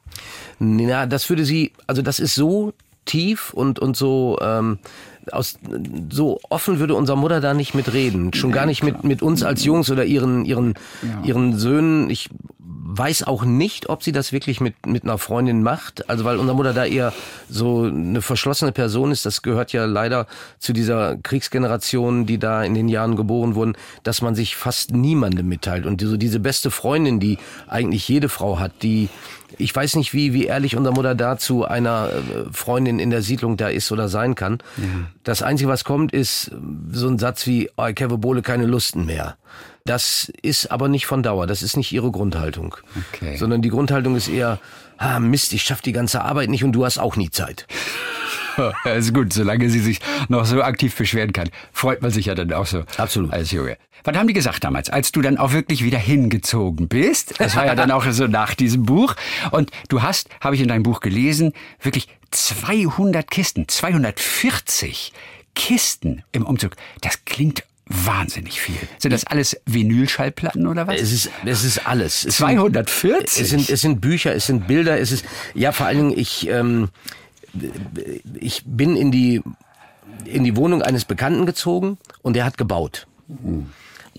Na, 0.60 1.06
das 1.06 1.30
würde 1.30 1.46
sie, 1.46 1.74
also 1.88 2.02
das 2.02 2.20
ist 2.20 2.36
so 2.36 2.74
tief 3.06 3.54
und, 3.54 3.80
und 3.80 3.98
so, 3.98 4.40
ähm, 4.42 4.80
aus, 5.32 5.60
so 6.10 6.40
offen 6.50 6.80
würde 6.80 6.96
unsere 6.96 7.18
Mutter 7.18 7.42
da 7.42 7.54
nicht 7.54 7.74
mitreden. 7.74 8.34
Schon 8.34 8.52
gar 8.52 8.66
nicht 8.66 8.84
mit, 8.84 9.04
mit 9.04 9.22
uns 9.22 9.44
als 9.44 9.64
Jungs 9.64 9.90
oder 9.90 10.06
ihren, 10.06 10.46
ihren, 10.46 10.74
ja. 11.02 11.24
ihren 11.24 11.58
Söhnen. 11.58 12.10
Ich 12.10 12.30
weiß 12.98 13.24
auch 13.24 13.46
nicht, 13.46 13.90
ob 13.90 14.04
sie 14.04 14.12
das 14.12 14.34
wirklich 14.34 14.60
mit, 14.60 14.86
mit 14.86 15.04
einer 15.04 15.18
Freundin 15.18 15.64
macht. 15.64 16.10
Also 16.10 16.26
weil 16.26 16.38
unsere 16.38 16.56
Mutter 16.56 16.74
da 16.74 16.86
eher 16.86 17.14
so 17.50 17.84
eine 17.84 18.22
verschlossene 18.22 18.72
Person 18.72 19.12
ist. 19.12 19.26
Das 19.26 19.42
gehört 19.42 19.72
ja 19.72 19.86
leider 19.86 20.28
zu 20.60 20.74
dieser 20.74 21.18
Kriegsgeneration, 21.18 22.26
die 22.26 22.38
da 22.38 22.64
in 22.64 22.74
den 22.74 22.90
Jahren 22.90 23.16
geboren 23.16 23.56
wurden, 23.56 23.78
dass 24.04 24.22
man 24.22 24.36
sich 24.36 24.56
fast 24.56 24.92
niemandem 24.92 25.48
mitteilt. 25.48 25.86
Und 25.86 26.02
so 26.02 26.18
diese 26.18 26.40
beste 26.40 26.70
Freundin, 26.70 27.20
die 27.20 27.38
eigentlich 27.68 28.08
jede 28.08 28.30
Frau 28.30 28.60
hat, 28.60 28.84
die 28.84 29.10
ich 29.58 29.76
weiß 29.76 29.96
nicht, 29.96 30.14
wie, 30.14 30.34
wie 30.34 30.46
ehrlich 30.46 30.76
unsere 30.76 30.94
Mutter 30.94 31.16
dazu 31.16 31.66
einer 31.66 32.10
äh, 32.10 32.52
Freundin 32.52 33.00
in 33.00 33.10
der 33.10 33.22
Siedlung 33.22 33.58
da 33.58 33.68
ist 33.68 33.92
oder 33.92 34.10
sein 34.10 34.36
kann. 34.36 34.60
Ja. 34.78 34.84
Das 35.24 35.42
Einzige, 35.42 35.70
was 35.70 35.84
kommt, 35.84 36.14
ist 36.14 36.52
so 36.92 37.08
ein 37.08 37.20
Satz 37.20 37.48
wie, 37.48 37.70
oh, 37.78 37.86
ich 37.86 38.02
habe 38.02 38.18
Bohle 38.18 38.42
keine 38.42 38.66
Lusten 38.66 39.06
mehr. 39.06 39.38
Das 39.86 40.32
ist 40.42 40.72
aber 40.72 40.88
nicht 40.88 41.06
von 41.06 41.24
Dauer. 41.24 41.48
Das 41.48 41.64
ist 41.64 41.76
nicht 41.76 41.92
ihre 41.92 42.12
Grundhaltung. 42.12 42.76
Okay. 43.14 43.38
Sondern 43.38 43.62
die 43.62 43.70
Grundhaltung 43.70 44.16
ist 44.16 44.28
eher, 44.28 44.60
ah, 44.98 45.20
Mist, 45.20 45.54
ich 45.54 45.64
schaffe 45.64 45.84
die 45.84 45.92
ganze 45.92 46.22
Arbeit 46.22 46.50
nicht 46.50 46.64
und 46.64 46.74
du 46.74 46.86
hast 46.86 47.00
auch 47.00 47.16
nie 47.16 47.32
Zeit. 47.32 47.68
Ja, 48.58 48.74
ist 48.94 49.14
gut, 49.14 49.34
solange 49.34 49.70
sie 49.70 49.80
sich 49.80 50.00
noch 50.30 50.46
so 50.46 50.62
aktiv 50.62 50.96
beschweren 50.96 51.34
kann. 51.34 51.50
Freut 51.74 52.02
man 52.02 52.12
sich 52.12 52.26
ja 52.26 52.36
dann 52.36 52.54
auch 52.54 52.66
so. 52.66 52.84
Absolut. 52.98 53.32
Als 53.34 53.52
Junge. 53.52 53.78
Was 54.04 54.16
haben 54.16 54.28
die 54.28 54.34
gesagt 54.34 54.64
damals, 54.64 54.90
als 54.90 55.12
du 55.12 55.22
dann 55.22 55.38
auch 55.38 55.54
wirklich 55.54 55.84
wieder 55.84 56.00
hingezogen 56.00 56.88
bist? 56.88 57.40
Das 57.40 57.56
war 57.56 57.66
ja 57.66 57.76
dann 57.76 57.92
auch 57.92 58.04
so 58.12 58.28
nach 58.28 58.56
diesem 58.56 58.84
Buch. 58.84 59.16
Und 59.52 59.72
du 59.90 60.02
hast, 60.02 60.30
habe 60.40 60.56
ich 60.56 60.62
in 60.62 60.68
deinem 60.68 60.84
Buch 60.84 61.02
gelesen, 61.02 61.54
wirklich 61.82 62.08
200 62.32 63.30
Kisten, 63.30 63.68
240 63.68 65.14
Kisten 65.54 66.24
im 66.32 66.46
Umzug. 66.46 66.76
Das 67.02 67.26
klingt 67.26 67.64
wahnsinnig 67.86 68.62
viel. 68.62 68.78
Sind 68.98 69.12
das 69.12 69.26
alles 69.26 69.60
Vinylschallplatten 69.66 70.66
oder 70.66 70.88
was? 70.88 71.00
Es 71.00 71.12
ist, 71.12 71.30
es 71.46 71.64
ist 71.64 71.86
alles. 71.86 72.26
Es 72.26 72.38
240? 72.38 73.30
Sind, 73.30 73.44
es, 73.44 73.50
sind, 73.50 73.70
es 73.70 73.82
sind 73.82 74.02
Bücher, 74.02 74.34
es 74.34 74.48
sind 74.48 74.68
Bilder, 74.68 75.00
es 75.00 75.12
ist, 75.12 75.26
ja, 75.54 75.72
vor 75.72 75.88
allen 75.88 75.98
Dingen, 75.98 76.18
ich, 76.18 76.48
ähm, 76.48 76.90
ich 78.40 78.64
bin 78.66 78.96
in 78.96 79.12
die, 79.12 79.42
in 80.26 80.44
die 80.44 80.56
Wohnung 80.56 80.82
eines 80.82 81.06
Bekannten 81.06 81.46
gezogen 81.46 81.98
und 82.22 82.36
der 82.36 82.46
hat 82.46 82.58
gebaut. 82.58 83.08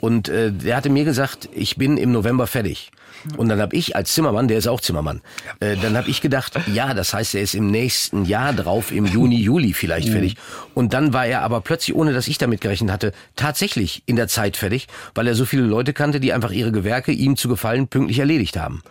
Und 0.01 0.29
äh, 0.29 0.51
der 0.53 0.77
hatte 0.77 0.91
mir 0.91 1.05
gesagt, 1.05 1.49
ich 1.55 1.77
bin 1.77 1.97
im 1.97 2.13
November 2.13 2.47
fertig. 2.47 2.91
Und 3.37 3.49
dann 3.49 3.61
habe 3.61 3.77
ich 3.77 3.95
als 3.95 4.13
Zimmermann, 4.15 4.49
der 4.49 4.59
ist 4.59 4.67
auch 4.67 4.81
Zimmermann, 4.81 5.21
äh, 5.61 5.77
dann 5.77 5.97
habe 5.97 6.11
ich 6.11 6.21
gedacht, 6.21 6.59
ja, 6.73 6.93
das 6.95 7.15
heißt, 7.15 7.35
er 7.35 7.43
ist 7.43 7.55
im 7.55 7.71
nächsten 7.71 8.25
Jahr 8.25 8.53
drauf, 8.53 8.91
im 8.91 9.07
Juni, 9.07 9.37
Juli 9.37 9.73
vielleicht 9.73 10.09
mhm. 10.09 10.13
fertig. 10.13 10.37
Und 10.75 10.93
dann 10.93 11.13
war 11.13 11.27
er 11.27 11.43
aber 11.43 11.61
plötzlich, 11.61 11.97
ohne 11.97 12.13
dass 12.13 12.29
ich 12.29 12.39
damit 12.39 12.61
gerechnet 12.61 12.91
hatte, 12.91 13.13
tatsächlich 13.37 14.03
in 14.07 14.17
der 14.17 14.29
Zeit 14.29 14.57
fertig, 14.57 14.89
weil 15.15 15.27
er 15.27 15.35
so 15.35 15.45
viele 15.45 15.63
Leute 15.63 15.93
kannte, 15.93 16.21
die 16.21 16.33
einfach 16.33 16.51
ihre 16.51 16.73
Gewerke 16.73 17.13
ihm 17.13 17.37
zu 17.37 17.49
gefallen 17.49 17.89
pünktlich 17.89 18.19
erledigt 18.19 18.57
haben. 18.57 18.83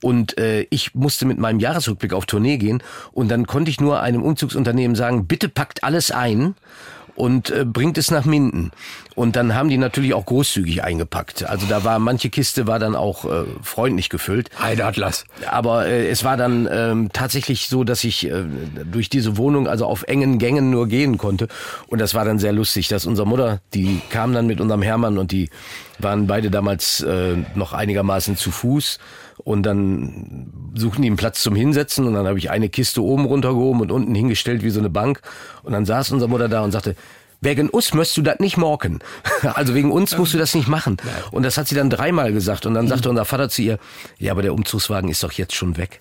Und 0.00 0.36
äh, 0.38 0.66
ich 0.70 0.94
musste 0.94 1.26
mit 1.26 1.38
meinem 1.38 1.60
Jahresrückblick 1.60 2.12
auf 2.12 2.26
Tournee 2.26 2.58
gehen 2.58 2.82
und 3.12 3.28
dann 3.28 3.46
konnte 3.46 3.70
ich 3.70 3.80
nur 3.80 4.00
einem 4.00 4.22
Umzugsunternehmen 4.22 4.96
sagen, 4.96 5.26
bitte 5.26 5.48
packt 5.48 5.84
alles 5.84 6.10
ein 6.10 6.54
und 7.22 7.50
äh, 7.50 7.64
bringt 7.64 7.98
es 7.98 8.10
nach 8.10 8.24
Minden. 8.24 8.72
Und 9.14 9.36
dann 9.36 9.54
haben 9.54 9.68
die 9.68 9.78
natürlich 9.78 10.12
auch 10.12 10.26
großzügig 10.26 10.82
eingepackt. 10.82 11.44
Also 11.44 11.66
da 11.68 11.84
war 11.84 12.00
manche 12.00 12.30
Kiste 12.30 12.66
war 12.66 12.80
dann 12.80 12.96
auch 12.96 13.24
äh, 13.26 13.44
freundlich 13.62 14.08
gefüllt. 14.08 14.50
Ein 14.60 14.80
Atlas. 14.80 15.24
Aber 15.48 15.86
äh, 15.86 16.08
es 16.08 16.24
war 16.24 16.36
dann 16.36 16.68
ähm, 16.68 17.10
tatsächlich 17.12 17.68
so, 17.68 17.84
dass 17.84 18.02
ich 18.02 18.28
äh, 18.28 18.42
durch 18.90 19.08
diese 19.08 19.36
Wohnung 19.36 19.68
also 19.68 19.86
auf 19.86 20.02
engen 20.08 20.38
Gängen 20.38 20.70
nur 20.70 20.88
gehen 20.88 21.16
konnte. 21.16 21.46
Und 21.86 22.00
das 22.00 22.12
war 22.12 22.24
dann 22.24 22.40
sehr 22.40 22.52
lustig, 22.52 22.88
dass 22.88 23.06
unsere 23.06 23.28
Mutter, 23.28 23.60
die 23.72 24.00
kam 24.10 24.32
dann 24.32 24.48
mit 24.48 24.60
unserem 24.60 24.82
Hermann 24.82 25.16
und 25.16 25.30
die 25.30 25.48
waren 26.00 26.26
beide 26.26 26.50
damals 26.50 27.02
äh, 27.02 27.36
noch 27.54 27.72
einigermaßen 27.72 28.36
zu 28.36 28.50
Fuß 28.50 28.98
und 29.44 29.64
dann 29.64 30.72
suchten 30.74 31.02
die 31.02 31.08
einen 31.08 31.16
Platz 31.16 31.42
zum 31.42 31.54
Hinsetzen 31.54 32.06
und 32.06 32.14
dann 32.14 32.26
habe 32.26 32.38
ich 32.38 32.50
eine 32.50 32.68
Kiste 32.68 33.02
oben 33.02 33.24
runtergehoben 33.24 33.82
und 33.82 33.92
unten 33.92 34.14
hingestellt 34.14 34.62
wie 34.62 34.70
so 34.70 34.80
eine 34.80 34.90
Bank. 34.90 35.20
Und 35.62 35.72
dann 35.72 35.84
saß 35.84 36.12
unsere 36.12 36.30
Mutter 36.30 36.48
da 36.48 36.62
und 36.62 36.72
sagte, 36.72 36.94
wegen 37.40 37.68
uns 37.68 37.92
musst 37.92 38.16
du 38.16 38.22
das 38.22 38.38
nicht 38.38 38.56
morgen. 38.56 39.00
Also 39.42 39.74
wegen 39.74 39.90
uns 39.90 40.16
musst 40.16 40.32
du 40.34 40.38
das 40.38 40.54
nicht 40.54 40.68
machen. 40.68 40.98
Und 41.32 41.42
das 41.42 41.58
hat 41.58 41.66
sie 41.66 41.74
dann 41.74 41.90
dreimal 41.90 42.32
gesagt. 42.32 42.64
Und 42.64 42.74
dann 42.74 42.86
sagte 42.86 43.10
unser 43.10 43.24
Vater 43.24 43.48
zu 43.48 43.62
ihr, 43.62 43.78
ja, 44.18 44.30
aber 44.30 44.42
der 44.42 44.54
Umzugswagen 44.54 45.10
ist 45.10 45.24
doch 45.24 45.32
jetzt 45.32 45.54
schon 45.56 45.76
weg. 45.76 46.00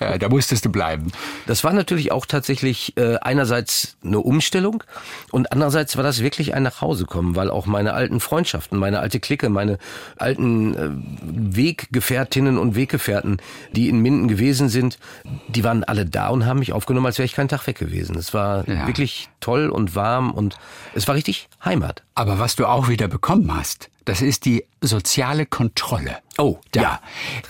Ja, 0.00 0.18
da 0.18 0.28
musstest 0.28 0.64
du 0.64 0.70
bleiben. 0.70 1.12
Das 1.46 1.64
war 1.64 1.72
natürlich 1.72 2.12
auch 2.12 2.26
tatsächlich 2.26 2.96
äh, 2.96 3.16
einerseits 3.16 3.96
eine 4.04 4.18
Umstellung 4.20 4.82
und 5.30 5.52
andererseits 5.52 5.96
war 5.96 6.04
das 6.04 6.22
wirklich 6.22 6.54
ein 6.54 6.62
Nachhausekommen, 6.62 7.36
weil 7.36 7.50
auch 7.50 7.66
meine 7.66 7.94
alten 7.94 8.20
Freundschaften, 8.20 8.78
meine 8.78 9.00
alte 9.00 9.20
Clique, 9.20 9.48
meine 9.48 9.78
alten 10.18 10.74
äh, 10.74 11.56
Weggefährtinnen 11.56 12.58
und 12.58 12.74
Weggefährten, 12.74 13.38
die 13.72 13.88
in 13.88 13.98
Minden 14.00 14.28
gewesen 14.28 14.68
sind, 14.68 14.98
die 15.48 15.64
waren 15.64 15.84
alle 15.84 16.06
da 16.06 16.28
und 16.28 16.46
haben 16.46 16.58
mich 16.58 16.72
aufgenommen, 16.72 17.06
als 17.06 17.18
wäre 17.18 17.26
ich 17.26 17.32
keinen 17.34 17.48
Tag 17.48 17.66
weg 17.66 17.78
gewesen. 17.78 18.16
Es 18.16 18.34
war 18.34 18.68
Ja. 18.68 18.86
wirklich 18.86 19.28
toll 19.40 19.68
und 19.70 19.94
warm 19.94 20.30
und 20.32 20.56
es 20.94 21.06
war 21.08 21.14
richtig 21.14 21.48
Heimat. 21.64 22.02
Aber 22.14 22.38
was 22.38 22.56
du 22.56 22.66
auch 22.66 22.88
wieder 22.88 23.08
bekommen 23.08 23.54
hast, 23.54 23.88
das 24.04 24.22
ist 24.22 24.44
die 24.44 24.64
soziale 24.80 25.46
Kontrolle. 25.46 26.18
Oh, 26.38 26.58
Ja. 26.74 27.00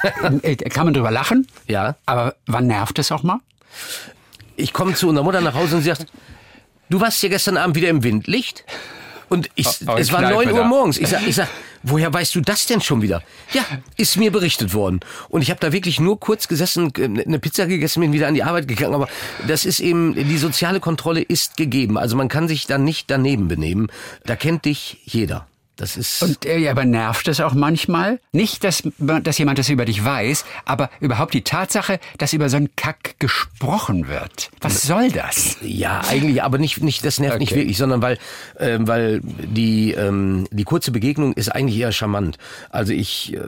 Äh, 0.43 0.57
Kann 0.57 0.85
man 0.87 0.95
drüber 0.95 1.11
lachen? 1.11 1.47
Ja. 1.69 1.97
Aber 2.07 2.35
wann 2.47 2.67
nervt 2.67 2.99
es 2.99 3.13
auch 3.13 3.23
mal? 3.23 3.39
Ich 4.57 4.73
komme 4.73 4.95
zu 4.95 5.09
unserer 5.09 5.25
Mutter 5.25 5.41
nach 5.41 5.55
Hause 5.55 5.77
und 5.77 5.83
sie 5.83 5.89
sagt, 5.91 6.07
du 6.91 7.01
warst 7.01 7.23
ja 7.23 7.29
gestern 7.29 7.57
Abend 7.57 7.77
wieder 7.77 7.89
im 7.89 8.03
Windlicht? 8.03 8.65
Und 9.29 9.49
ich, 9.55 9.67
Oh, 9.67 9.93
oh, 9.93 9.97
es 9.97 10.13
war 10.13 10.19
Kneipe 10.21 10.35
9 10.35 10.53
Uhr 10.53 10.59
da. 10.59 10.65
morgens. 10.65 10.99
Ich 10.99 11.09
sag, 11.09 11.27
ich 11.27 11.35
sag, 11.35 11.49
woher 11.83 12.13
weißt 12.13 12.35
du 12.35 12.43
das 12.43 12.67
denn 12.67 12.83
schon 12.83 13.01
wieder? 13.01 13.23
Ja, 13.55 13.65
ist 13.97 14.19
mir 14.19 14.31
berichtet 14.31 14.75
worden. 14.75 15.01
Und 15.31 15.41
ich 15.41 15.49
habe 15.49 15.59
da 15.59 15.73
wirklich 15.73 15.99
nur 16.01 16.21
kurz 16.21 16.49
gesessen, 16.49 16.93
äh, 16.99 17.05
eine 17.23 17.39
Pizza 17.39 17.67
gegessen, 17.67 18.01
bin 18.01 18.13
wieder 18.13 18.29
an 18.29 18.35
die 18.35 18.43
Arbeit 18.43 18.69
gegangen. 18.69 18.93
Aber 18.95 19.09
das 19.49 19.65
ist 19.65 19.81
eben, 19.81 20.15
die 20.15 20.37
soziale 20.37 20.81
Kontrolle 20.81 21.23
ist 21.23 21.57
gegeben. 21.57 21.97
Also 21.97 22.15
man 22.15 22.29
kann 22.29 22.47
sich 22.47 22.67
da 22.67 22.77
nicht 22.77 23.11
daneben 23.11 23.49
benehmen. 23.49 23.87
Da 24.27 24.37
kennt 24.37 24.67
dich 24.67 24.99
jeder. 25.07 25.47
Das 25.77 25.97
ist. 25.97 26.23
Und 26.23 26.45
äh, 26.45 26.69
aber 26.69 26.85
nervt 26.85 27.29
es 27.29 27.41
auch 27.41 27.55
manchmal? 27.55 28.21
Nicht, 28.33 28.63
dass, 28.63 28.83
dass 28.99 29.39
jemand 29.39 29.59
das 29.59 29.71
über 29.71 29.87
dich 29.87 30.05
weiß, 30.05 30.45
aber 30.67 30.91
überhaupt 31.01 31.33
die 31.33 31.43
Tatsache, 31.43 31.99
dass 32.19 32.35
über 32.35 32.49
so 32.51 32.59
einen 32.59 32.69
Kack 32.77 33.15
gesprochen 33.19 34.07
wird. 34.09 34.51
Was 34.61 34.83
soll 34.83 35.11
das? 35.11 35.57
Ja, 35.63 36.03
eigentlich, 36.09 36.43
aber 36.43 36.59
nicht, 36.59 36.83
nicht 36.83 37.05
das 37.05 37.19
nervt 37.19 37.39
nicht 37.39 37.53
Okay. 37.53 37.61
wirklich, 37.61 37.79
sondern 37.79 38.03
weil, 38.03 38.19
ähm, 38.59 38.87
weil 38.87 39.21
die, 39.23 39.93
ähm, 39.93 40.47
die 40.51 40.65
kurze 40.65 40.91
Begegnung 40.91 41.33
ist 41.33 41.49
eigentlich 41.49 41.79
eher 41.79 41.93
charmant. 41.93 42.39
Also 42.71 42.93
ich 42.93 43.35
äh, 43.35 43.41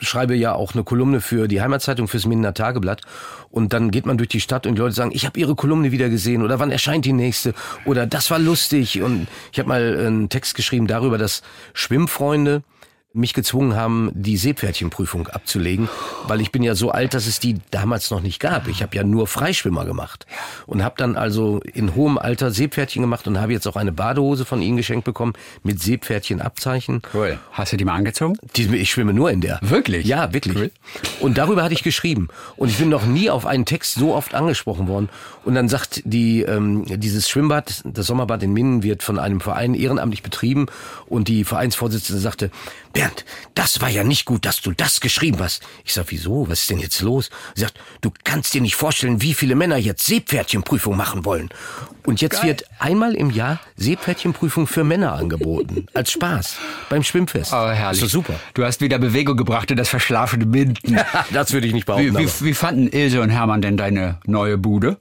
schreibe 0.00 0.36
ja 0.36 0.54
auch 0.54 0.74
eine 0.74 0.84
Kolumne 0.84 1.20
für 1.20 1.48
die 1.48 1.60
Heimatzeitung, 1.60 2.08
fürs 2.08 2.26
Mindener 2.26 2.54
Tageblatt 2.54 3.02
und 3.50 3.72
dann 3.72 3.90
geht 3.90 4.06
man 4.06 4.18
durch 4.18 4.28
die 4.28 4.40
Stadt 4.40 4.66
und 4.66 4.76
die 4.76 4.80
Leute 4.80 4.94
sagen, 4.94 5.10
ich 5.12 5.26
habe 5.26 5.38
ihre 5.38 5.54
Kolumne 5.56 5.90
wieder 5.92 6.08
gesehen 6.08 6.42
oder 6.42 6.58
wann 6.58 6.70
erscheint 6.70 7.04
die 7.04 7.12
nächste 7.12 7.54
oder 7.84 8.06
das 8.06 8.30
war 8.30 8.38
lustig 8.38 9.02
und 9.02 9.26
ich 9.52 9.58
habe 9.58 9.68
mal 9.68 9.98
einen 10.06 10.28
Text 10.28 10.54
geschrieben 10.54 10.86
darüber, 10.86 11.18
dass 11.18 11.39
Schwimmfreunde 11.74 12.62
mich 13.12 13.34
gezwungen 13.34 13.74
haben, 13.74 14.10
die 14.14 14.36
Seepferdchenprüfung 14.36 15.26
abzulegen, 15.26 15.88
weil 16.28 16.40
ich 16.40 16.52
bin 16.52 16.62
ja 16.62 16.76
so 16.76 16.90
alt, 16.92 17.12
dass 17.12 17.26
es 17.26 17.40
die 17.40 17.56
damals 17.72 18.10
noch 18.10 18.20
nicht 18.20 18.38
gab. 18.38 18.68
Ich 18.68 18.82
habe 18.82 18.96
ja 18.96 19.02
nur 19.02 19.26
Freischwimmer 19.26 19.84
gemacht 19.84 20.26
und 20.66 20.84
habe 20.84 20.94
dann 20.96 21.16
also 21.16 21.60
in 21.74 21.96
hohem 21.96 22.18
Alter 22.18 22.52
Seepferdchen 22.52 23.02
gemacht 23.02 23.26
und 23.26 23.40
habe 23.40 23.52
jetzt 23.52 23.66
auch 23.66 23.74
eine 23.74 23.90
Badehose 23.90 24.44
von 24.44 24.62
Ihnen 24.62 24.76
geschenkt 24.76 25.04
bekommen 25.04 25.32
mit 25.64 25.82
Seepferdchenabzeichen. 25.82 27.02
Cool. 27.12 27.38
Hast 27.50 27.72
du 27.72 27.76
die 27.76 27.84
mal 27.84 27.96
angezogen? 27.96 28.36
Die, 28.54 28.76
ich 28.76 28.90
schwimme 28.92 29.12
nur 29.12 29.30
in 29.30 29.40
der. 29.40 29.58
Wirklich? 29.60 30.06
Ja, 30.06 30.32
wirklich. 30.32 30.56
Cool. 30.56 30.70
Und 31.18 31.36
darüber 31.36 31.64
hatte 31.64 31.74
ich 31.74 31.82
geschrieben. 31.82 32.28
Und 32.56 32.68
ich 32.68 32.78
bin 32.78 32.88
noch 32.88 33.06
nie 33.06 33.28
auf 33.28 33.44
einen 33.44 33.64
Text 33.64 33.94
so 33.94 34.14
oft 34.14 34.34
angesprochen 34.34 34.86
worden. 34.86 35.08
Und 35.44 35.56
dann 35.56 35.68
sagt 35.68 36.02
die, 36.04 36.42
ähm, 36.42 36.84
dieses 36.86 37.28
Schwimmbad, 37.28 37.82
das 37.84 38.06
Sommerbad 38.06 38.42
in 38.44 38.52
Minden 38.52 38.84
wird 38.84 39.02
von 39.02 39.18
einem 39.18 39.40
Verein 39.40 39.74
ehrenamtlich 39.74 40.22
betrieben. 40.22 40.66
Und 41.06 41.26
die 41.26 41.42
Vereinsvorsitzende 41.42 42.20
sagte, 42.20 42.50
Bernd, 43.00 43.24
das 43.54 43.80
war 43.80 43.88
ja 43.88 44.04
nicht 44.04 44.26
gut, 44.26 44.44
dass 44.44 44.60
du 44.60 44.72
das 44.72 45.00
geschrieben 45.00 45.38
hast. 45.40 45.62
Ich 45.86 45.94
sag, 45.94 46.04
wieso? 46.08 46.50
Was 46.50 46.60
ist 46.60 46.70
denn 46.70 46.80
jetzt 46.80 47.00
los? 47.00 47.30
Sie 47.54 47.62
sagt, 47.62 47.80
du 48.02 48.12
kannst 48.24 48.52
dir 48.52 48.60
nicht 48.60 48.74
vorstellen, 48.74 49.22
wie 49.22 49.32
viele 49.32 49.54
Männer 49.54 49.78
jetzt 49.78 50.04
Seepferdchenprüfung 50.04 50.98
machen 50.98 51.24
wollen. 51.24 51.48
Und 52.04 52.20
jetzt 52.20 52.42
wird 52.42 52.64
einmal 52.78 53.14
im 53.14 53.30
Jahr 53.30 53.58
Seepferdchenprüfung 53.76 54.66
für 54.66 54.84
Männer 54.84 55.14
angeboten. 55.14 55.86
Als 55.94 56.12
Spaß. 56.12 56.58
Beim 56.90 57.02
Schwimmfest. 57.02 57.54
Oh, 57.54 57.70
herrlich. 57.70 58.02
Ist 58.02 58.10
super. 58.10 58.34
Du 58.52 58.64
hast 58.64 58.82
wieder 58.82 58.98
Bewegung 58.98 59.38
gebracht 59.38 59.70
in 59.70 59.78
das 59.78 59.88
verschlafene 59.88 60.44
Minden. 60.44 61.00
das 61.32 61.54
würde 61.54 61.66
ich 61.66 61.72
nicht 61.72 61.86
behaupten. 61.86 62.18
Wie, 62.18 62.26
wie, 62.26 62.44
wie 62.44 62.54
fanden 62.54 62.88
Ilse 62.88 63.22
und 63.22 63.30
Hermann 63.30 63.62
denn 63.62 63.78
deine 63.78 64.18
neue 64.26 64.58
Bude? 64.58 64.98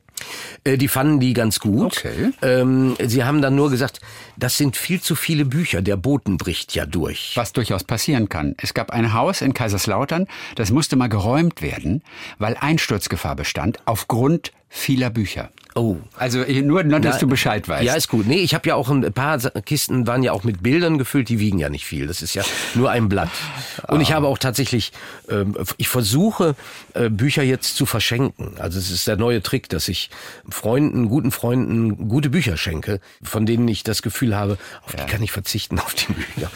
Äh, 0.64 0.78
Die 0.78 0.88
fanden 0.88 1.20
die 1.20 1.34
ganz 1.34 1.60
gut. 1.60 1.98
Okay. 1.98 2.32
Ähm, 2.42 2.96
sie 3.06 3.24
haben 3.24 3.42
dann 3.42 3.56
nur 3.56 3.70
gesagt, 3.70 4.00
das 4.38 4.58
sind 4.58 4.78
viel 4.78 5.02
zu 5.02 5.16
viele 5.16 5.46
Bücher. 5.46 5.82
Der 5.82 5.98
Boden 5.98 6.38
bricht 6.38 6.76
ja 6.76 6.86
durch. 6.86 7.34
Was 7.36 7.54
durchaus 7.54 7.84
passieren 7.84 8.30
kann. 8.30 8.56
Es 8.58 8.74
gab 8.74 8.92
ein 8.92 9.14
Haus 9.14 9.42
in 9.42 9.54
Kaiserslautern, 9.54 10.28
das 10.56 10.72
musste 10.72 10.96
mal 10.96 11.08
geräumt 11.10 11.62
werden, 11.62 12.04
weil 12.38 12.56
Einsturzgefahr 12.60 13.36
bestand 13.36 13.80
aufgrund 13.86 14.52
vieler 14.70 15.10
Bücher. 15.10 15.50
Oh. 15.80 15.98
Also 16.18 16.40
nur, 16.40 16.84
nur 16.84 17.00
dass 17.00 17.16
Na, 17.16 17.20
du 17.20 17.28
Bescheid 17.28 17.68
weißt. 17.68 17.86
Ja, 17.86 17.94
ist 17.94 18.10
gut. 18.10 18.28
Nee, 18.28 18.40
ich 18.42 18.54
habe 18.54 18.68
ja 18.68 18.76
auch 18.76 18.90
ein 18.90 19.14
paar 19.14 19.40
Kisten 19.62 20.08
waren 20.08 20.24
ja 20.24 20.34
auch 20.34 20.44
mit 20.44 20.62
Bildern 20.62 20.98
gefüllt, 20.98 21.30
die 21.30 21.40
wiegen 21.40 21.58
ja 21.58 21.70
nicht 21.70 21.86
viel. 21.86 22.06
Das 22.06 22.22
ist 22.22 22.34
ja 22.34 22.44
nur 22.76 22.92
ein 22.92 23.08
Blatt. 23.08 23.30
Und 23.88 24.02
ich 24.02 24.12
habe 24.12 24.28
auch 24.28 24.38
tatsächlich, 24.38 24.92
ähm, 25.30 25.56
ich 25.78 25.88
versuche 25.88 26.56
äh, 26.94 27.10
Bücher 27.10 27.44
jetzt 27.44 27.78
zu 27.78 27.86
verschenken. 27.86 28.56
Also 28.60 28.78
es 28.78 28.92
ist 28.92 29.08
der 29.08 29.16
neue 29.16 29.42
Trick, 29.42 29.70
dass 29.70 29.88
ich 29.88 30.10
Freunden, 30.50 31.08
guten 31.08 31.32
Freunden 31.32 32.10
gute 32.10 32.30
Bücher 32.30 32.58
schenke, 32.58 33.00
von 33.24 33.46
denen 33.46 33.68
ich 33.68 33.84
das 33.84 34.02
Gefühl 34.02 34.36
habe, 34.36 34.58
auf 34.86 34.96
die 34.96 35.06
kann 35.06 35.24
ich 35.24 35.32
verzichten, 35.32 35.80
auf 35.80 35.94
die 35.94 36.12
Bücher. 36.12 36.52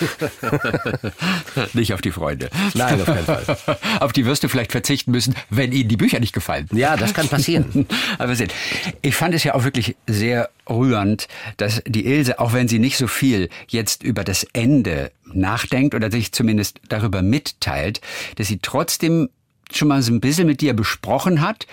Nicht 1.74 1.94
auf 1.94 2.02
die 2.02 2.12
Freunde. 2.12 2.50
Nein, 2.74 3.00
auf 3.00 3.06
keinen 3.06 3.26
Fall. 3.26 3.58
auf 4.00 4.12
die 4.12 4.26
wirst 4.26 4.44
du 4.44 4.50
vielleicht 4.50 4.72
verzichten 4.72 5.12
müssen, 5.12 5.36
wenn 5.50 5.72
ihnen 5.72 5.88
die 5.88 5.98
Bücher 5.98 6.20
nicht 6.20 6.34
gefallen. 6.34 6.68
Ja, 6.74 6.98
das 6.98 7.14
kann 7.14 7.30
passieren. 7.30 7.88
Aber 8.18 8.36
sehen, 8.36 8.50
ich 9.02 9.12
fand 9.15 9.34
es 9.34 9.43
ja 9.43 9.56
auch 9.56 9.63
wirklich 9.63 9.95
sehr 10.08 10.49
rührend, 10.69 11.28
dass 11.58 11.82
die 11.86 12.06
Ilse, 12.06 12.39
auch 12.39 12.54
wenn 12.54 12.67
sie 12.67 12.80
nicht 12.80 12.97
so 12.97 13.08
viel 13.08 13.49
jetzt 13.67 14.04
über 14.04 14.23
das 14.23 14.45
Ende 14.54 15.12
nachdenkt 15.26 15.95
oder 15.95 16.12
sich 16.12 16.32
zumindest 16.32 16.80
darüber 16.88 17.21
mitteilt, 17.21 18.02
dass 18.36 18.47
sie 18.47 18.60
trotzdem 18.62 19.30
schon 19.71 19.88
mal 19.88 20.02
so 20.02 20.12
ein 20.13 20.21
bisschen 20.21 20.47
mit 20.47 20.62
dir 20.62 20.73
besprochen 20.73 21.41
hat, 21.41 21.67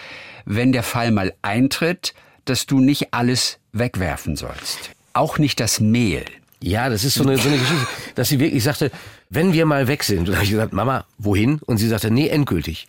wenn 0.44 0.72
der 0.72 0.82
Fall 0.82 1.10
mal 1.10 1.34
eintritt, 1.42 2.14
dass 2.44 2.66
du 2.66 2.80
nicht 2.80 3.12
alles 3.12 3.58
wegwerfen 3.72 4.36
sollst. 4.36 4.90
Auch 5.12 5.38
nicht 5.38 5.60
das 5.60 5.80
Mehl. 5.80 6.24
Ja, 6.62 6.88
das 6.88 7.04
ist 7.04 7.14
so 7.14 7.22
eine, 7.22 7.38
so 7.38 7.48
eine 7.48 7.58
Geschichte, 7.58 7.86
dass 8.14 8.28
sie 8.28 8.38
wirklich 8.38 8.62
sagte, 8.62 8.90
wenn 9.30 9.52
wir 9.52 9.64
mal 9.64 9.88
weg 9.88 10.04
sind, 10.04 10.20
und 10.28 10.34
habe 10.34 10.44
ich 10.44 10.50
gesagt, 10.50 10.72
Mama, 10.72 11.06
wohin? 11.18 11.60
Und 11.64 11.78
sie 11.78 11.88
sagte, 11.88 12.10
nee, 12.10 12.28
endgültig. 12.28 12.86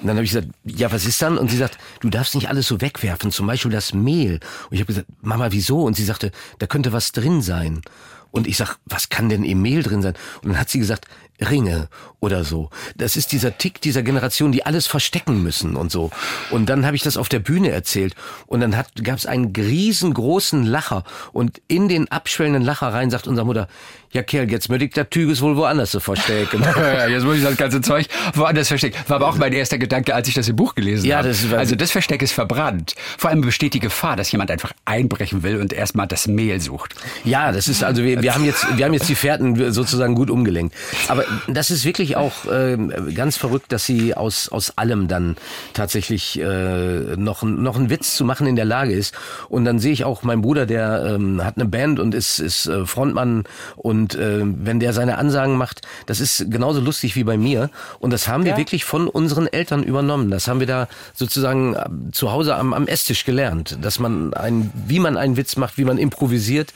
Und 0.00 0.06
dann 0.06 0.16
habe 0.16 0.24
ich 0.24 0.30
gesagt, 0.30 0.48
ja, 0.64 0.92
was 0.92 1.06
ist 1.06 1.20
dann? 1.20 1.38
Und 1.38 1.50
sie 1.50 1.56
sagt, 1.56 1.76
du 2.00 2.08
darfst 2.08 2.34
nicht 2.34 2.48
alles 2.48 2.68
so 2.68 2.80
wegwerfen, 2.80 3.32
zum 3.32 3.46
Beispiel 3.46 3.72
das 3.72 3.92
Mehl. 3.94 4.34
Und 4.70 4.74
ich 4.74 4.80
habe 4.80 4.86
gesagt, 4.86 5.08
Mama, 5.22 5.48
wieso? 5.50 5.82
Und 5.82 5.96
sie 5.96 6.04
sagte, 6.04 6.30
da 6.58 6.66
könnte 6.66 6.92
was 6.92 7.10
drin 7.10 7.42
sein. 7.42 7.82
Und 8.30 8.46
ich 8.46 8.56
sag, 8.56 8.76
was 8.86 9.08
kann 9.08 9.28
denn 9.28 9.42
im 9.42 9.60
Mehl 9.60 9.82
drin 9.82 10.02
sein? 10.02 10.14
Und 10.42 10.50
dann 10.50 10.60
hat 10.60 10.68
sie 10.68 10.78
gesagt, 10.78 11.06
Ringe 11.40 11.88
oder 12.20 12.44
so. 12.44 12.70
Das 12.96 13.16
ist 13.16 13.32
dieser 13.32 13.56
Tick 13.58 13.80
dieser 13.80 14.02
Generation, 14.02 14.50
die 14.52 14.66
alles 14.66 14.86
verstecken 14.86 15.42
müssen 15.42 15.76
und 15.76 15.90
so. 15.92 16.10
Und 16.50 16.68
dann 16.68 16.84
habe 16.84 16.96
ich 16.96 17.02
das 17.02 17.16
auf 17.16 17.28
der 17.28 17.38
Bühne 17.38 17.70
erzählt 17.70 18.14
und 18.46 18.60
dann 18.60 18.72
gab 19.02 19.18
es 19.18 19.26
einen 19.26 19.52
riesengroßen 19.54 20.64
Lacher 20.64 21.04
und 21.32 21.60
in 21.68 21.88
den 21.88 22.10
abschwellenden 22.10 22.62
Lacher 22.62 22.88
rein 22.88 23.10
sagt 23.10 23.26
unsere 23.26 23.46
Mutter, 23.46 23.68
ja 24.10 24.22
Kerl, 24.22 24.50
jetzt 24.50 24.68
möchte 24.68 24.86
ich 24.86 24.92
das 24.94 25.08
Tüges 25.10 25.40
wohl 25.42 25.56
woanders 25.56 25.92
so 25.92 26.00
verstecken. 26.00 26.64
Jetzt 27.10 27.24
muss 27.24 27.36
ich 27.36 27.42
das 27.42 27.58
ganze 27.58 27.82
Zeug 27.82 28.06
woanders 28.32 28.68
verstecken. 28.68 28.96
War 29.06 29.16
aber 29.16 29.28
auch 29.28 29.36
mein 29.36 29.52
erster 29.52 29.76
Gedanke, 29.76 30.14
als 30.14 30.28
ich 30.28 30.34
das 30.34 30.48
im 30.48 30.56
Buch 30.56 30.74
gelesen 30.74 31.04
Ja, 31.04 31.18
habe. 31.18 31.28
das 31.28 31.52
also 31.52 31.76
das 31.76 31.90
Versteck 31.90 32.22
ist 32.22 32.32
verbrannt. 32.32 32.94
Vor 33.18 33.28
allem 33.28 33.42
besteht 33.42 33.74
die 33.74 33.80
Gefahr, 33.80 34.16
dass 34.16 34.32
jemand 34.32 34.50
einfach 34.50 34.72
einbrechen 34.86 35.42
will 35.42 35.60
und 35.60 35.74
erstmal 35.74 36.06
das 36.06 36.26
Mehl 36.26 36.58
sucht. 36.60 36.94
Ja, 37.24 37.52
das 37.52 37.68
ist 37.68 37.84
also 37.84 38.02
wir, 38.02 38.22
wir 38.22 38.34
haben 38.34 38.46
jetzt 38.46 38.66
wir 38.78 38.86
haben 38.86 38.94
jetzt 38.94 39.10
die 39.10 39.14
Fährten 39.14 39.72
sozusagen 39.72 40.14
gut 40.14 40.30
umgelenkt. 40.30 40.74
Aber 41.08 41.24
das 41.46 41.70
ist 41.70 41.84
wirklich 41.84 42.16
auch 42.16 42.32
ähm, 42.50 42.92
ganz 43.14 43.36
verrückt, 43.36 43.72
dass 43.72 43.84
sie 43.86 44.14
aus 44.14 44.48
aus 44.48 44.76
allem 44.76 45.08
dann 45.08 45.36
tatsächlich 45.74 46.38
äh, 46.40 47.16
noch 47.16 47.42
noch 47.42 47.76
einen 47.76 47.90
Witz 47.90 48.16
zu 48.16 48.24
machen 48.24 48.46
in 48.46 48.56
der 48.56 48.64
Lage 48.64 48.92
ist. 48.92 49.14
Und 49.48 49.64
dann 49.64 49.78
sehe 49.78 49.92
ich 49.92 50.04
auch 50.04 50.22
meinen 50.22 50.42
Bruder, 50.42 50.66
der 50.66 51.14
ähm, 51.14 51.44
hat 51.44 51.56
eine 51.56 51.66
Band 51.66 52.00
und 52.00 52.14
ist 52.14 52.38
ist 52.38 52.66
äh, 52.66 52.86
Frontmann 52.86 53.44
und 53.76 54.14
äh, 54.14 54.40
wenn 54.42 54.80
der 54.80 54.92
seine 54.92 55.18
Ansagen 55.18 55.56
macht, 55.56 55.82
das 56.06 56.20
ist 56.20 56.50
genauso 56.50 56.80
lustig 56.80 57.16
wie 57.16 57.24
bei 57.24 57.36
mir. 57.36 57.70
Und 57.98 58.12
das 58.12 58.28
haben 58.28 58.44
wir 58.44 58.56
wirklich 58.56 58.84
von 58.84 59.08
unseren 59.08 59.46
Eltern 59.46 59.82
übernommen. 59.82 60.30
Das 60.30 60.48
haben 60.48 60.60
wir 60.60 60.66
da 60.66 60.88
sozusagen 61.14 61.74
äh, 61.74 61.86
zu 62.12 62.32
Hause 62.32 62.56
am, 62.56 62.72
am 62.72 62.86
Esstisch 62.86 63.24
gelernt, 63.24 63.78
dass 63.80 63.98
man 63.98 64.34
ein, 64.34 64.70
wie 64.86 64.98
man 64.98 65.16
einen 65.16 65.36
Witz 65.36 65.56
macht, 65.56 65.78
wie 65.78 65.84
man 65.84 65.98
improvisiert. 65.98 66.72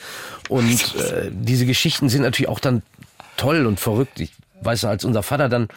Und 0.49 0.95
äh, 0.95 1.29
diese 1.31 1.65
Geschichten 1.65 2.09
sind 2.09 2.21
natürlich 2.21 2.49
auch 2.49 2.59
dann 2.59 2.81
toll 3.37 3.65
und 3.65 3.79
verrückt. 3.79 4.19
Ich 4.19 4.31
weiß 4.63 4.83
noch, 4.83 4.89
als 4.89 5.05
unser 5.05 5.23
Vater 5.23 5.49
dann 5.49 5.67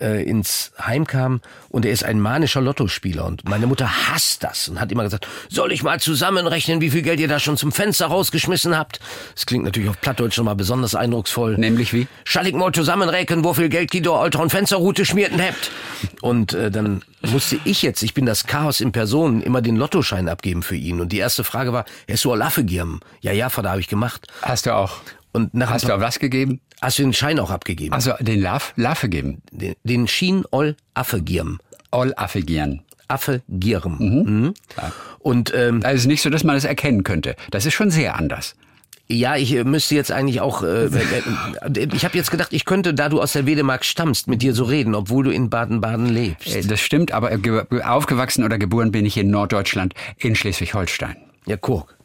äh, 0.00 0.22
ins 0.28 0.72
Heim 0.84 1.06
kam 1.06 1.40
und 1.68 1.84
er 1.84 1.92
ist 1.92 2.04
ein 2.04 2.20
manischer 2.20 2.60
Lottospieler 2.60 3.24
und 3.24 3.48
meine 3.48 3.66
Mutter 3.66 4.08
hasst 4.08 4.42
das 4.42 4.68
und 4.68 4.80
hat 4.80 4.92
immer 4.92 5.04
gesagt, 5.04 5.26
soll 5.48 5.72
ich 5.72 5.82
mal 5.82 6.00
zusammenrechnen, 6.00 6.80
wie 6.80 6.90
viel 6.90 7.02
Geld 7.02 7.20
ihr 7.20 7.28
da 7.28 7.38
schon 7.38 7.56
zum 7.56 7.72
Fenster 7.72 8.06
rausgeschmissen 8.06 8.76
habt? 8.76 9.00
Das 9.34 9.46
klingt 9.46 9.64
natürlich 9.64 9.88
auf 9.88 10.00
Plattdeutsch 10.00 10.34
schon 10.34 10.44
mal 10.44 10.54
besonders 10.54 10.94
eindrucksvoll. 10.94 11.56
Nämlich 11.56 11.92
wie? 11.92 12.08
Schall 12.24 12.46
ich 12.46 12.54
mal 12.54 12.72
zusammenrechnen, 12.72 13.44
wo 13.44 13.54
viel 13.54 13.68
Geld 13.68 13.92
die 13.92 14.02
da 14.02 14.10
und 14.10 14.50
Fensterroute 14.50 15.04
schmierten 15.04 15.40
habt. 15.40 15.70
Und 16.20 16.52
äh, 16.52 16.70
dann 16.70 17.02
musste 17.22 17.58
ich 17.64 17.82
jetzt, 17.82 18.02
ich 18.02 18.14
bin 18.14 18.26
das 18.26 18.46
Chaos 18.46 18.80
in 18.80 18.92
Person, 18.92 19.40
immer 19.40 19.62
den 19.62 19.76
Lottoschein 19.76 20.28
abgeben 20.28 20.62
für 20.62 20.76
ihn. 20.76 21.00
Und 21.00 21.12
die 21.12 21.18
erste 21.18 21.44
Frage 21.44 21.72
war, 21.72 21.84
hast 22.10 22.24
du 22.24 22.34
Laffe 22.34 22.64
geben? 22.64 23.00
Ja, 23.20 23.32
ja, 23.32 23.48
Vater, 23.48 23.70
habe 23.70 23.80
ich 23.80 23.88
gemacht. 23.88 24.26
Hast 24.42 24.66
du 24.66 24.74
auch. 24.74 24.96
Und 25.32 25.54
nach 25.54 25.70
Hast 25.70 25.88
du 25.88 25.94
auch 25.94 26.00
was 26.00 26.18
gegeben? 26.18 26.60
Hast 26.80 26.98
du 26.98 27.02
den 27.02 27.12
Schein 27.12 27.38
auch 27.40 27.50
abgegeben? 27.50 27.92
Also 27.94 28.12
den 28.20 28.40
Laf, 28.40 28.72
Laffe 28.76 29.08
geben. 29.08 29.42
Den, 29.50 29.74
den 29.84 30.06
Schien 30.08 30.44
Oll 30.50 30.76
Affe 30.94 31.22
Gierm. 31.22 31.58
All 31.90 32.12
affigieren. 32.16 32.82
Affe 33.08 33.42
Gierm. 33.48 33.96
Mhm. 33.98 34.54
Und 35.20 35.52
ähm, 35.54 35.80
Also 35.84 35.94
es 35.94 36.00
ist 36.02 36.06
nicht 36.06 36.22
so, 36.22 36.30
dass 36.30 36.44
man 36.44 36.54
das 36.56 36.64
erkennen 36.64 37.04
könnte. 37.04 37.36
Das 37.50 37.64
ist 37.66 37.74
schon 37.74 37.90
sehr 37.90 38.16
anders. 38.16 38.54
ja, 39.08 39.36
ich 39.36 39.52
äh, 39.54 39.62
müsste 39.64 39.94
jetzt 39.94 40.10
eigentlich 40.12 40.40
auch. 40.40 40.62
Äh, 40.64 40.86
äh, 40.86 41.88
ich 41.94 42.04
habe 42.04 42.16
jetzt 42.18 42.30
gedacht, 42.32 42.52
ich 42.52 42.64
könnte, 42.64 42.92
da 42.92 43.08
du 43.08 43.20
aus 43.22 43.32
der 43.32 43.46
Wedemark 43.46 43.84
stammst, 43.84 44.26
mit 44.28 44.42
dir 44.42 44.52
so 44.52 44.64
reden, 44.64 44.94
obwohl 44.96 45.24
du 45.24 45.30
in 45.30 45.48
Baden-Baden 45.48 46.06
lebst. 46.08 46.54
Äh, 46.54 46.62
Das 46.62 46.80
stimmt, 46.80 47.12
aber 47.12 47.38
ge- 47.38 47.64
aufgewachsen 47.84 48.44
oder 48.44 48.58
geboren 48.58 48.90
bin 48.92 49.06
ich 49.06 49.16
in 49.16 49.30
Norddeutschland, 49.30 49.94
in 50.18 50.34
Schleswig-Holstein. 50.34 51.16
Ja, 51.46 51.56
Kurk. 51.56 51.95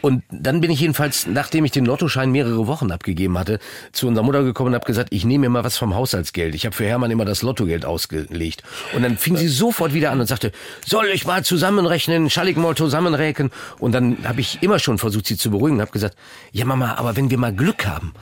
Und 0.00 0.22
dann 0.30 0.60
bin 0.60 0.70
ich 0.70 0.80
jedenfalls, 0.80 1.26
nachdem 1.26 1.64
ich 1.64 1.72
den 1.72 1.84
Lottoschein 1.84 2.30
mehrere 2.30 2.66
Wochen 2.66 2.90
abgegeben 2.90 3.38
hatte, 3.38 3.58
zu 3.92 4.06
unserer 4.06 4.24
Mutter 4.24 4.44
gekommen 4.44 4.68
und 4.68 4.74
habe 4.74 4.86
gesagt, 4.86 5.08
ich 5.12 5.24
nehme 5.24 5.42
mir 5.42 5.50
mal 5.50 5.64
was 5.64 5.76
vom 5.76 5.94
Haushaltsgeld. 5.94 6.54
Ich 6.54 6.66
habe 6.66 6.74
für 6.74 6.84
Hermann 6.84 7.10
immer 7.10 7.24
das 7.24 7.42
Lottogeld 7.42 7.84
ausgelegt. 7.84 8.62
Und 8.94 9.02
dann 9.02 9.18
fing 9.18 9.36
sie 9.36 9.48
sofort 9.48 9.94
wieder 9.94 10.10
an 10.10 10.20
und 10.20 10.26
sagte, 10.26 10.52
soll 10.86 11.06
ich 11.06 11.26
mal 11.26 11.44
zusammenrechnen, 11.44 12.30
schall 12.30 12.48
ich 12.48 12.56
mal 12.56 12.76
zusammenrechnen? 12.76 13.50
Und 13.78 13.92
dann 13.92 14.18
habe 14.24 14.40
ich 14.40 14.62
immer 14.62 14.78
schon 14.78 14.98
versucht, 14.98 15.26
sie 15.26 15.36
zu 15.36 15.50
beruhigen 15.50 15.76
und 15.76 15.82
habe 15.82 15.92
gesagt, 15.92 16.16
ja 16.52 16.64
Mama, 16.64 16.94
aber 16.94 17.16
wenn 17.16 17.30
wir 17.30 17.38
mal 17.38 17.54
Glück 17.54 17.86
haben. 17.86 18.14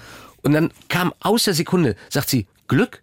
Und 0.42 0.52
dann 0.52 0.70
kam 0.88 1.12
aus 1.20 1.44
der 1.44 1.54
Sekunde, 1.54 1.96
sagt 2.08 2.30
sie, 2.30 2.46
Glück? 2.68 3.02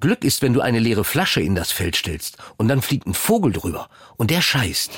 Glück 0.00 0.24
ist, 0.24 0.42
wenn 0.42 0.52
du 0.52 0.60
eine 0.60 0.78
leere 0.78 1.04
Flasche 1.04 1.40
in 1.40 1.54
das 1.54 1.72
Feld 1.72 1.96
stellst 1.96 2.36
und 2.56 2.68
dann 2.68 2.82
fliegt 2.82 3.06
ein 3.06 3.14
Vogel 3.14 3.52
drüber 3.52 3.88
und 4.16 4.30
der 4.30 4.42
scheißt. 4.42 4.90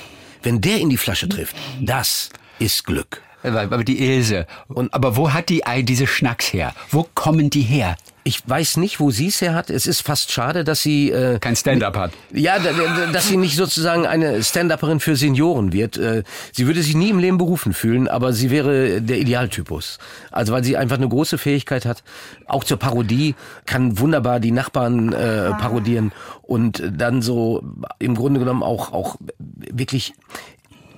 Wenn 0.42 0.60
der 0.60 0.78
in 0.78 0.88
die 0.88 0.96
Flasche 0.96 1.28
trifft, 1.28 1.54
das 1.80 2.30
ist 2.60 2.84
Glück. 2.86 3.20
Aber 3.42 3.84
die 3.84 3.98
Ilse. 4.06 4.46
Und, 4.68 4.92
aber 4.92 5.16
wo 5.16 5.32
hat 5.32 5.48
die 5.48 5.64
all 5.64 5.82
diese 5.82 6.06
Schnacks 6.06 6.52
her? 6.52 6.74
Wo 6.90 7.06
kommen 7.14 7.48
die 7.48 7.62
her? 7.62 7.96
Ich 8.22 8.46
weiß 8.46 8.76
nicht, 8.76 9.00
wo 9.00 9.10
sie 9.10 9.28
es 9.28 9.40
her 9.40 9.54
hat. 9.54 9.70
Es 9.70 9.86
ist 9.86 10.02
fast 10.02 10.30
schade, 10.30 10.62
dass 10.62 10.82
sie 10.82 11.10
äh, 11.10 11.38
Kein 11.38 11.56
Stand-up 11.56 11.96
hat. 11.96 12.12
ja, 12.34 12.58
da- 12.58 12.72
da- 12.72 13.06
dass 13.10 13.28
sie 13.28 13.38
nicht 13.38 13.56
sozusagen 13.56 14.04
eine 14.06 14.44
Stand-Upperin 14.44 15.00
für 15.00 15.16
Senioren 15.16 15.72
wird. 15.72 15.96
Äh, 15.96 16.22
Sie 16.52 16.66
würde 16.66 16.82
sich 16.82 16.94
nie 16.94 17.08
im 17.08 17.18
Leben 17.18 17.38
berufen 17.38 17.72
fühlen, 17.72 18.08
aber 18.08 18.34
sie 18.34 18.50
wäre 18.50 19.00
der 19.00 19.16
Idealtypus. 19.18 19.98
Also 20.30 20.52
weil 20.52 20.62
sie 20.62 20.76
einfach 20.76 20.98
eine 20.98 21.08
große 21.08 21.38
Fähigkeit 21.38 21.86
hat, 21.86 22.04
auch 22.44 22.62
zur 22.62 22.76
Parodie, 22.76 23.34
kann 23.64 23.98
wunderbar 23.98 24.38
die 24.38 24.52
Nachbarn 24.52 25.14
äh, 25.14 25.52
parodieren 25.52 26.12
und 26.42 26.82
dann 26.94 27.22
so 27.22 27.62
im 27.98 28.14
Grunde 28.16 28.38
genommen 28.38 28.62
auch 28.62 28.92
auch 28.92 29.16
wirklich 29.38 30.12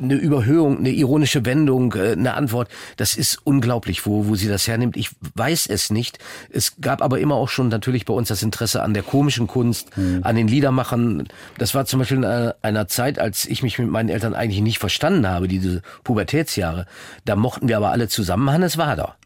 eine 0.00 0.14
Überhöhung, 0.14 0.78
eine 0.78 0.90
ironische 0.90 1.44
Wendung, 1.44 1.94
äh, 1.94 2.12
eine 2.12 2.34
Antwort. 2.34 2.68
Das 2.96 3.16
ist 3.16 3.38
unglaublich, 3.44 4.06
wo, 4.06 4.26
wo 4.26 4.34
sie 4.34 4.48
das 4.48 4.68
hernimmt. 4.68 4.96
Ich 4.96 5.10
weiß 5.34 5.66
es 5.66 5.90
nicht. 5.90 6.18
Es 6.50 6.74
gab 6.80 7.02
aber 7.02 7.20
immer 7.20 7.34
auch 7.34 7.48
schon 7.48 7.68
natürlich 7.68 8.04
bei 8.04 8.14
uns 8.14 8.28
das 8.28 8.42
Interesse 8.42 8.82
an 8.82 8.94
der 8.94 9.02
komischen 9.02 9.46
Kunst, 9.46 9.90
an 10.22 10.36
den 10.36 10.48
Liedermachern. 10.48 11.28
Das 11.58 11.74
war 11.74 11.86
zum 11.86 12.00
Beispiel 12.00 12.18
in 12.18 12.24
einer, 12.24 12.88
Zeit, 12.88 13.18
als 13.18 13.46
ich 13.46 13.62
mich 13.62 13.78
mit 13.78 13.88
meinen 13.88 14.08
Eltern 14.08 14.34
eigentlich 14.34 14.60
nicht 14.60 14.78
verstanden 14.78 15.28
habe, 15.28 15.48
diese 15.48 15.82
Pubertätsjahre. 16.04 16.86
Da 17.24 17.36
mochten 17.36 17.68
wir 17.68 17.76
aber 17.76 17.90
alle 17.90 18.08
zusammen 18.08 18.50
Hannes 18.50 18.78
Wader. 18.78 19.16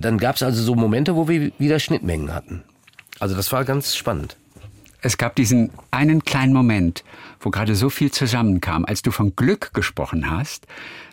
Dann 0.00 0.18
gab 0.18 0.36
es 0.36 0.42
also 0.42 0.62
so 0.62 0.74
Momente, 0.74 1.14
wo 1.14 1.28
wir 1.28 1.52
wieder 1.58 1.78
Schnittmengen 1.78 2.34
hatten. 2.34 2.62
Also 3.20 3.36
das 3.36 3.52
war 3.52 3.64
ganz 3.64 3.94
spannend. 3.94 4.36
Es 5.02 5.18
gab 5.18 5.34
diesen 5.34 5.70
einen 5.90 6.24
kleinen 6.24 6.52
Moment, 6.52 7.02
wo 7.40 7.50
gerade 7.50 7.74
so 7.74 7.90
viel 7.90 8.12
zusammenkam. 8.12 8.84
Als 8.84 9.02
du 9.02 9.10
von 9.10 9.34
Glück 9.34 9.74
gesprochen 9.74 10.30
hast, 10.30 10.66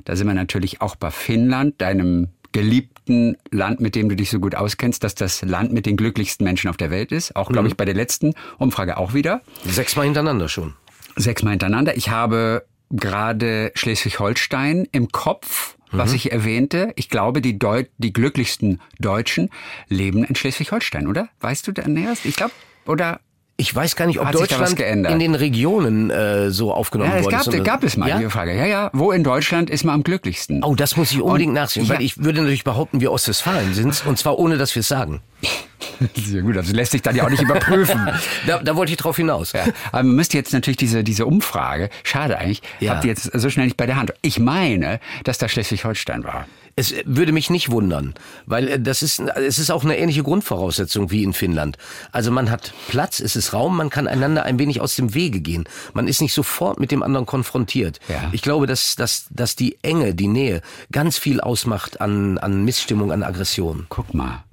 da 0.06 0.16
sind 0.16 0.28
wir 0.28 0.36
natürlich 0.36 0.80
auch 0.80 0.96
bei 0.96 1.10
Finnland, 1.10 1.82
deinem 1.82 2.30
geliebten 2.52 3.36
Land, 3.52 3.80
mit 3.80 3.96
dem 3.96 4.10
du 4.10 4.16
dich 4.16 4.30
so 4.30 4.40
gut 4.40 4.56
auskennst, 4.56 5.04
dass 5.04 5.16
das 5.16 5.42
Land 5.42 5.74
mit 5.74 5.88
den 5.88 5.98
glücklichsten 5.98 6.44
Menschen 6.44 6.70
auf 6.70 6.78
der 6.78 6.92
Welt 6.92 7.12
ist. 7.12 7.36
Auch, 7.36 7.50
glaube 7.50 7.68
ich, 7.68 7.78
bei 7.78 7.86
der 7.86 7.96
letzten 7.96 8.34
Umfrage 8.60 8.98
auch 8.98 9.14
wieder. 9.14 9.42
Sechsmal 9.66 10.06
hintereinander 10.06 10.50
schon. 10.50 10.76
Sechsmal 11.16 11.54
hintereinander. 11.54 11.98
Ich 11.98 12.10
habe 12.10 12.66
gerade 12.92 13.72
Schleswig-Holstein 13.76 14.88
im 14.92 15.10
Kopf, 15.10 15.78
was 15.92 16.14
ich 16.14 16.32
erwähnte. 16.32 16.94
Ich 16.96 17.10
glaube, 17.10 17.42
die, 17.42 17.58
Deu 17.58 17.86
die 17.98 18.14
glücklichsten 18.14 18.80
Deutschen 19.00 19.50
leben 19.88 20.24
in 20.24 20.36
Schleswig-Holstein, 20.36 21.08
oder? 21.08 21.30
Weißt 21.40 21.68
du 21.68 21.72
da 21.72 21.88
näherst? 21.88 22.26
Ich 22.26 22.36
glaube, 22.36 22.54
oder? 22.86 23.20
Ich 23.60 23.76
weiß 23.76 23.97
gar 23.97 24.05
nicht, 24.05 24.20
ob 24.22 24.26
Hat 24.28 24.36
Deutschland 24.36 24.80
in 24.80 25.20
den 25.20 25.36
Regionen 25.36 26.10
äh, 26.10 26.49
so 26.49 26.74
aufgenommen 26.74 27.12
Ja, 27.12 27.18
es 27.18 27.24
worden 27.26 27.32
gab, 27.36 27.41
ist. 27.47 27.53
und- 27.53 27.64
gab 27.66 27.84
es 27.84 27.97
mal 27.97 28.07
ja? 28.07 28.18
die 28.18 28.30
Frage. 28.30 28.55
Ja, 28.55 28.66
ja. 28.66 28.89
Wo 28.93 29.12
in 29.12 29.22
Deutschland 29.26 29.70
ist 29.70 29.84
man 29.84 29.95
am 29.95 30.03
glücklichsten? 30.03 30.64
Oh, 30.64 30.76
das 30.76 30.95
muss 30.95 31.12
ich 31.12 31.22
unbedingt 31.22 31.49
Und- 31.49 31.55
nachsehen, 31.55 31.89
weil 31.89 31.97
ja. 31.97 32.01
ich 32.05 32.24
würde 32.24 32.39
natürlich 32.39 32.64
behaupten, 32.64 33.01
wir 33.01 33.12
Ostwestfalen 33.12 33.74
sind's 33.74 34.01
und 34.05 34.18
zwar 34.18 34.39
ohne, 34.39 34.57
dass 34.57 34.74
wir 34.76 34.80
es 34.80 34.88
sagen. 34.88 35.20
Sehr 36.16 36.41
gut, 36.41 36.55
das 36.55 36.72
lässt 36.72 36.93
sich 36.93 37.01
dann 37.01 37.16
ja 37.18 37.26
auch 37.26 37.30
nicht 37.30 37.41
überprüfen. 37.41 37.99
Da, 38.47 38.60
da 38.60 38.76
wollte 38.78 38.93
ich 38.93 38.97
drauf 38.97 39.18
hinaus. 39.18 39.51
Ja, 39.51 39.66
aber 39.91 40.03
man 40.03 40.16
müsste 40.16 40.38
jetzt 40.38 40.53
natürlich 40.53 40.78
diese, 40.78 41.03
diese 41.03 41.26
Umfrage, 41.26 41.89
schade 42.03 42.38
eigentlich, 42.38 42.62
Ja. 42.80 42.93
habt 42.93 43.03
ihr 43.03 43.10
jetzt 43.10 43.24
so 43.34 43.49
schnell 43.49 43.66
nicht 43.66 43.76
bei 43.78 43.86
der 43.86 43.97
Hand. 43.97 44.14
Ich 44.22 44.39
meine, 44.39 45.01
dass 45.26 45.38
da 45.38 45.49
Schleswig-Holstein 45.49 46.24
war. 46.24 46.45
Es 46.76 46.93
würde 47.05 47.32
mich 47.32 47.49
nicht 47.49 47.72
wundern, 47.72 48.13
weil 48.45 48.67
äh, 48.67 48.80
das 48.80 49.01
ist, 49.01 49.20
es 49.20 49.59
ist 49.59 49.72
auch 49.72 49.84
eine 49.84 49.97
ähnliche 49.97 50.24
Grundvoraussetzung 50.24 51.11
wie 51.11 51.24
in 51.24 51.34
Finnland. 51.34 51.78
Also 52.11 52.32
man 52.32 52.49
hat 52.49 52.74
Platz, 52.88 53.20
es 53.20 53.36
ist 53.36 53.53
Raum, 53.53 53.78
man 53.78 53.89
kann 53.89 54.07
einander 54.07 54.43
ein 54.43 54.59
wenig 54.59 54.82
aus 54.82 54.95
dem 54.95 55.13
Wege 55.13 55.41
gehen. 55.41 55.65
Man 55.93 56.07
ist 56.07 56.22
nicht 56.22 56.34
sofort 56.34 56.80
mit 56.80 56.91
dem 56.91 57.03
anderen 57.03 57.26
konfrontiert. 57.26 57.99
Ja. 58.07 58.30
Ich 58.32 58.41
glaube, 58.41 58.67
dass, 58.67 58.95
dass, 58.95 59.28
dass 59.30 59.55
die 59.55 59.78
Enge, 59.82 60.15
die 60.15 60.28
Nähe 60.28 60.61
ganz 60.91 61.17
viel 61.17 61.41
ausmacht 61.41 62.01
an, 62.01 62.38
an 62.38 62.63
Missstimmung, 62.63 63.11
an 63.11 63.24
Aggression. 63.24 63.86
Guck 63.89 64.13
mal. 64.13 64.43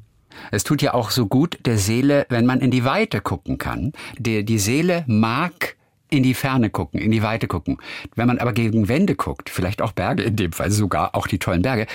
Es 0.50 0.64
tut 0.64 0.82
ja 0.82 0.94
auch 0.94 1.10
so 1.10 1.26
gut 1.26 1.58
der 1.64 1.78
Seele, 1.78 2.26
wenn 2.28 2.46
man 2.46 2.60
in 2.60 2.70
die 2.70 2.84
Weite 2.84 3.20
gucken 3.20 3.58
kann. 3.58 3.92
Die, 4.18 4.44
die 4.44 4.58
Seele 4.58 5.04
mag 5.06 5.76
in 6.10 6.22
die 6.22 6.34
Ferne 6.34 6.70
gucken, 6.70 7.00
in 7.00 7.10
die 7.10 7.22
Weite 7.22 7.46
gucken. 7.48 7.78
Wenn 8.14 8.26
man 8.26 8.38
aber 8.38 8.52
gegen 8.52 8.88
Wände 8.88 9.14
guckt, 9.14 9.50
vielleicht 9.50 9.82
auch 9.82 9.92
Berge 9.92 10.22
in 10.22 10.36
dem 10.36 10.52
Fall, 10.52 10.70
sogar 10.70 11.14
auch 11.14 11.26
die 11.26 11.38
tollen 11.38 11.62
Berge, 11.62 11.86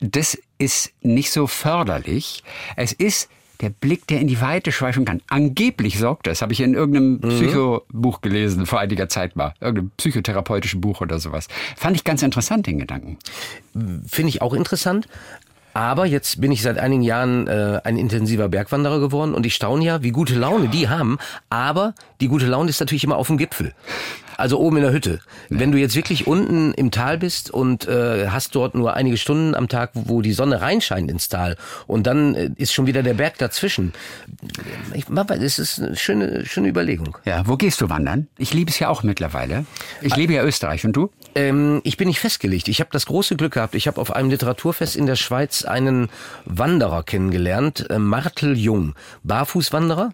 das 0.00 0.36
ist 0.58 0.92
nicht 1.02 1.30
so 1.30 1.46
förderlich. 1.46 2.42
Es 2.76 2.92
ist 2.92 3.28
der 3.60 3.70
Blick, 3.70 4.08
der 4.08 4.20
in 4.20 4.26
die 4.26 4.40
Weite 4.40 4.72
schweifen 4.72 5.04
kann. 5.04 5.22
Angeblich 5.28 5.98
sorgt 5.98 6.26
das, 6.26 6.42
habe 6.42 6.52
ich 6.52 6.60
in 6.60 6.74
irgendeinem 6.74 7.20
Psychobuch 7.20 8.20
gelesen, 8.20 8.66
vor 8.66 8.80
einiger 8.80 9.08
Zeit 9.08 9.36
mal. 9.36 9.54
Irgendeinem 9.60 9.92
psychotherapeutischen 9.96 10.80
Buch 10.80 11.00
oder 11.00 11.20
sowas. 11.20 11.46
Fand 11.76 11.96
ich 11.96 12.02
ganz 12.02 12.22
interessant, 12.22 12.66
den 12.66 12.80
Gedanken. 12.80 13.18
Finde 14.06 14.30
ich 14.30 14.42
auch 14.42 14.52
interessant. 14.52 15.06
Aber 15.74 16.06
jetzt 16.06 16.40
bin 16.40 16.52
ich 16.52 16.62
seit 16.62 16.78
einigen 16.78 17.02
Jahren 17.02 17.46
äh, 17.46 17.80
ein 17.84 17.96
intensiver 17.96 18.48
Bergwanderer 18.48 19.00
geworden 19.00 19.34
und 19.34 19.46
ich 19.46 19.54
staune 19.54 19.84
ja, 19.84 20.02
wie 20.02 20.10
gute 20.10 20.34
Laune 20.34 20.68
die 20.68 20.88
haben. 20.88 21.18
Aber 21.50 21.94
die 22.20 22.28
gute 22.28 22.46
Laune 22.46 22.68
ist 22.70 22.80
natürlich 22.80 23.04
immer 23.04 23.16
auf 23.16 23.28
dem 23.28 23.38
Gipfel. 23.38 23.72
Also 24.42 24.58
oben 24.58 24.78
in 24.78 24.82
der 24.82 24.92
Hütte. 24.92 25.20
Wenn 25.50 25.70
du 25.70 25.78
jetzt 25.78 25.94
wirklich 25.94 26.26
unten 26.26 26.74
im 26.74 26.90
Tal 26.90 27.16
bist 27.16 27.52
und 27.52 27.86
äh, 27.86 28.26
hast 28.26 28.56
dort 28.56 28.74
nur 28.74 28.94
einige 28.94 29.16
Stunden 29.16 29.54
am 29.54 29.68
Tag, 29.68 29.90
wo 29.94 30.20
die 30.20 30.32
Sonne 30.32 30.60
reinscheint 30.60 31.08
ins 31.08 31.28
Tal 31.28 31.56
und 31.86 32.08
dann 32.08 32.34
äh, 32.34 32.50
ist 32.56 32.72
schon 32.72 32.86
wieder 32.86 33.04
der 33.04 33.14
Berg 33.14 33.38
dazwischen. 33.38 33.92
Ich, 34.94 35.04
das 35.08 35.60
ist 35.60 35.78
eine 35.80 35.94
schöne, 35.94 36.44
schöne 36.44 36.66
Überlegung. 36.66 37.16
Ja, 37.24 37.46
wo 37.46 37.56
gehst 37.56 37.80
du 37.82 37.88
wandern? 37.88 38.26
Ich 38.36 38.52
liebe 38.52 38.68
es 38.68 38.80
ja 38.80 38.88
auch 38.88 39.04
mittlerweile. 39.04 39.64
Ich 40.00 40.16
liebe 40.16 40.32
ja 40.32 40.42
Österreich. 40.42 40.84
Und 40.84 40.94
du? 40.94 41.12
Ähm, 41.36 41.80
ich 41.84 41.96
bin 41.96 42.08
nicht 42.08 42.18
festgelegt. 42.18 42.66
Ich 42.66 42.80
habe 42.80 42.90
das 42.92 43.06
große 43.06 43.36
Glück 43.36 43.52
gehabt. 43.52 43.76
Ich 43.76 43.86
habe 43.86 44.00
auf 44.00 44.12
einem 44.12 44.28
Literaturfest 44.28 44.96
in 44.96 45.06
der 45.06 45.14
Schweiz 45.14 45.64
einen 45.64 46.08
Wanderer 46.46 47.04
kennengelernt, 47.04 47.88
äh, 47.90 48.00
Martel 48.00 48.58
Jung, 48.58 48.94
Barfußwanderer, 49.22 50.12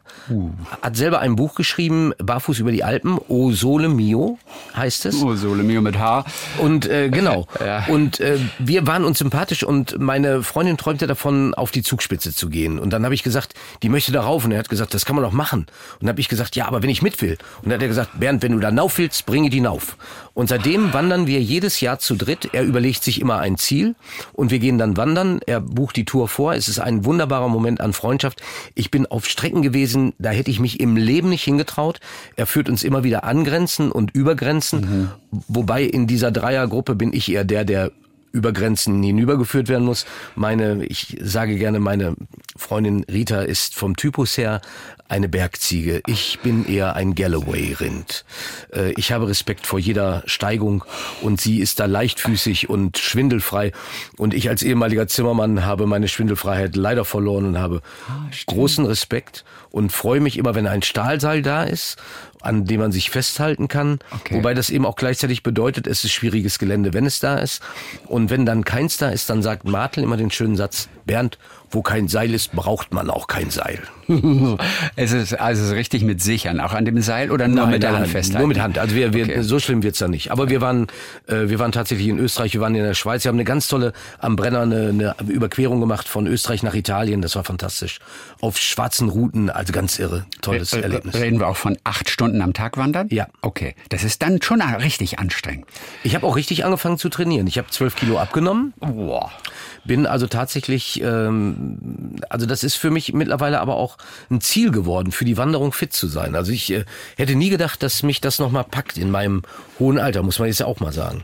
hat 0.82 0.96
selber 0.98 1.20
ein 1.20 1.34
Buch 1.34 1.54
geschrieben, 1.54 2.12
Barfuß 2.18 2.58
über 2.58 2.72
die 2.72 2.84
Alpen, 2.84 3.18
O 3.28 3.52
Sole 3.52 3.88
Mio. 3.88 4.17
Mio 4.18 4.38
heißt 4.76 5.06
es. 5.06 5.22
Oh, 5.22 5.34
Sole 5.34 5.62
Mio 5.62 5.80
mit 5.80 5.98
H. 5.98 6.24
Und 6.58 6.86
äh, 6.86 7.08
genau. 7.08 7.46
Ja. 7.58 7.84
Und 7.88 8.20
äh, 8.20 8.38
wir 8.58 8.86
waren 8.86 9.04
uns 9.04 9.18
sympathisch 9.18 9.64
und 9.64 9.98
meine 9.98 10.42
Freundin 10.42 10.76
träumte 10.76 11.06
davon, 11.06 11.54
auf 11.54 11.70
die 11.70 11.82
Zugspitze 11.82 12.32
zu 12.32 12.48
gehen. 12.48 12.78
Und 12.78 12.92
dann 12.92 13.04
habe 13.04 13.14
ich 13.14 13.22
gesagt, 13.22 13.54
die 13.82 13.88
möchte 13.88 14.12
da 14.12 14.22
rauf. 14.22 14.44
Und 14.44 14.52
er 14.52 14.58
hat 14.58 14.68
gesagt, 14.68 14.94
das 14.94 15.04
kann 15.04 15.16
man 15.16 15.24
doch 15.24 15.32
machen. 15.32 15.60
Und 15.60 16.02
dann 16.02 16.10
habe 16.10 16.20
ich 16.20 16.28
gesagt, 16.28 16.56
ja, 16.56 16.66
aber 16.66 16.82
wenn 16.82 16.90
ich 16.90 17.02
mit 17.02 17.20
will. 17.20 17.36
Und 17.62 17.66
dann 17.66 17.74
hat 17.74 17.82
er 17.82 17.88
gesagt, 17.88 18.20
Bernd, 18.20 18.42
wenn 18.42 18.52
du 18.52 18.60
da 18.60 18.70
nauf 18.70 18.98
willst, 18.98 19.26
bringe 19.26 19.50
die 19.50 19.60
nauf. 19.60 19.96
Und 20.38 20.46
seitdem 20.46 20.92
wandern 20.92 21.26
wir 21.26 21.42
jedes 21.42 21.80
Jahr 21.80 21.98
zu 21.98 22.14
dritt. 22.14 22.50
Er 22.52 22.62
überlegt 22.62 23.02
sich 23.02 23.20
immer 23.20 23.38
ein 23.38 23.58
Ziel 23.58 23.96
und 24.32 24.52
wir 24.52 24.60
gehen 24.60 24.78
dann 24.78 24.96
wandern. 24.96 25.40
Er 25.46 25.60
bucht 25.60 25.96
die 25.96 26.04
Tour 26.04 26.28
vor. 26.28 26.54
Es 26.54 26.68
ist 26.68 26.78
ein 26.78 27.04
wunderbarer 27.04 27.48
Moment 27.48 27.80
an 27.80 27.92
Freundschaft. 27.92 28.40
Ich 28.76 28.92
bin 28.92 29.04
auf 29.04 29.26
Strecken 29.26 29.62
gewesen, 29.62 30.12
da 30.20 30.30
hätte 30.30 30.52
ich 30.52 30.60
mich 30.60 30.78
im 30.78 30.94
Leben 30.94 31.30
nicht 31.30 31.42
hingetraut. 31.42 31.98
Er 32.36 32.46
führt 32.46 32.68
uns 32.68 32.84
immer 32.84 33.02
wieder 33.02 33.24
an 33.24 33.42
Grenzen 33.42 33.90
und 33.90 34.14
über 34.14 34.36
Grenzen. 34.36 35.10
Wobei 35.32 35.82
in 35.82 36.06
dieser 36.06 36.30
Dreiergruppe 36.30 36.94
bin 36.94 37.12
ich 37.12 37.32
eher 37.32 37.42
der, 37.42 37.64
der 37.64 37.90
über 38.30 38.52
Grenzen 38.52 39.02
hinübergeführt 39.02 39.68
werden 39.68 39.84
muss. 39.84 40.06
Meine, 40.36 40.84
ich 40.84 41.16
sage 41.20 41.56
gerne, 41.56 41.80
meine 41.80 42.14
Freundin 42.56 43.04
Rita 43.10 43.42
ist 43.42 43.74
vom 43.74 43.96
Typus 43.96 44.38
her 44.38 44.60
eine 45.08 45.28
Bergziege. 45.28 46.02
Ich 46.06 46.38
bin 46.42 46.66
eher 46.66 46.94
ein 46.94 47.14
Galloway-Rind. 47.14 48.24
Äh, 48.72 48.92
Ich 48.92 49.12
habe 49.12 49.28
Respekt 49.28 49.66
vor 49.66 49.78
jeder 49.78 50.22
Steigung 50.26 50.84
und 51.22 51.40
sie 51.40 51.60
ist 51.60 51.80
da 51.80 51.86
leichtfüßig 51.86 52.68
und 52.68 52.98
schwindelfrei. 52.98 53.72
Und 54.16 54.34
ich 54.34 54.48
als 54.48 54.62
ehemaliger 54.62 55.06
Zimmermann 55.08 55.64
habe 55.64 55.86
meine 55.86 56.08
Schwindelfreiheit 56.08 56.76
leider 56.76 57.04
verloren 57.04 57.46
und 57.46 57.58
habe 57.58 57.80
großen 58.46 58.84
Respekt 58.84 59.44
und 59.70 59.92
freue 59.92 60.20
mich 60.20 60.36
immer, 60.38 60.54
wenn 60.54 60.66
ein 60.66 60.82
Stahlseil 60.82 61.42
da 61.42 61.64
ist, 61.64 61.96
an 62.40 62.64
dem 62.64 62.80
man 62.80 62.92
sich 62.92 63.10
festhalten 63.10 63.68
kann. 63.68 63.98
Okay. 64.10 64.36
Wobei 64.36 64.54
das 64.54 64.70
eben 64.70 64.86
auch 64.86 64.96
gleichzeitig 64.96 65.42
bedeutet, 65.42 65.86
es 65.86 66.04
ist 66.04 66.12
schwieriges 66.12 66.58
Gelände, 66.58 66.94
wenn 66.94 67.06
es 67.06 67.18
da 67.18 67.38
ist. 67.38 67.62
Und 68.06 68.30
wenn 68.30 68.46
dann 68.46 68.64
keins 68.64 68.96
da 68.96 69.10
ist, 69.10 69.28
dann 69.30 69.42
sagt 69.42 69.64
Martel 69.64 70.04
immer 70.04 70.16
den 70.16 70.30
schönen 70.30 70.56
Satz, 70.56 70.88
Bernd, 71.04 71.38
wo 71.70 71.82
kein 71.82 72.08
Seil 72.08 72.32
ist, 72.34 72.52
braucht 72.52 72.92
man 72.92 73.10
auch 73.10 73.26
kein 73.26 73.50
Seil. 73.50 73.80
Es 74.96 75.12
ist 75.12 75.38
also 75.38 75.74
richtig 75.74 76.02
mit 76.02 76.22
Sichern, 76.22 76.60
auch 76.60 76.72
an 76.72 76.84
dem 76.86 77.00
Seil 77.02 77.30
oder 77.30 77.46
nur 77.46 77.66
mit 77.66 77.82
der 77.82 77.94
Hand 77.96 78.08
festhalten? 78.08 78.38
Nur 78.38 78.48
mit 78.48 78.58
Hand. 78.58 78.78
Also 78.78 78.94
wir, 78.94 79.12
wir 79.12 79.24
Okay. 79.24 79.42
so 79.42 79.58
schlimm 79.58 79.82
wird's 79.82 79.98
da 79.98 80.08
nicht. 80.08 80.30
Aber 80.30 80.48
wir 80.48 80.60
waren, 80.62 80.86
äh, 81.26 81.48
wir 81.48 81.58
waren 81.58 81.72
tatsächlich 81.72 82.08
in 82.08 82.18
Österreich, 82.18 82.54
wir 82.54 82.60
waren 82.62 82.74
in 82.74 82.82
der 82.82 82.94
Schweiz. 82.94 83.24
Wir 83.24 83.28
haben 83.28 83.36
eine 83.36 83.44
ganz 83.44 83.68
tolle 83.68 83.92
am 84.18 84.34
Brenner 84.36 84.62
eine, 84.62 84.88
eine 84.88 85.14
Überquerung 85.28 85.80
gemacht 85.80 86.08
von 86.08 86.26
Österreich 86.26 86.62
nach 86.62 86.74
Italien. 86.74 87.20
Das 87.20 87.36
war 87.36 87.44
fantastisch. 87.44 87.98
Auf 88.40 88.56
schwarzen 88.58 89.10
Routen, 89.10 89.50
also 89.50 89.72
ganz 89.74 89.98
irre, 89.98 90.24
tolles 90.50 90.72
Äh, 90.72 90.78
äh, 90.78 90.82
Erlebnis. 90.82 91.14
Reden 91.14 91.40
wir 91.40 91.48
auch 91.48 91.56
von 91.56 91.78
acht 91.84 92.10
Stunden 92.10 92.42
am 92.42 92.52
Tag 92.52 92.76
wandern? 92.76 93.08
Ja. 93.10 93.28
Okay, 93.40 93.74
das 93.88 94.04
ist 94.04 94.22
dann 94.22 94.42
schon 94.42 94.60
richtig 94.60 95.18
anstrengend. 95.18 95.66
Ich 96.02 96.14
habe 96.14 96.26
auch 96.26 96.36
richtig 96.36 96.64
angefangen 96.64 96.98
zu 96.98 97.08
trainieren. 97.08 97.46
Ich 97.46 97.58
habe 97.58 97.68
zwölf 97.70 97.96
Kilo 97.96 98.18
abgenommen. 98.18 98.74
Boah. 98.78 99.30
Bin 99.84 100.06
also 100.06 100.26
tatsächlich, 100.26 101.00
ähm, 101.02 102.16
also 102.28 102.46
das 102.46 102.64
ist 102.64 102.76
für 102.76 102.90
mich 102.90 103.12
mittlerweile 103.12 103.60
aber 103.60 103.76
auch 103.76 103.96
ein 104.30 104.40
Ziel 104.40 104.70
geworden, 104.70 105.12
für 105.12 105.24
die 105.24 105.36
Wanderung 105.36 105.72
fit 105.72 105.92
zu 105.92 106.08
sein. 106.08 106.34
Also 106.34 106.52
ich 106.52 106.70
äh, 106.72 106.84
hätte 107.16 107.34
nie 107.34 107.48
gedacht, 107.48 107.82
dass 107.82 108.02
mich 108.02 108.20
das 108.20 108.38
nochmal 108.38 108.64
packt 108.64 108.98
in 108.98 109.10
meinem 109.10 109.42
hohen 109.78 109.98
Alter, 109.98 110.22
muss 110.22 110.38
man 110.38 110.48
jetzt 110.48 110.60
ja 110.60 110.66
auch 110.66 110.80
mal 110.80 110.92
sagen. 110.92 111.22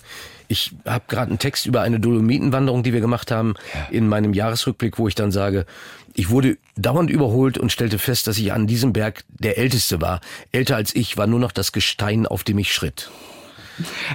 Ich 0.49 0.73
habe 0.85 1.05
gerade 1.09 1.31
einen 1.31 1.39
Text 1.39 1.67
über 1.67 1.83
eine 1.83 2.01
Dolomitenwanderung, 2.01 2.83
die 2.83 2.93
wir 2.93 3.01
gemacht 3.01 3.31
haben, 3.31 3.55
in 3.91 4.09
meinem 4.09 4.35
Jahresrückblick, 4.35 4.99
wo 4.99 5.09
ich 5.09 5.15
dann 5.15 5.33
sage, 5.33 5.67
ich 6.15 6.31
wurde 6.31 6.59
dauernd 6.77 7.11
überholt 7.11 7.59
und 7.59 7.73
stellte 7.73 7.99
fest, 7.99 8.27
dass 8.27 8.39
ich 8.39 8.53
an 8.53 8.67
diesem 8.67 8.93
Berg 8.93 9.25
der 9.29 9.59
Älteste 9.59 10.01
war. 10.01 10.21
Älter 10.53 10.77
als 10.77 10.95
ich 10.95 11.17
war 11.17 11.27
nur 11.27 11.41
noch 11.41 11.53
das 11.53 11.73
Gestein, 11.73 12.27
auf 12.27 12.45
dem 12.45 12.59
ich 12.59 12.73
schritt. 12.73 13.11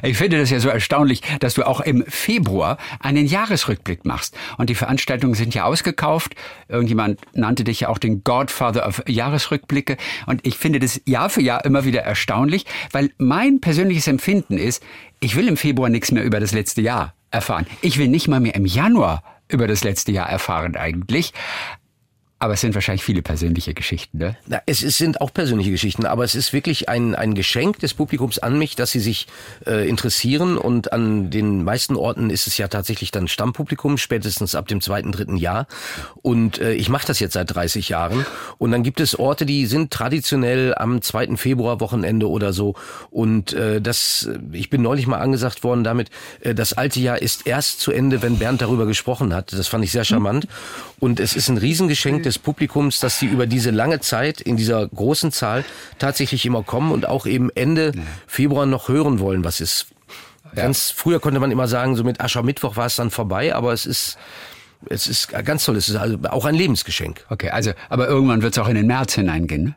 Ich 0.03 0.17
finde 0.17 0.39
das 0.39 0.49
ja 0.49 0.59
so 0.59 0.69
erstaunlich, 0.69 1.21
dass 1.39 1.53
du 1.53 1.65
auch 1.65 1.81
im 1.81 2.03
Februar 2.07 2.77
einen 2.99 3.25
Jahresrückblick 3.25 4.05
machst. 4.05 4.35
Und 4.57 4.69
die 4.69 4.75
Veranstaltungen 4.75 5.33
sind 5.33 5.53
ja 5.53 5.65
ausgekauft. 5.65 6.35
Irgendjemand 6.67 7.19
nannte 7.33 7.63
dich 7.63 7.81
ja 7.81 7.89
auch 7.89 7.97
den 7.97 8.23
Godfather 8.23 8.87
of 8.87 9.03
Jahresrückblicke. 9.07 9.97
Und 10.25 10.45
ich 10.45 10.57
finde 10.57 10.79
das 10.79 11.01
Jahr 11.05 11.29
für 11.29 11.41
Jahr 11.41 11.65
immer 11.65 11.85
wieder 11.85 12.01
erstaunlich, 12.01 12.65
weil 12.91 13.11
mein 13.17 13.61
persönliches 13.61 14.07
Empfinden 14.07 14.57
ist, 14.57 14.83
ich 15.19 15.35
will 15.35 15.47
im 15.47 15.57
Februar 15.57 15.89
nichts 15.89 16.11
mehr 16.11 16.23
über 16.23 16.39
das 16.39 16.51
letzte 16.51 16.81
Jahr 16.81 17.13
erfahren. 17.31 17.67
Ich 17.81 17.97
will 17.97 18.07
nicht 18.07 18.27
mal 18.27 18.39
mehr 18.39 18.55
im 18.55 18.65
Januar 18.65 19.23
über 19.49 19.67
das 19.67 19.83
letzte 19.83 20.11
Jahr 20.11 20.29
erfahren 20.29 20.75
eigentlich. 20.75 21.33
Aber 22.41 22.53
es 22.53 22.61
sind 22.61 22.73
wahrscheinlich 22.73 23.03
viele 23.03 23.21
persönliche 23.21 23.73
Geschichten, 23.73 24.17
ne? 24.17 24.37
Na, 24.47 24.61
es, 24.65 24.81
es 24.81 24.97
sind 24.97 25.19
auch 25.19 25.33
persönliche 25.33 25.71
Geschichten, 25.71 26.05
aber 26.05 26.23
es 26.23 26.35
ist 26.35 26.53
wirklich 26.53 26.87
ein, 26.87 27.13
ein 27.13 27.35
Geschenk 27.35 27.79
des 27.79 27.93
Publikums 27.93 28.39
an 28.39 28.57
mich, 28.57 28.77
dass 28.77 28.91
sie 28.91 29.01
sich 29.01 29.27
äh, 29.67 29.87
interessieren 29.89 30.57
und 30.57 30.93
an 30.93 31.31
den 31.31 31.65
meisten 31.65 31.97
Orten 31.97 32.29
ist 32.29 32.47
es 32.47 32.57
ja 32.57 32.69
tatsächlich 32.69 33.11
dann 33.11 33.27
Stammpublikum, 33.27 33.97
spätestens 33.97 34.55
ab 34.55 34.69
dem 34.69 34.79
zweiten, 34.79 35.11
dritten 35.11 35.35
Jahr. 35.35 35.67
Und 36.21 36.59
äh, 36.59 36.73
ich 36.73 36.87
mache 36.87 37.05
das 37.05 37.19
jetzt 37.19 37.33
seit 37.33 37.53
30 37.53 37.89
Jahren 37.89 38.25
und 38.57 38.71
dann 38.71 38.83
gibt 38.83 39.01
es 39.01 39.19
Orte, 39.19 39.45
die 39.45 39.65
sind 39.65 39.91
traditionell 39.91 40.73
am 40.75 41.01
zweiten 41.01 41.35
Februarwochenende 41.35 42.29
oder 42.29 42.53
so 42.53 42.75
und 43.11 43.51
äh, 43.51 43.81
das, 43.81 44.29
ich 44.53 44.69
bin 44.69 44.81
neulich 44.81 45.07
mal 45.07 45.17
angesagt 45.17 45.65
worden 45.65 45.83
damit, 45.83 46.09
äh, 46.39 46.55
das 46.55 46.71
alte 46.71 47.01
Jahr 47.01 47.21
ist 47.21 47.47
erst 47.47 47.81
zu 47.81 47.91
Ende, 47.91 48.21
wenn 48.21 48.37
Bernd 48.37 48.61
darüber 48.61 48.85
gesprochen 48.85 49.33
hat. 49.33 49.51
Das 49.51 49.67
fand 49.67 49.83
ich 49.83 49.91
sehr 49.91 50.05
charmant 50.05 50.47
und 50.99 51.19
es 51.19 51.35
ist 51.35 51.49
ein 51.49 51.57
Riesengeschenk 51.57 52.28
des 52.29 52.39
Publikums, 52.39 52.99
dass 52.99 53.19
sie 53.19 53.25
über 53.25 53.47
diese 53.47 53.71
lange 53.71 53.99
Zeit 53.99 54.39
in 54.39 54.55
dieser 54.55 54.87
großen 54.87 55.31
Zahl 55.31 55.65
tatsächlich 55.97 56.45
immer 56.45 56.63
kommen 56.63 56.91
und 56.91 57.07
auch 57.07 57.25
eben 57.25 57.49
Ende 57.55 57.91
Februar 58.27 58.65
noch 58.65 58.87
hören 58.87 59.19
wollen, 59.19 59.43
was 59.43 59.59
ist. 59.59 59.87
Ganz 60.55 60.91
früher 60.91 61.19
konnte 61.19 61.39
man 61.39 61.51
immer 61.51 61.67
sagen, 61.67 61.95
so 61.95 62.03
mit 62.03 62.21
Aschermittwoch 62.21 62.75
war 62.75 62.85
es 62.85 62.95
dann 62.95 63.11
vorbei, 63.11 63.53
aber 63.53 63.73
es 63.73 63.85
ist 63.85 64.17
es 64.87 65.07
ist 65.07 65.27
ganz 65.27 65.65
toll. 65.65 65.75
Es 65.75 65.89
ist 65.89 65.95
also 65.97 66.17
auch 66.29 66.45
ein 66.45 66.55
Lebensgeschenk. 66.55 67.25
Okay, 67.29 67.49
also, 67.49 67.71
aber 67.89 68.07
irgendwann 68.07 68.41
wird 68.41 68.53
es 68.53 68.59
auch 68.63 68.69
in 68.69 68.75
den 68.75 68.87
März 68.87 69.13
hineingehen, 69.15 69.63
ne? 69.63 69.75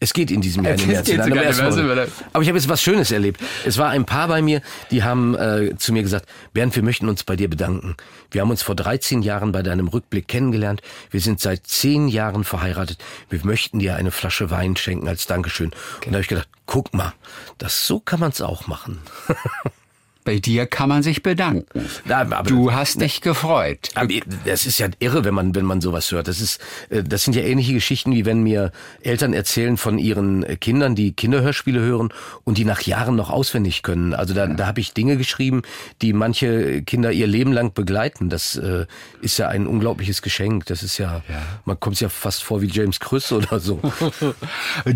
Es 0.00 0.12
geht 0.12 0.30
in 0.30 0.40
diesem 0.40 0.64
Jahr 0.64 0.74
geht 0.74 1.06
hinein, 1.06 1.06
sogar 1.06 1.46
aber 1.46 1.94
mal. 1.94 2.06
ich 2.42 2.48
habe 2.48 2.58
jetzt 2.58 2.68
was 2.68 2.82
Schönes 2.82 3.10
erlebt. 3.10 3.40
Es 3.64 3.78
war 3.78 3.90
ein 3.90 4.04
Paar 4.04 4.28
bei 4.28 4.42
mir, 4.42 4.60
die 4.90 5.02
haben 5.02 5.34
äh, 5.34 5.76
zu 5.76 5.92
mir 5.92 6.02
gesagt, 6.02 6.26
Bernd, 6.52 6.74
wir 6.76 6.82
möchten 6.82 7.08
uns 7.08 7.24
bei 7.24 7.36
dir 7.36 7.48
bedanken. 7.48 7.96
Wir 8.30 8.42
haben 8.42 8.50
uns 8.50 8.62
vor 8.62 8.74
13 8.74 9.22
Jahren 9.22 9.52
bei 9.52 9.62
deinem 9.62 9.88
Rückblick 9.88 10.28
kennengelernt. 10.28 10.82
Wir 11.10 11.20
sind 11.20 11.40
seit 11.40 11.66
10 11.66 12.08
Jahren 12.08 12.44
verheiratet. 12.44 12.98
Wir 13.30 13.40
möchten 13.44 13.78
dir 13.78 13.96
eine 13.96 14.10
Flasche 14.10 14.50
Wein 14.50 14.76
schenken 14.76 15.08
als 15.08 15.26
Dankeschön. 15.26 15.70
Und 15.70 16.06
da 16.06 16.12
habe 16.12 16.20
ich 16.20 16.28
gedacht, 16.28 16.48
guck 16.66 16.92
mal, 16.92 17.12
das 17.58 17.86
so 17.86 18.00
kann 18.00 18.20
man 18.20 18.30
es 18.30 18.40
auch 18.40 18.66
machen. 18.66 19.00
Bei 20.26 20.40
dir 20.40 20.66
kann 20.66 20.88
man 20.88 21.04
sich 21.04 21.22
bedanken. 21.22 21.86
Ja, 22.08 22.20
aber- 22.22 22.42
du 22.42 22.72
hast 22.72 23.00
dich 23.00 23.20
gefreut. 23.20 23.90
Aber 23.94 24.12
das 24.44 24.66
ist 24.66 24.78
ja 24.78 24.88
irre, 24.98 25.24
wenn 25.24 25.34
man, 25.34 25.54
wenn 25.54 25.64
man 25.64 25.80
sowas 25.80 26.10
hört. 26.10 26.26
Das 26.26 26.40
ist, 26.40 26.60
äh, 26.90 27.04
das 27.04 27.22
sind 27.22 27.36
ja 27.36 27.42
ähnliche 27.42 27.72
Geschichten, 27.74 28.12
wie 28.12 28.24
wenn 28.24 28.42
mir 28.42 28.72
Eltern 29.02 29.32
erzählen 29.32 29.76
von 29.76 29.98
ihren 30.00 30.42
äh, 30.42 30.56
Kindern, 30.56 30.96
die 30.96 31.12
Kinderhörspiele 31.12 31.78
hören 31.80 32.12
und 32.42 32.58
die 32.58 32.64
nach 32.64 32.80
Jahren 32.82 33.14
noch 33.14 33.30
auswendig 33.30 33.84
können. 33.84 34.14
Also 34.14 34.34
da, 34.34 34.48
da 34.48 34.66
habe 34.66 34.80
ich 34.80 34.92
Dinge 34.94 35.16
geschrieben, 35.16 35.62
die 36.02 36.12
manche 36.12 36.82
Kinder 36.82 37.12
ihr 37.12 37.28
Leben 37.28 37.52
lang 37.52 37.72
begleiten. 37.72 38.28
Das 38.28 38.56
äh, 38.56 38.86
ist 39.22 39.38
ja 39.38 39.46
ein 39.46 39.68
unglaubliches 39.68 40.22
Geschenk. 40.22 40.66
Das 40.66 40.82
ist 40.82 40.98
ja, 40.98 41.22
man 41.64 41.78
kommt 41.78 42.00
ja 42.00 42.08
fast 42.08 42.42
vor 42.42 42.60
wie 42.62 42.66
James 42.66 42.98
Krüss 42.98 43.30
oder 43.30 43.60
so. 43.60 43.80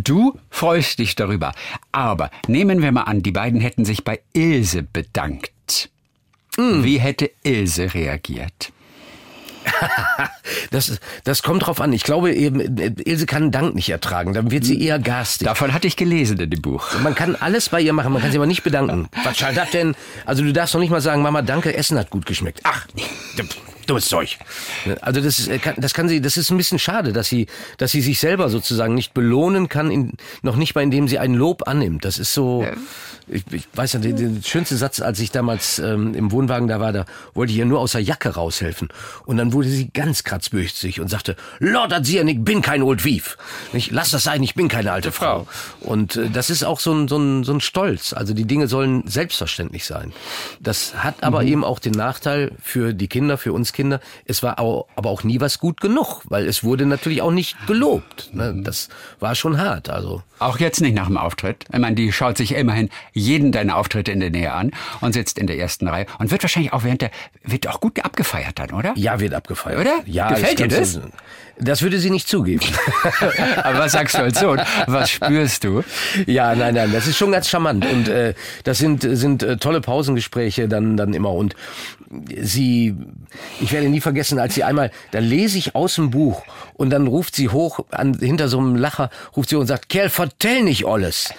Du 0.03 0.39
freust 0.51 0.99
dich 0.99 1.15
darüber. 1.15 1.53
Aber 1.93 2.31
nehmen 2.49 2.83
wir 2.83 2.91
mal 2.91 3.03
an, 3.03 3.23
die 3.23 3.31
beiden 3.33 3.61
hätten 3.61 3.85
sich 3.85 4.03
bei 4.03 4.21
Ilse 4.33 4.83
bedankt. 4.83 5.20
Wie 6.57 6.99
hätte 6.99 7.31
Ilse 7.43 7.95
reagiert? 7.95 8.73
Das, 10.71 11.01
das 11.25 11.43
kommt 11.43 11.67
drauf 11.67 11.81
an. 11.81 11.93
Ich 11.93 12.05
glaube 12.05 12.33
eben, 12.33 12.61
Ilse 13.05 13.27
kann 13.27 13.51
Dank 13.51 13.75
nicht 13.75 13.89
ertragen. 13.89 14.35
Dann 14.35 14.51
wird 14.51 14.65
sie 14.65 14.81
eher 14.81 14.99
garstig. 14.99 15.47
Davon 15.47 15.73
hatte 15.73 15.87
ich 15.87 15.97
gelesen 15.97 16.39
in 16.39 16.51
dem 16.51 16.63
Buch. 16.63 16.87
Man 17.03 17.15
kann 17.15 17.35
alles 17.35 17.71
bei 17.71 17.81
ihr 17.81 17.93
machen, 17.93 18.13
man 18.13 18.23
kann 18.23 18.31
sie 18.31 18.39
aber 18.39 18.47
nicht 18.47 18.63
bedanken. 18.63 19.09
Was 19.25 19.39
soll 19.39 19.55
das 19.55 19.71
denn? 19.71 19.95
Also 20.27 20.43
du 20.43 20.53
darfst 20.53 20.75
doch 20.75 20.81
nicht 20.81 20.91
mal 20.91 21.01
sagen, 21.01 21.23
Mama, 21.23 21.43
danke, 21.43 21.75
Essen 21.75 21.99
hat 21.99 22.11
gut 22.11 22.27
geschmeckt. 22.27 22.61
Ach, 22.65 22.87
dummes 23.87 24.07
Zeug. 24.07 24.39
Also 25.01 25.21
das 25.21 25.39
ist, 25.39 25.49
äh, 25.49 25.59
das 25.77 25.95
kann 25.95 26.09
sie, 26.09 26.21
das 26.21 26.37
ist 26.37 26.51
ein 26.51 26.57
bisschen 26.57 26.79
schade, 26.79 27.13
dass 27.13 27.29
sie, 27.29 27.47
dass 27.79 27.91
sie 27.91 28.01
sich 28.01 28.21
selber 28.21 28.49
sozusagen 28.49 28.95
nicht 28.95 29.15
belohnen 29.15 29.69
kann, 29.69 29.91
in, 29.91 30.13
noch 30.43 30.57
nicht 30.57 30.75
mal 30.75 30.83
indem 30.83 31.09
sie 31.09 31.19
ein 31.19 31.35
Lob 31.35 31.67
annimmt. 31.67 32.05
Das 32.05 32.19
ist 32.19 32.33
so, 32.33 32.65
ich, 33.31 33.45
ich 33.53 33.69
weiß 33.75 33.95
ja, 33.95 34.01
der, 34.01 34.13
der 34.13 34.43
schönste 34.43 34.77
Satz, 34.77 35.01
als 35.01 35.21
ich 35.21 35.31
damals 35.31 35.79
ähm, 35.79 36.15
im 36.15 36.33
Wohnwagen 36.33 36.69
da 36.69 36.81
war, 36.81 36.93
da 36.93 37.05
wollte 37.35 37.53
ich 37.53 37.59
ihr 37.59 37.65
nur 37.65 37.81
aus 37.81 37.93
der 37.93 38.03
Jacke 38.03 38.31
raushelfen. 38.31 38.89
Und 39.25 39.37
dann 39.37 39.53
wurde 39.53 39.69
sie 39.69 39.91
ganz 39.91 40.25
kratzbüchsig 40.25 41.01
und 41.01 41.09
sagte, 41.09 41.37
Lord 41.59 41.91
Sie, 42.05 42.19
ich 42.19 42.45
bin 42.45 42.63
kein 42.63 42.83
Old 42.83 43.05
Wief. 43.05 43.37
Ich 43.73 43.91
lass 43.91 44.11
das 44.11 44.23
sein, 44.23 44.43
ich 44.43 44.55
bin 44.55 44.69
keine 44.69 44.93
alte 44.93 45.13
Frau. 45.13 45.47
Und 45.81 46.17
äh, 46.17 46.31
das 46.31 46.51
ist 46.51 46.65
auch 46.65 46.81
so 46.81 46.93
ein, 46.93 47.09
so, 47.09 47.19
ein, 47.19 47.45
so 47.45 47.53
ein 47.53 47.61
Stolz. 47.61 48.13
Also 48.13 48.35
die 48.35 48.45
Dinge 48.45 48.69
sollen 48.69 49.07
selbstverständlich 49.07 49.85
sein. 49.85 50.13
Das 50.61 50.95
hat 50.95 51.23
aber 51.23 51.45
eben 51.45 51.65
auch 51.65 51.79
den 51.79 51.93
Nachteil 51.93 52.53
für 52.63 52.95
die 52.95 53.09
Kinder, 53.09 53.39
für 53.39 53.53
uns 53.53 53.73
Kinder. 53.73 54.01
Es 54.25 54.43
war 54.43 54.59
aber 54.59 55.11
auch 55.11 55.25
nie 55.25 55.41
was 55.41 55.59
gut 55.59 55.81
genug, 55.81 56.23
weil 56.25 56.47
es 56.47 56.65
wurde 56.65 56.87
natürlich 56.87 57.23
auch 57.23 57.33
nicht 57.33 57.57
gelobt. 57.67 58.31
Ne? 58.35 58.61
Das 58.63 58.89
war 59.21 59.35
schon 59.35 59.59
hart. 59.59 59.89
Also 59.91 60.23
auch 60.39 60.59
jetzt 60.59 60.81
nicht 60.81 60.95
nach 60.95 61.07
dem 61.07 61.19
Auftritt. 61.19 61.67
Ich 61.71 61.79
meine, 61.79 61.97
die 61.97 62.13
schaut 62.13 62.39
sich 62.39 62.55
immerhin 62.55 62.89
jeden 63.21 63.53
deiner 63.53 63.77
Auftritte 63.77 64.13
in 64.13 64.21
der 64.21 64.31
Nähe 64.31 64.53
an 64.53 64.71
und 65.01 65.13
sitzt 65.13 65.39
in 65.39 65.47
der 65.47 65.59
ersten 65.59 65.87
Reihe 65.89 66.07
und 66.19 66.31
wird 66.31 66.43
wahrscheinlich 66.43 66.73
auch 66.73 66.85
während 66.85 67.03
der 67.03 67.11
wird 67.45 67.69
auch 67.69 67.81
gut 67.81 68.05
abgefeiert 68.05 68.59
dann, 68.59 68.73
oder? 68.73 68.93
Ja, 68.97 69.21
wird 69.21 69.35
abgefeiert. 69.35 69.81
Oder? 69.81 70.01
Ja, 70.07 70.29
Gefällt 70.29 70.59
dir 70.59 70.69
das? 70.69 71.01
Das 71.61 71.83
würde 71.83 71.99
sie 71.99 72.11
nicht 72.11 72.29
zugeben. 72.29 72.65
Aber 73.63 73.81
was 73.81 73.93
sagst 73.93 74.15
du 74.17 74.19
als 74.19 74.41
Sohn? 74.41 74.61
Was 74.87 75.11
spürst 75.11 75.65
du? 75.65 75.83
Ja, 76.27 76.55
nein, 76.55 76.75
nein, 76.75 76.91
das 76.93 77.07
ist 77.07 77.17
schon 77.17 77.33
ganz 77.33 77.49
charmant 77.49 77.87
und 77.91 78.09
äh, 78.09 78.35
das 78.65 78.79
sind 78.79 79.03
sind 79.03 79.43
äh, 79.43 79.57
tolle 79.57 79.81
Pausengespräche 79.81 80.69
dann 80.69 80.97
dann 80.97 81.15
immer 81.15 81.33
und 81.33 81.55
sie, 82.43 82.97
ich 83.61 83.73
werde 83.73 83.89
nie 83.89 84.01
vergessen, 84.01 84.39
als 84.41 84.55
sie 84.55 84.65
einmal, 84.65 84.91
da 85.13 85.21
lese 85.21 85.59
ich 85.59 85.77
aus 85.77 85.95
dem 85.95 86.11
Buch 86.11 86.43
und 86.75 86.91
dann 86.91 87.07
ruft 87.07 87.37
sie 87.37 87.49
hoch 87.49 87.81
an, 87.91 88.15
hinter 88.15 88.49
so 88.49 88.59
einem 88.59 88.75
Lacher, 88.75 89.11
ruft 89.37 89.49
sie 89.49 89.57
hoch 89.57 89.61
und 89.61 89.69
sagt, 89.69 89.89
Kerl, 89.89 90.09
vertell 90.09 90.63
nicht 90.63 90.87
alles. 90.87 91.33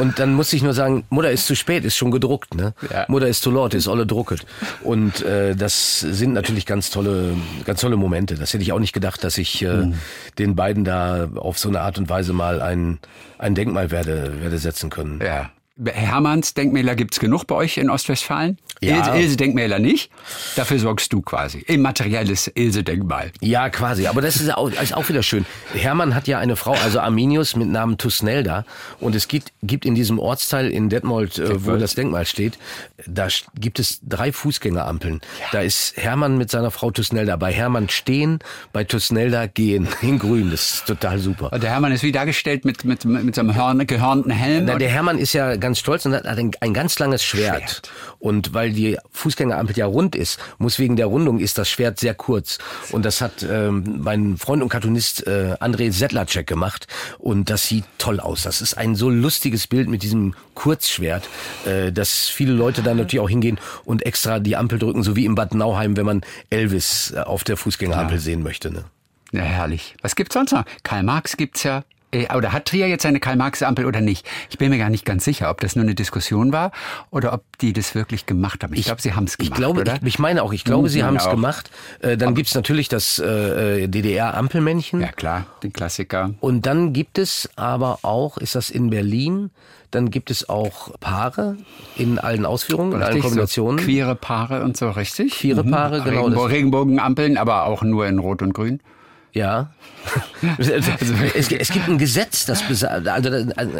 Und 0.00 0.18
dann 0.18 0.34
muss 0.34 0.52
ich 0.52 0.62
nur 0.62 0.74
sagen, 0.74 1.04
Mutter 1.10 1.30
ist 1.30 1.46
zu 1.46 1.54
spät, 1.54 1.84
ist 1.84 1.96
schon 1.96 2.10
gedruckt, 2.10 2.54
ne? 2.54 2.74
Ja. 2.90 3.04
Mutter 3.08 3.28
ist 3.28 3.42
zu 3.42 3.52
laut, 3.52 3.74
ist 3.74 3.86
alle 3.86 4.04
drucket. 4.04 4.44
Und 4.82 5.22
äh, 5.22 5.54
das 5.54 6.00
sind 6.00 6.32
natürlich 6.32 6.66
ganz 6.66 6.90
tolle, 6.90 7.36
ganz 7.64 7.80
tolle 7.80 7.96
Momente. 7.96 8.34
Das 8.34 8.52
hätte 8.52 8.62
ich 8.62 8.72
auch 8.72 8.80
nicht 8.80 8.92
gedacht, 8.92 9.22
dass 9.22 9.38
ich 9.38 9.62
äh, 9.66 9.86
mhm. 9.86 9.94
den 10.38 10.56
beiden 10.56 10.84
da 10.84 11.28
auf 11.34 11.58
so 11.58 11.68
eine 11.68 11.80
Art 11.80 11.98
und 11.98 12.08
Weise 12.08 12.32
mal 12.32 12.62
ein, 12.62 12.98
ein 13.38 13.54
Denkmal 13.54 13.90
werde, 13.90 14.40
werde 14.40 14.58
setzen 14.58 14.90
können. 14.90 15.20
Ja. 15.22 15.50
Hermanns 15.84 16.54
Denkmäler 16.54 16.94
gibt's 16.94 17.20
genug 17.20 17.46
bei 17.46 17.54
euch 17.54 17.76
in 17.76 17.90
Ostwestfalen? 17.90 18.58
Ja. 18.82 19.14
Ilse-Denkmäler 19.14 19.78
nicht? 19.78 20.10
Dafür 20.54 20.78
sorgst 20.78 21.12
du 21.12 21.22
quasi. 21.22 21.58
Immaterielles 21.60 22.50
Ilse-Denkmal. 22.54 23.32
Ja, 23.40 23.70
quasi. 23.70 24.06
Aber 24.06 24.20
das 24.20 24.36
ist 24.36 24.52
auch, 24.54 24.70
ist 24.70 24.94
auch 24.94 25.08
wieder 25.08 25.22
schön. 25.22 25.46
Hermann 25.74 26.14
hat 26.14 26.28
ja 26.28 26.38
eine 26.38 26.56
Frau, 26.56 26.72
also 26.72 27.00
Arminius 27.00 27.56
mit 27.56 27.68
Namen 27.68 27.98
Tusnelda. 27.98 28.64
Und 29.00 29.14
es 29.14 29.28
gibt, 29.28 29.52
gibt 29.62 29.86
in 29.86 29.94
diesem 29.94 30.18
Ortsteil 30.18 30.70
in 30.70 30.88
Detmold, 30.88 31.38
äh, 31.38 31.64
wo 31.64 31.76
das 31.76 31.94
Denkmal 31.94 32.26
steht, 32.26 32.58
da 33.06 33.28
gibt 33.58 33.78
es 33.78 34.00
drei 34.02 34.32
Fußgängerampeln. 34.32 35.20
Ja. 35.40 35.46
Da 35.52 35.60
ist 35.60 35.96
Hermann 35.96 36.36
mit 36.36 36.50
seiner 36.50 36.70
Frau 36.70 36.90
Tusnelda. 36.90 37.36
Bei 37.36 37.52
Hermann 37.52 37.88
stehen, 37.88 38.40
bei 38.72 38.84
Tusnelda 38.84 39.46
gehen. 39.46 39.88
In 40.02 40.18
grün. 40.18 40.50
Das 40.50 40.74
ist 40.74 40.86
total 40.86 41.18
super. 41.18 41.52
Und 41.52 41.62
der 41.62 41.70
Hermann 41.70 41.92
ist 41.92 42.02
wie 42.02 42.12
dargestellt 42.12 42.64
mit, 42.64 42.84
mit, 42.84 43.04
mit 43.04 43.34
so 43.34 43.40
einem 43.40 43.54
Hörn, 43.54 43.86
gehörnten 43.86 44.30
Helm? 44.30 44.66
Na, 44.66 44.76
der 44.76 44.90
Hermann 44.90 45.18
ist 45.18 45.32
ja 45.32 45.56
ganz 45.56 45.78
stolz 45.78 46.04
und 46.06 46.14
hat 46.14 46.26
ein, 46.26 46.50
ein 46.60 46.74
ganz 46.74 46.98
langes 46.98 47.24
Schwert. 47.24 47.70
Schwert. 47.70 47.90
Und 48.18 48.54
weil 48.54 48.65
die 48.72 48.98
Fußgängerampel 49.12 49.76
ja 49.76 49.86
rund 49.86 50.14
ist, 50.14 50.38
muss 50.58 50.78
wegen 50.78 50.96
der 50.96 51.06
Rundung 51.06 51.38
ist 51.38 51.58
das 51.58 51.68
Schwert 51.68 51.98
sehr 52.00 52.14
kurz. 52.14 52.58
Und 52.92 53.04
das 53.04 53.20
hat 53.20 53.46
ähm, 53.48 54.00
mein 54.02 54.36
Freund 54.36 54.62
und 54.62 54.68
Cartoonist 54.68 55.26
äh, 55.26 55.56
André 55.60 55.92
Sedlacek 55.92 56.46
gemacht. 56.46 56.86
Und 57.18 57.50
das 57.50 57.66
sieht 57.66 57.84
toll 57.98 58.20
aus. 58.20 58.42
Das 58.42 58.60
ist 58.60 58.76
ein 58.76 58.94
so 58.94 59.10
lustiges 59.10 59.66
Bild 59.66 59.88
mit 59.88 60.02
diesem 60.02 60.34
Kurzschwert, 60.54 61.28
äh, 61.64 61.92
dass 61.92 62.28
viele 62.28 62.52
Leute 62.52 62.82
da 62.82 62.94
natürlich 62.94 63.20
auch 63.20 63.28
hingehen 63.28 63.58
und 63.84 64.04
extra 64.04 64.38
die 64.38 64.56
Ampel 64.56 64.78
drücken, 64.78 65.02
so 65.02 65.16
wie 65.16 65.24
im 65.24 65.34
Bad 65.34 65.54
Nauheim, 65.54 65.96
wenn 65.96 66.06
man 66.06 66.22
Elvis 66.50 67.12
äh, 67.14 67.20
auf 67.20 67.44
der 67.44 67.56
Fußgängerampel 67.56 68.16
ja. 68.16 68.22
sehen 68.22 68.42
möchte. 68.42 68.70
Ne? 68.70 68.84
Ja, 69.32 69.42
herrlich. 69.42 69.96
Was 70.02 70.16
gibt's 70.16 70.34
sonst 70.34 70.52
noch? 70.52 70.64
Karl 70.82 71.02
Marx 71.02 71.36
gibt's 71.36 71.62
ja. 71.62 71.84
Äh, 72.16 72.34
oder 72.34 72.52
hat 72.52 72.66
Trier 72.66 72.88
jetzt 72.88 73.04
eine 73.06 73.20
Karl-Marx-Ampel 73.20 73.84
oder 73.86 74.00
nicht? 74.00 74.26
Ich 74.50 74.58
bin 74.58 74.70
mir 74.70 74.78
gar 74.78 74.90
nicht 74.90 75.04
ganz 75.04 75.24
sicher, 75.24 75.50
ob 75.50 75.60
das 75.60 75.76
nur 75.76 75.84
eine 75.84 75.94
Diskussion 75.94 76.52
war 76.52 76.72
oder 77.10 77.32
ob 77.32 77.42
die 77.60 77.72
das 77.72 77.94
wirklich 77.94 78.26
gemacht 78.26 78.62
haben. 78.62 78.72
Ich, 78.72 78.80
ich 78.80 78.86
glaube, 78.86 79.02
sie 79.02 79.14
haben 79.14 79.24
es 79.24 79.38
gemacht. 79.38 79.52
Ich 79.52 79.56
glaube, 79.56 79.80
oder? 79.80 79.96
Ich, 79.96 80.02
ich 80.06 80.18
meine 80.18 80.42
auch, 80.42 80.52
ich 80.52 80.64
glaube, 80.64 80.88
sie 80.88 81.04
haben 81.04 81.16
es 81.16 81.28
gemacht. 81.28 81.70
Äh, 82.00 82.16
dann 82.16 82.34
gibt 82.34 82.48
es 82.48 82.54
natürlich 82.54 82.88
das 82.88 83.18
äh, 83.18 83.84
äh 83.84 83.88
DDR-Ampelmännchen. 83.88 85.00
Ja 85.00 85.12
klar, 85.12 85.46
den 85.62 85.72
Klassiker. 85.72 86.34
Und 86.40 86.66
dann 86.66 86.92
gibt 86.92 87.18
es 87.18 87.48
aber 87.56 88.00
auch, 88.02 88.38
ist 88.38 88.54
das 88.54 88.70
in 88.70 88.90
Berlin, 88.90 89.50
dann 89.90 90.10
gibt 90.10 90.30
es 90.30 90.48
auch 90.48 90.98
Paare 91.00 91.56
in 91.96 92.18
allen 92.18 92.44
Ausführungen, 92.44 92.92
richtig, 92.92 93.06
in 93.06 93.12
allen 93.12 93.22
Kombinationen. 93.22 93.78
So 93.78 93.84
queere 93.84 94.14
Paare 94.14 94.62
und 94.64 94.76
so, 94.76 94.90
richtig? 94.90 95.32
Queere 95.32 95.64
mhm. 95.64 95.70
Paare, 95.70 96.00
mhm. 96.00 96.04
genau. 96.04 96.22
Regenbo 96.22 96.44
Regenbogenampeln, 96.44 97.36
aber 97.36 97.64
auch 97.64 97.82
nur 97.82 98.06
in 98.06 98.18
Rot 98.18 98.42
und 98.42 98.52
Grün. 98.52 98.80
Ja. 99.36 99.70
Es, 101.34 101.50
es, 101.50 101.70
gibt 101.70 101.88
ein 101.88 101.98
Gesetz, 101.98 102.46
das 102.46 102.62
also 102.84 103.30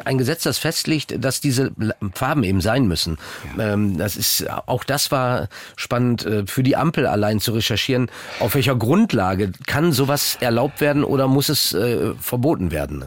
ein 0.05 0.19
Gesetz, 0.19 0.43
das 0.43 0.59
festlegt, 0.59 1.15
dass 1.25 1.41
diese 1.41 1.71
Farben 2.15 2.43
eben 2.43 2.61
sein 2.61 2.89
müssen. 2.89 3.19
Ja. 3.57 3.75
Ähm, 3.75 3.97
das 3.97 4.17
ist 4.17 4.51
auch 4.51 4.83
das 4.83 5.13
war 5.13 5.49
spannend 5.77 6.27
äh, 6.27 6.47
für 6.47 6.65
die 6.65 6.77
Ampel 6.77 7.07
allein 7.07 7.39
zu 7.39 7.53
recherchieren. 7.53 8.11
Auf 8.41 8.55
welcher 8.55 8.75
Grundlage 8.75 9.53
kann 9.67 9.93
sowas 9.93 10.37
erlaubt 10.41 10.81
werden 10.81 11.05
oder 11.05 11.29
muss 11.29 11.49
es 11.49 11.73
äh, 11.73 12.15
verboten 12.15 12.73
werden? 12.73 13.05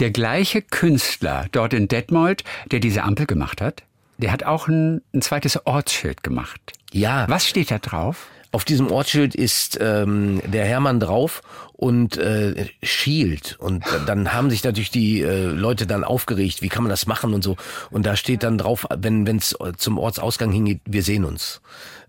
Der 0.00 0.10
gleiche 0.10 0.60
Künstler 0.60 1.46
dort 1.52 1.72
in 1.72 1.86
Detmold, 1.86 2.42
der 2.72 2.80
diese 2.80 3.04
Ampel 3.04 3.26
gemacht 3.26 3.60
hat, 3.60 3.84
der 4.16 4.32
hat 4.32 4.42
auch 4.42 4.66
ein, 4.66 5.02
ein 5.14 5.22
zweites 5.22 5.64
Ortsschild 5.64 6.24
gemacht. 6.24 6.72
Ja. 6.92 7.26
Was 7.28 7.46
steht 7.46 7.70
da 7.70 7.78
drauf? 7.78 8.26
Auf 8.50 8.64
diesem 8.64 8.90
Ortsschild 8.90 9.34
ist 9.34 9.78
ähm, 9.80 10.40
der 10.46 10.64
Hermann 10.64 11.00
drauf 11.00 11.42
und 11.78 12.16
äh, 12.16 12.66
schielt. 12.82 13.56
Und 13.60 13.84
dann 14.06 14.32
haben 14.32 14.50
sich 14.50 14.64
natürlich 14.64 14.90
die 14.90 15.20
äh, 15.20 15.44
Leute 15.46 15.86
dann 15.86 16.02
aufgeregt, 16.02 16.60
wie 16.60 16.68
kann 16.68 16.82
man 16.82 16.90
das 16.90 17.06
machen 17.06 17.34
und 17.34 17.44
so. 17.44 17.56
Und 17.90 18.04
da 18.04 18.16
steht 18.16 18.42
dann 18.42 18.58
drauf, 18.58 18.86
wenn 18.96 19.24
es 19.26 19.54
zum 19.76 19.98
Ortsausgang 19.98 20.50
hingeht, 20.50 20.80
wir 20.86 21.04
sehen 21.04 21.24
uns. 21.24 21.60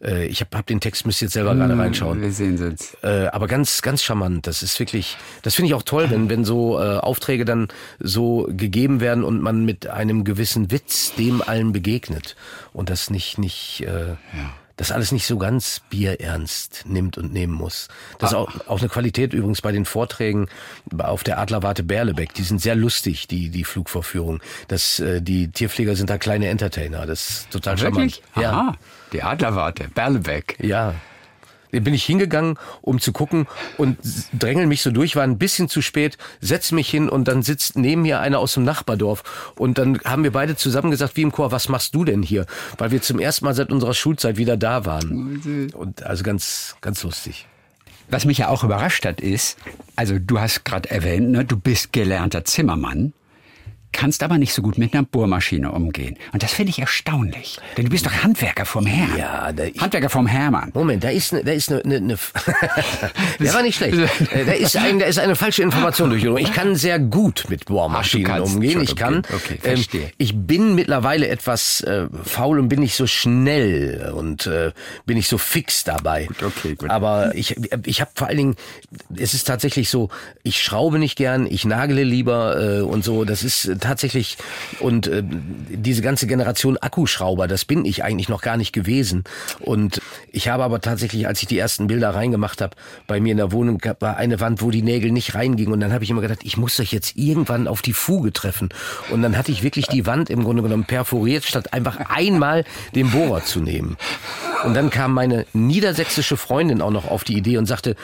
Äh, 0.01 0.25
ich 0.25 0.39
habe 0.41 0.57
hab 0.57 0.65
den 0.65 0.79
Text, 0.79 1.05
müsst 1.05 1.21
ihr 1.21 1.25
jetzt 1.25 1.33
selber 1.33 1.53
gerade 1.53 1.73
hm, 1.73 1.79
reinschauen. 1.81 2.21
Wir 2.21 2.31
sehen 2.31 2.57
uns. 2.63 2.97
Äh, 3.03 3.27
aber 3.27 3.47
ganz, 3.47 3.81
ganz 3.81 4.01
charmant. 4.01 4.47
Das 4.47 4.63
ist 4.63 4.79
wirklich, 4.79 5.17
das 5.43 5.53
finde 5.53 5.67
ich 5.67 5.75
auch 5.75 5.83
toll, 5.83 6.09
wenn, 6.09 6.29
wenn 6.29 6.45
so 6.45 6.79
äh, 6.79 6.97
Aufträge 6.97 7.45
dann 7.45 7.67
so 7.99 8.47
gegeben 8.49 9.01
werden 9.01 9.23
und 9.23 9.41
man 9.41 9.65
mit 9.65 9.87
einem 9.87 10.23
gewissen 10.23 10.71
Witz 10.71 11.13
dem 11.15 11.41
allen 11.41 11.73
begegnet. 11.73 12.35
Und 12.73 12.89
das 12.89 13.09
nicht, 13.09 13.37
nicht 13.37 13.81
äh, 13.81 14.09
ja 14.11 14.17
das 14.79 14.93
alles 14.93 15.11
nicht 15.11 15.27
so 15.27 15.37
ganz 15.37 15.81
bierernst 15.89 16.85
nimmt 16.87 17.17
und 17.17 17.33
nehmen 17.33 17.53
muss. 17.53 17.89
Das 18.17 18.31
ist 18.31 18.37
ah. 18.37 18.39
auch, 18.39 18.67
auch 18.67 18.79
eine 18.79 18.87
Qualität 18.87 19.33
übrigens 19.33 19.61
bei 19.61 19.73
den 19.73 19.83
Vorträgen 19.83 20.47
auf 20.97 21.25
der 21.25 21.37
Adlerwarte 21.37 21.83
Berlebeck. 21.83 22.33
Die 22.33 22.43
sind 22.43 22.61
sehr 22.61 22.75
lustig, 22.75 23.27
die, 23.27 23.49
die 23.49 23.65
Flugvorführung. 23.65 24.39
Das, 24.69 25.01
äh, 25.01 25.21
die 25.21 25.51
Tierpfleger 25.51 25.97
sind 25.97 26.09
da 26.09 26.17
kleine 26.17 26.47
Entertainer. 26.47 27.05
Das 27.05 27.29
ist 27.29 27.51
total 27.51 27.77
Wirklich? 27.81 28.23
charmant. 28.33 28.41
Ja. 28.41 28.51
Aha, 28.51 28.77
die 29.11 29.21
Adlerwarte, 29.21 29.89
Berlebeck. 29.89 30.57
Ja 30.61 30.95
bin 31.71 31.93
ich 31.93 32.03
hingegangen, 32.03 32.57
um 32.81 32.99
zu 32.99 33.11
gucken 33.11 33.47
und 33.77 33.97
drängel 34.33 34.67
mich 34.67 34.81
so 34.81 34.91
durch, 34.91 35.15
war 35.15 35.23
ein 35.23 35.37
bisschen 35.37 35.69
zu 35.69 35.81
spät, 35.81 36.17
setz 36.41 36.71
mich 36.71 36.89
hin 36.89 37.09
und 37.09 37.27
dann 37.27 37.43
sitzt 37.43 37.77
neben 37.77 38.01
mir 38.01 38.19
einer 38.19 38.39
aus 38.39 38.55
dem 38.55 38.63
Nachbardorf 38.63 39.53
und 39.55 39.77
dann 39.77 39.99
haben 40.03 40.23
wir 40.23 40.31
beide 40.31 40.55
zusammen 40.55 40.91
gesagt, 40.91 41.15
wie 41.15 41.21
im 41.21 41.31
Chor, 41.31 41.51
was 41.51 41.69
machst 41.69 41.95
du 41.95 42.05
denn 42.05 42.23
hier? 42.23 42.45
Weil 42.77 42.91
wir 42.91 43.01
zum 43.01 43.19
ersten 43.19 43.45
Mal 43.45 43.53
seit 43.53 43.71
unserer 43.71 43.93
Schulzeit 43.93 44.37
wieder 44.37 44.57
da 44.57 44.85
waren. 44.85 45.71
Und 45.73 46.03
also 46.03 46.23
ganz, 46.23 46.75
ganz 46.81 47.03
lustig. 47.03 47.45
Was 48.09 48.25
mich 48.25 48.39
ja 48.39 48.47
auch 48.47 48.63
überrascht 48.63 49.05
hat, 49.05 49.21
ist, 49.21 49.57
also 49.95 50.17
du 50.17 50.39
hast 50.39 50.65
gerade 50.65 50.89
erwähnt, 50.89 51.29
ne, 51.29 51.45
du 51.45 51.57
bist 51.57 51.93
gelernter 51.93 52.43
Zimmermann 52.43 53.13
kannst 53.91 54.23
aber 54.23 54.37
nicht 54.37 54.53
so 54.53 54.61
gut 54.61 54.77
mit 54.77 54.93
einer 54.93 55.03
Bohrmaschine 55.03 55.71
umgehen. 55.71 56.17
Und 56.31 56.43
das 56.43 56.53
finde 56.53 56.69
ich 56.71 56.79
erstaunlich. 56.79 57.57
Denn 57.77 57.85
du 57.85 57.91
bist 57.91 58.05
doch 58.05 58.23
Handwerker 58.23 58.65
vom 58.65 58.85
Herrn. 58.85 59.17
Ja, 59.17 59.51
da 59.51 59.63
ich, 59.65 59.79
Handwerker 59.81 60.09
vom 60.09 60.27
Hermann. 60.27 60.71
Moment, 60.73 61.03
da 61.03 61.09
ist, 61.09 61.33
ne, 61.33 61.43
da 61.43 61.51
ist 61.51 61.71
eine, 61.71 61.83
eine, 61.83 61.95
eine 61.95 62.17
der 63.39 63.53
war 63.53 63.61
nicht 63.61 63.77
schlecht. 63.77 63.97
Äh, 64.31 64.45
da 64.45 64.51
ist, 64.53 64.75
ein, 64.77 64.99
da 64.99 65.05
ist 65.05 65.19
eine 65.19 65.35
falsche 65.35 65.63
Information 65.63 66.09
durchgekommen. 66.11 66.43
Ich 66.43 66.53
kann 66.53 66.75
sehr 66.75 66.99
gut 66.99 67.45
mit 67.49 67.65
Bohrmaschinen 67.65 68.31
Ach, 68.31 68.41
umgehen. 68.41 68.81
Ich 68.81 68.95
kann, 68.95 69.19
okay, 69.19 69.35
okay, 69.35 69.59
verstehe. 69.61 70.01
Ähm, 70.03 70.11
ich 70.17 70.35
bin 70.35 70.75
mittlerweile 70.75 71.27
etwas 71.27 71.81
äh, 71.81 72.07
faul 72.23 72.59
und 72.59 72.69
bin 72.69 72.79
nicht 72.79 72.95
so 72.95 73.07
schnell 73.07 74.13
und 74.15 74.47
äh, 74.47 74.71
bin 75.05 75.17
nicht 75.17 75.29
so 75.29 75.37
fix 75.37 75.83
dabei. 75.83 76.25
Gut, 76.25 76.43
okay, 76.43 76.75
gut. 76.75 76.89
Aber 76.89 77.33
ich, 77.35 77.55
ich 77.85 78.01
habe 78.01 78.11
vor 78.13 78.27
allen 78.27 78.37
Dingen, 78.37 78.55
es 79.17 79.33
ist 79.33 79.45
tatsächlich 79.45 79.89
so, 79.89 80.09
ich 80.43 80.61
schraube 80.61 80.99
nicht 80.99 81.15
gern, 81.15 81.47
ich 81.49 81.65
nagele 81.65 82.03
lieber 82.03 82.79
äh, 82.79 82.81
und 82.81 83.03
so. 83.03 83.25
Das 83.25 83.43
ist 83.43 83.78
tatsächlich, 83.79 84.37
und 84.79 85.07
äh, 85.07 85.23
diese 85.23 86.01
ganze 86.01 86.27
Generation 86.27 86.77
Akkuschrauber, 86.77 87.47
das 87.47 87.65
bin 87.65 87.85
ich 87.85 88.03
eigentlich 88.03 88.29
noch 88.29 88.41
gar 88.41 88.57
nicht 88.57 88.73
gewesen. 88.73 89.23
Und 89.59 90.01
ich 90.31 90.49
habe 90.49 90.63
aber 90.63 90.81
tatsächlich, 90.81 91.27
als 91.27 91.41
ich 91.41 91.47
die 91.47 91.57
ersten 91.57 91.87
Bilder 91.87 92.11
reingemacht 92.11 92.61
habe, 92.61 92.75
bei 93.07 93.19
mir 93.19 93.31
in 93.31 93.37
der 93.37 93.51
Wohnung 93.51 93.81
war 93.99 94.17
eine 94.17 94.39
Wand, 94.39 94.61
wo 94.61 94.71
die 94.71 94.81
Nägel 94.81 95.11
nicht 95.11 95.35
reingingen. 95.35 95.73
Und 95.73 95.79
dann 95.79 95.93
habe 95.93 96.03
ich 96.03 96.09
immer 96.09 96.21
gedacht, 96.21 96.39
ich 96.43 96.57
muss 96.57 96.79
euch 96.79 96.91
jetzt 96.91 97.17
irgendwann 97.17 97.67
auf 97.67 97.81
die 97.81 97.93
Fuge 97.93 98.33
treffen. 98.33 98.69
Und 99.09 99.21
dann 99.21 99.37
hatte 99.37 99.51
ich 99.51 99.63
wirklich 99.63 99.87
die 99.87 100.05
Wand 100.05 100.29
im 100.29 100.43
Grunde 100.43 100.63
genommen 100.63 100.85
perforiert, 100.85 101.43
statt 101.43 101.73
einfach 101.73 101.97
einmal 102.09 102.65
den 102.95 103.11
Bohrer 103.11 103.43
zu 103.43 103.59
nehmen. 103.59 103.97
Und 104.63 104.73
dann 104.73 104.89
kam 104.89 105.13
meine 105.13 105.45
niedersächsische 105.53 106.37
Freundin 106.37 106.81
auch 106.81 106.91
noch 106.91 107.09
auf 107.09 107.23
die 107.23 107.37
Idee 107.37 107.57
und 107.57 107.65
sagte, 107.65 107.95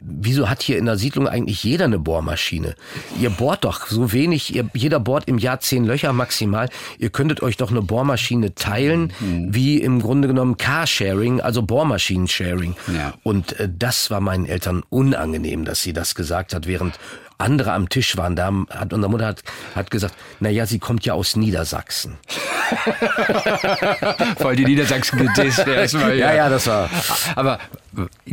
wieso 0.00 0.48
hat 0.48 0.62
hier 0.62 0.78
in 0.78 0.86
der 0.86 0.96
Siedlung 0.96 1.28
eigentlich 1.28 1.62
jeder 1.64 1.86
eine 1.86 1.98
Bohrmaschine? 1.98 2.74
Ihr 3.20 3.30
bohrt 3.30 3.64
doch 3.64 3.86
so 3.86 4.12
wenig, 4.12 4.54
ihr, 4.54 4.68
jeder 4.74 5.00
bohrt 5.00 5.28
im 5.28 5.38
Jahr 5.38 5.60
zehn 5.60 5.84
Löcher 5.84 6.12
maximal. 6.12 6.68
Ihr 6.98 7.10
könntet 7.10 7.42
euch 7.42 7.56
doch 7.56 7.70
eine 7.70 7.82
Bohrmaschine 7.82 8.54
teilen, 8.54 9.12
mhm. 9.20 9.54
wie 9.54 9.78
im 9.78 10.00
Grunde 10.00 10.28
genommen 10.28 10.56
Carsharing, 10.56 11.40
also 11.40 11.62
Bohrmaschinen-Sharing. 11.62 12.76
Ja. 12.94 13.14
Und 13.22 13.58
äh, 13.58 13.68
das 13.70 14.10
war 14.10 14.20
meinen 14.20 14.46
Eltern 14.46 14.82
unangenehm, 14.90 15.64
dass 15.64 15.82
sie 15.82 15.92
das 15.92 16.14
gesagt 16.14 16.54
hat, 16.54 16.66
während 16.66 16.98
andere 17.38 17.72
am 17.72 17.88
Tisch 17.88 18.16
waren. 18.16 18.36
Da 18.36 18.52
hat 18.70 18.92
unsere 18.92 19.10
Mutter 19.10 19.26
hat, 19.26 19.42
hat 19.74 19.90
gesagt, 19.90 20.14
na 20.40 20.48
ja, 20.48 20.66
sie 20.66 20.78
kommt 20.78 21.04
ja 21.04 21.14
aus 21.14 21.36
Niedersachsen. 21.36 22.18
Voll 24.38 24.56
die 24.56 24.64
Niedersachsen 24.64 25.18
gedisst 25.18 25.58
erstmal. 25.66 26.16
Ja. 26.16 26.30
ja, 26.30 26.36
ja, 26.36 26.48
das 26.48 26.66
war. 26.66 26.88
Aber, 27.34 27.58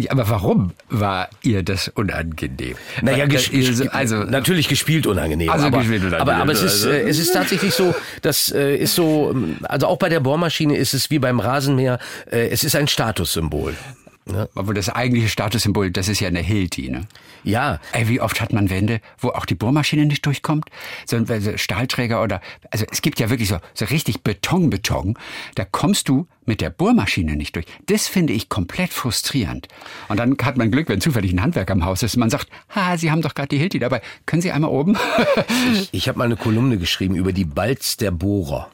aber 0.09 0.29
warum 0.29 0.71
war 0.89 1.29
ihr 1.41 1.63
das 1.63 1.89
unangenehm? 1.89 2.75
Naja, 3.01 3.25
ges 3.25 3.49
also 3.91 4.17
natürlich 4.17 4.67
gespielt 4.67 5.07
unangenehm. 5.07 5.49
Also 5.49 5.67
aber, 5.67 5.79
gespielt 5.79 6.03
unangenehm. 6.03 6.21
Aber, 6.21 6.35
aber 6.35 6.51
es 6.51 6.61
ist, 6.61 6.85
also. 6.85 6.89
äh, 6.89 7.09
es 7.09 7.19
ist 7.19 7.33
tatsächlich 7.33 7.73
so, 7.73 7.93
das 8.21 8.51
äh, 8.51 8.75
ist 8.75 8.95
so, 8.95 9.35
also 9.63 9.87
auch 9.87 9.97
bei 9.97 10.09
der 10.09 10.19
Bohrmaschine 10.19 10.75
ist 10.77 10.93
es 10.93 11.09
wie 11.09 11.19
beim 11.19 11.39
Rasenmäher, 11.39 11.99
äh, 12.31 12.47
es 12.49 12.63
ist 12.63 12.75
ein 12.75 12.87
Statussymbol. 12.87 13.75
Ne? 14.31 14.49
Aber 14.55 14.73
das 14.73 14.89
eigentliche 14.89 15.29
Statussymbol, 15.29 15.91
das 15.91 16.07
ist 16.07 16.19
ja 16.19 16.27
eine 16.27 16.41
Hilti, 16.41 16.89
ne? 16.89 17.07
Ja. 17.43 17.79
Ey, 17.91 18.07
wie 18.07 18.21
oft 18.21 18.41
hat 18.41 18.53
man 18.53 18.69
Wände, 18.69 19.01
wo 19.19 19.29
auch 19.29 19.45
die 19.45 19.55
Bohrmaschine 19.55 20.05
nicht 20.05 20.25
durchkommt? 20.25 20.65
So 21.05 21.17
ein 21.17 21.57
Stahlträger 21.57 22.21
oder, 22.21 22.41
also 22.69 22.85
es 22.91 23.01
gibt 23.01 23.19
ja 23.19 23.29
wirklich 23.29 23.49
so, 23.49 23.57
so 23.73 23.85
richtig 23.85 24.21
Beton-Beton. 24.21 25.17
Da 25.55 25.65
kommst 25.65 26.09
du 26.09 26.27
mit 26.45 26.61
der 26.61 26.69
Bohrmaschine 26.69 27.35
nicht 27.35 27.55
durch. 27.55 27.65
Das 27.85 28.07
finde 28.07 28.33
ich 28.33 28.49
komplett 28.49 28.91
frustrierend. 28.91 29.67
Und 30.07 30.19
dann 30.19 30.35
hat 30.41 30.57
man 30.57 30.71
Glück, 30.71 30.89
wenn 30.89 31.01
zufällig 31.01 31.31
ein 31.31 31.41
Handwerk 31.41 31.71
am 31.71 31.85
Haus 31.85 32.03
ist. 32.03 32.17
Man 32.17 32.29
sagt, 32.29 32.47
ha, 32.75 32.97
Sie 32.97 33.11
haben 33.11 33.21
doch 33.21 33.33
gerade 33.33 33.49
die 33.49 33.57
Hilti 33.57 33.79
dabei. 33.79 34.01
Können 34.25 34.41
Sie 34.41 34.51
einmal 34.51 34.71
oben? 34.71 34.97
ich 35.91 36.01
ich 36.01 36.07
habe 36.07 36.17
mal 36.17 36.25
eine 36.25 36.35
Kolumne 36.35 36.79
geschrieben 36.79 37.15
über 37.15 37.31
die 37.31 37.45
Balz 37.45 37.95
der 37.95 38.09
Bohrer 38.09 38.71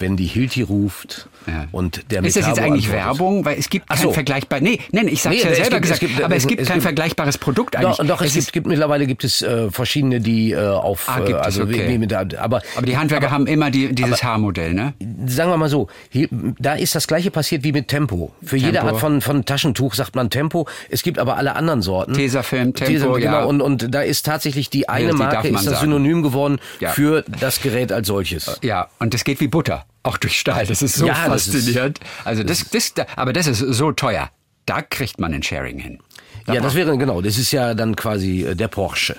wenn 0.00 0.16
die 0.16 0.26
Hilti 0.26 0.62
ruft 0.62 1.28
ja. 1.46 1.66
und 1.72 2.10
der 2.10 2.24
Ist 2.24 2.36
das 2.36 2.46
jetzt 2.46 2.58
eigentlich. 2.58 2.90
Werbung? 2.90 3.44
Weil 3.44 3.58
es 3.58 3.70
gibt 3.70 3.88
kein 3.88 3.98
so. 3.98 4.12
vergleichbar. 4.12 4.60
Nee, 4.60 4.80
nee, 4.92 5.02
ich 5.02 5.22
sag's 5.22 5.36
nee, 5.36 5.42
ja 5.42 5.54
selber 5.54 5.80
gibt, 5.80 5.82
gesagt, 5.82 6.02
es 6.02 6.08
gibt, 6.08 6.22
aber 6.22 6.36
es 6.36 6.46
gibt 6.46 6.60
es 6.62 6.68
kein 6.68 6.76
gibt, 6.76 6.84
vergleichbares 6.84 7.38
Produkt 7.38 7.76
eigentlich. 7.76 7.96
Doch, 7.96 8.06
doch 8.06 8.20
es, 8.22 8.36
es 8.36 8.46
gibt, 8.46 8.52
gibt, 8.52 8.66
mittlerweile 8.66 9.06
gibt 9.06 9.24
es 9.24 9.42
äh, 9.42 9.70
verschiedene, 9.70 10.20
die 10.20 10.52
äh, 10.52 10.66
auf 10.66 11.08
ah, 11.08 11.20
gibt 11.20 11.38
also 11.38 11.62
es, 11.62 11.68
okay. 11.68 11.98
mit, 11.98 12.12
aber 12.12 12.62
aber 12.76 12.86
die 12.86 12.96
Handwerker 12.96 13.26
aber, 13.26 13.34
haben 13.34 13.46
immer 13.46 13.70
die, 13.70 13.94
dieses 13.94 14.22
Haarmodell, 14.22 14.74
ne? 14.74 14.94
Sagen 15.26 15.50
wir 15.50 15.56
mal 15.56 15.68
so, 15.68 15.88
hier, 16.10 16.28
da 16.58 16.74
ist 16.74 16.94
das 16.94 17.06
gleiche 17.06 17.30
passiert 17.30 17.64
wie 17.64 17.72
mit 17.72 17.88
Tempo. 17.88 18.32
Für 18.40 18.56
Tempo. 18.56 18.66
jede 18.66 18.82
Art 18.82 18.98
von 18.98 19.20
von 19.20 19.44
Taschentuch 19.44 19.94
sagt 19.94 20.14
man 20.14 20.30
Tempo. 20.30 20.66
Es 20.88 21.02
gibt 21.02 21.18
aber 21.18 21.36
alle 21.36 21.56
anderen 21.56 21.82
Sorten. 21.82 22.14
Tesafilm, 22.14 22.74
Tempo, 22.74 22.92
Tesafilm, 22.92 23.20
genau, 23.20 23.40
ja. 23.40 23.44
und 23.44 23.60
und 23.60 23.94
da 23.94 24.02
ist 24.02 24.26
tatsächlich 24.26 24.70
die 24.70 24.88
eine 24.88 25.06
ja, 25.06 25.12
die 25.12 25.16
Marke 25.18 25.48
ist 25.48 25.66
das 25.66 25.80
Synonym 25.80 26.22
geworden 26.22 26.58
ja. 26.80 26.90
für 26.90 27.24
das 27.40 27.60
Gerät 27.60 27.92
als 27.92 28.06
solches. 28.06 28.58
Ja, 28.62 28.88
und 28.98 29.14
das 29.14 29.24
geht 29.24 29.40
wie 29.40 29.48
Butter 29.48 29.84
auch 30.02 30.16
durch 30.16 30.38
Stahl. 30.38 30.66
Das 30.66 30.82
ist 30.82 30.96
so 30.96 31.06
ja, 31.06 31.14
faszinierend. 31.14 32.00
Das 32.00 32.08
ist, 32.08 32.26
also 32.26 32.42
das, 32.44 32.94
das, 32.94 33.06
aber 33.16 33.32
das 33.32 33.46
ist 33.46 33.58
so 33.58 33.92
teuer. 33.92 34.30
Da 34.66 34.82
kriegt 34.82 35.20
man 35.20 35.34
ein 35.34 35.42
Sharing 35.42 35.78
hin. 35.78 35.98
Da 36.46 36.54
ja, 36.54 36.60
das 36.60 36.74
wäre 36.74 36.96
genau. 36.96 37.20
Das 37.20 37.38
ist 37.38 37.52
ja 37.52 37.74
dann 37.74 37.96
quasi 37.96 38.44
äh, 38.44 38.54
der 38.54 38.68
Porsche. 38.68 39.16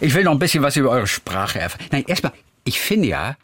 Ich 0.00 0.14
will 0.14 0.24
noch 0.24 0.32
ein 0.32 0.38
bisschen 0.38 0.62
was 0.62 0.76
über 0.76 0.90
eure 0.90 1.06
Sprache 1.06 1.60
erfahren. 1.60 1.86
Nein, 1.92 2.04
erstmal, 2.06 2.32
ich 2.64 2.80
finde 2.80 3.08
ja, 3.08 3.36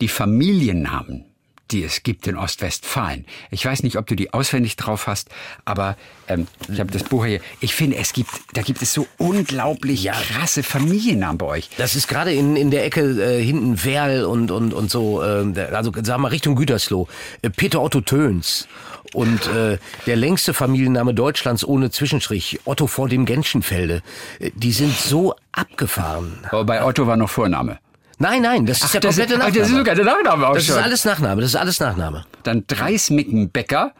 die 0.00 0.08
Familiennamen 0.08 1.24
die 1.70 1.82
es 1.82 2.02
gibt 2.02 2.26
in 2.26 2.36
Ostwestfalen. 2.36 3.24
Ich 3.50 3.64
weiß 3.64 3.82
nicht, 3.82 3.96
ob 3.96 4.06
du 4.06 4.14
die 4.14 4.32
auswendig 4.32 4.76
drauf 4.76 5.06
hast, 5.06 5.28
aber 5.64 5.96
ähm, 6.28 6.46
ich 6.72 6.80
habe 6.80 6.90
das 6.90 7.04
Buch 7.04 7.24
hier. 7.24 7.40
Ich 7.60 7.74
finde, 7.74 7.96
es 7.96 8.12
gibt, 8.12 8.30
da 8.52 8.62
gibt 8.62 8.82
es 8.82 8.92
so 8.92 9.06
unglaublich 9.18 10.04
ja. 10.04 10.12
krasse 10.12 10.62
Familiennamen 10.62 11.38
bei 11.38 11.46
euch. 11.46 11.70
Das 11.76 11.96
ist 11.96 12.08
gerade 12.08 12.32
in, 12.32 12.56
in 12.56 12.70
der 12.70 12.84
Ecke 12.84 13.00
äh, 13.00 13.42
hinten 13.42 13.84
Werl 13.84 14.24
und, 14.24 14.50
und, 14.50 14.74
und 14.74 14.90
so, 14.90 15.22
äh, 15.22 15.60
also 15.72 15.92
sagen 16.02 16.22
wir 16.22 16.30
Richtung 16.30 16.54
Gütersloh. 16.56 17.08
Äh, 17.42 17.50
Peter 17.50 17.82
Otto 17.82 18.00
Töns. 18.00 18.68
Und 19.12 19.46
äh, 19.46 19.78
der 20.06 20.16
längste 20.16 20.54
Familienname 20.54 21.14
Deutschlands 21.14 21.64
ohne 21.64 21.90
Zwischenstrich, 21.90 22.60
Otto 22.64 22.88
vor 22.88 23.08
dem 23.08 23.26
Genschenfelde. 23.26 24.02
Äh, 24.40 24.50
die 24.54 24.72
sind 24.72 24.96
so 24.96 25.34
abgefahren. 25.52 26.40
Aber 26.50 26.64
bei 26.64 26.84
Otto 26.84 27.06
war 27.06 27.16
noch 27.16 27.30
Vorname. 27.30 27.78
Nein, 28.18 28.42
nein, 28.42 28.66
das 28.66 28.78
ist 28.78 28.84
Ach, 28.84 28.90
der 28.92 29.00
komplette 29.02 29.32
Nachname. 29.38 29.58
Das 29.58 29.68
ist 29.68 29.76
sogar 29.76 29.94
der 29.94 30.04
Nachname 30.04 30.48
auch 30.48 30.54
Das 30.54 30.66
schon. 30.66 30.76
ist 30.76 30.82
alles 30.82 31.04
Nachname, 31.04 31.40
das 31.40 31.50
ist 31.50 31.56
alles 31.56 31.80
Nachname. 31.80 32.24
Dann 32.42 32.64
Dreismickenbecker. 32.66 33.92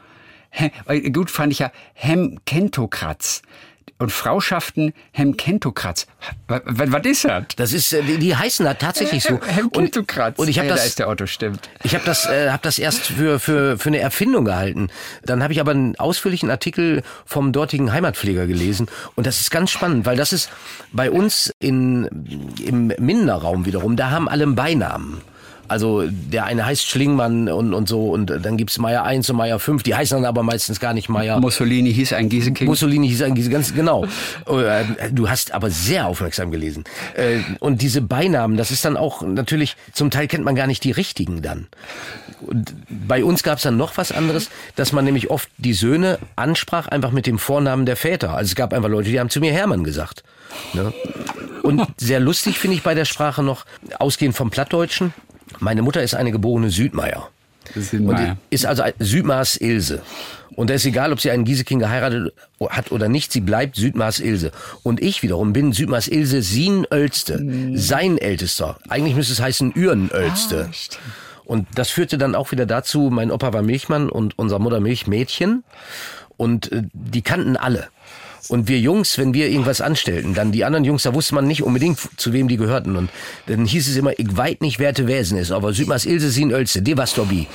Gut 1.12 1.30
fand 1.30 1.52
ich 1.52 1.58
ja 1.58 1.72
Hemkentokratz 1.94 3.42
und 4.04 4.10
Frauschaften 4.10 4.92
Hemkentokratz. 5.12 6.06
Was, 6.46 6.62
was 6.66 7.04
ist 7.04 7.24
das? 7.24 7.44
Das 7.56 7.72
ist, 7.72 7.92
äh, 7.92 8.02
die, 8.02 8.18
die 8.18 8.36
heißen 8.36 8.64
da 8.64 8.74
tatsächlich 8.74 9.24
so. 9.24 9.40
Hemkentokratz. 9.46 10.38
Und, 10.38 10.44
und 10.44 10.48
ich 10.50 10.58
habe 10.58 10.68
ja, 10.68 10.74
das, 10.74 10.82
da 10.82 10.86
ist 10.86 10.98
der 10.98 11.08
Otto, 11.08 11.26
stimmt. 11.26 11.68
Ich 11.82 11.94
habe 11.94 12.04
das, 12.04 12.26
äh, 12.26 12.50
hab 12.50 12.62
das 12.62 12.78
erst 12.78 13.06
für, 13.06 13.40
für, 13.40 13.78
für 13.78 13.88
eine 13.88 13.98
Erfindung 13.98 14.44
gehalten. 14.44 14.88
Dann 15.24 15.42
habe 15.42 15.52
ich 15.52 15.60
aber 15.60 15.72
einen 15.72 15.96
ausführlichen 15.96 16.50
Artikel 16.50 17.02
vom 17.24 17.52
dortigen 17.52 17.92
Heimatpfleger 17.92 18.46
gelesen. 18.46 18.88
Und 19.14 19.26
das 19.26 19.40
ist 19.40 19.50
ganz 19.50 19.70
spannend, 19.70 20.06
weil 20.06 20.16
das 20.16 20.32
ist 20.32 20.50
bei 20.92 21.10
uns 21.10 21.52
in, 21.58 22.54
im 22.62 22.88
Mindener 22.98 23.36
Raum 23.36 23.64
wiederum, 23.64 23.96
da 23.96 24.10
haben 24.10 24.28
alle 24.28 24.44
einen 24.44 24.54
Beinamen. 24.54 25.22
Also 25.74 26.04
der 26.08 26.44
eine 26.44 26.64
heißt 26.64 26.88
Schlingmann 26.88 27.48
und, 27.48 27.74
und 27.74 27.88
so 27.88 28.10
und 28.10 28.30
dann 28.30 28.56
gibt's 28.56 28.78
Meier 28.78 29.02
1 29.02 29.28
und 29.30 29.36
Meier 29.36 29.58
5, 29.58 29.82
die 29.82 29.96
heißen 29.96 30.18
dann 30.18 30.24
aber 30.24 30.44
meistens 30.44 30.78
gar 30.78 30.94
nicht 30.94 31.08
Meier. 31.08 31.40
Mussolini 31.40 31.92
hieß 31.92 32.12
ein 32.12 32.28
Gieseking. 32.28 32.68
Mussolini 32.68 33.08
hieß 33.08 33.22
ein 33.22 33.34
Gieseking, 33.34 33.54
ganz 33.58 33.74
genau. 33.74 34.04
Äh, 34.46 34.84
du 35.10 35.28
hast 35.28 35.50
aber 35.50 35.70
sehr 35.70 36.06
aufmerksam 36.06 36.52
gelesen. 36.52 36.84
Äh, 37.16 37.40
und 37.58 37.82
diese 37.82 38.02
Beinamen, 38.02 38.56
das 38.56 38.70
ist 38.70 38.84
dann 38.84 38.96
auch 38.96 39.22
natürlich, 39.22 39.76
zum 39.92 40.12
Teil 40.12 40.28
kennt 40.28 40.44
man 40.44 40.54
gar 40.54 40.68
nicht 40.68 40.84
die 40.84 40.92
richtigen 40.92 41.42
dann. 41.42 41.66
Und 42.40 42.72
bei 42.88 43.24
uns 43.24 43.42
gab's 43.42 43.62
dann 43.62 43.76
noch 43.76 43.96
was 43.96 44.12
anderes, 44.12 44.50
dass 44.76 44.92
man 44.92 45.04
nämlich 45.04 45.28
oft 45.28 45.48
die 45.58 45.72
Söhne 45.72 46.20
ansprach, 46.36 46.86
einfach 46.86 47.10
mit 47.10 47.26
dem 47.26 47.40
Vornamen 47.40 47.84
der 47.84 47.96
Väter. 47.96 48.36
Also 48.36 48.50
es 48.50 48.54
gab 48.54 48.72
einfach 48.72 48.88
Leute, 48.88 49.10
die 49.10 49.18
haben 49.18 49.28
zu 49.28 49.40
mir 49.40 49.52
Hermann 49.52 49.82
gesagt. 49.82 50.22
Ne? 50.72 50.92
Und 51.64 51.82
sehr 51.96 52.20
lustig 52.20 52.58
finde 52.58 52.76
ich 52.76 52.82
bei 52.82 52.94
der 52.94 53.06
Sprache 53.06 53.42
noch, 53.42 53.64
ausgehend 53.98 54.36
vom 54.36 54.50
Plattdeutschen, 54.50 55.14
meine 55.60 55.82
Mutter 55.82 56.02
ist 56.02 56.14
eine 56.14 56.32
geborene 56.32 56.70
Südmeier. 56.70 57.30
Südmeier. 57.74 58.32
Und 58.32 58.38
ist 58.50 58.66
also 58.66 58.82
Südmaß 58.98 59.56
Ilse. 59.56 60.02
Und 60.56 60.70
da 60.70 60.74
ist 60.74 60.84
egal, 60.84 61.12
ob 61.12 61.20
sie 61.20 61.30
einen 61.30 61.44
Gieseking 61.44 61.80
geheiratet 61.80 62.32
hat 62.60 62.92
oder 62.92 63.08
nicht, 63.08 63.32
sie 63.32 63.40
bleibt 63.40 63.76
Südmaß 63.76 64.20
Ilse. 64.20 64.52
Und 64.82 65.02
ich 65.02 65.22
wiederum 65.22 65.52
bin 65.52 65.72
Südmaß 65.72 66.08
Ilse 66.08 66.42
Sin 66.42 66.86
Ölste, 66.92 67.38
mhm. 67.38 67.76
sein 67.76 68.18
Ältester. 68.18 68.78
Eigentlich 68.88 69.16
müsste 69.16 69.32
es 69.32 69.40
heißen 69.40 69.72
Üren 69.72 70.10
Ölste. 70.12 70.68
Ah, 70.70 71.00
und 71.44 71.66
das 71.74 71.90
führte 71.90 72.18
dann 72.18 72.34
auch 72.34 72.52
wieder 72.52 72.66
dazu, 72.66 73.10
mein 73.10 73.30
Opa 73.30 73.52
war 73.52 73.62
Milchmann 73.62 74.08
und 74.08 74.38
unser 74.38 74.58
Mutter 74.58 74.80
Milchmädchen. 74.80 75.64
Und 76.36 76.72
äh, 76.72 76.82
die 76.92 77.22
kannten 77.22 77.56
alle. 77.56 77.88
Und 78.48 78.68
wir 78.68 78.78
Jungs, 78.78 79.18
wenn 79.18 79.34
wir 79.34 79.48
irgendwas 79.48 79.80
anstellten, 79.80 80.34
dann 80.34 80.52
die 80.52 80.64
anderen 80.64 80.84
Jungs, 80.84 81.02
da 81.02 81.14
wusste 81.14 81.34
man 81.34 81.46
nicht 81.46 81.62
unbedingt, 81.62 81.98
zu 82.16 82.32
wem 82.32 82.48
die 82.48 82.56
gehörten. 82.56 82.96
Und 82.96 83.10
dann 83.46 83.64
hieß 83.64 83.88
es 83.88 83.96
immer, 83.96 84.18
ich 84.18 84.36
weit 84.36 84.60
nicht 84.60 84.78
werte 84.78 85.06
Wesen 85.06 85.38
ist, 85.38 85.50
aber 85.50 85.72
Südmas 85.72 86.06
Ilse 86.06 86.30
sin 86.30 86.50
Ölze, 86.50 86.82
de 86.82 86.96
was 86.96 87.14
dobi. 87.14 87.46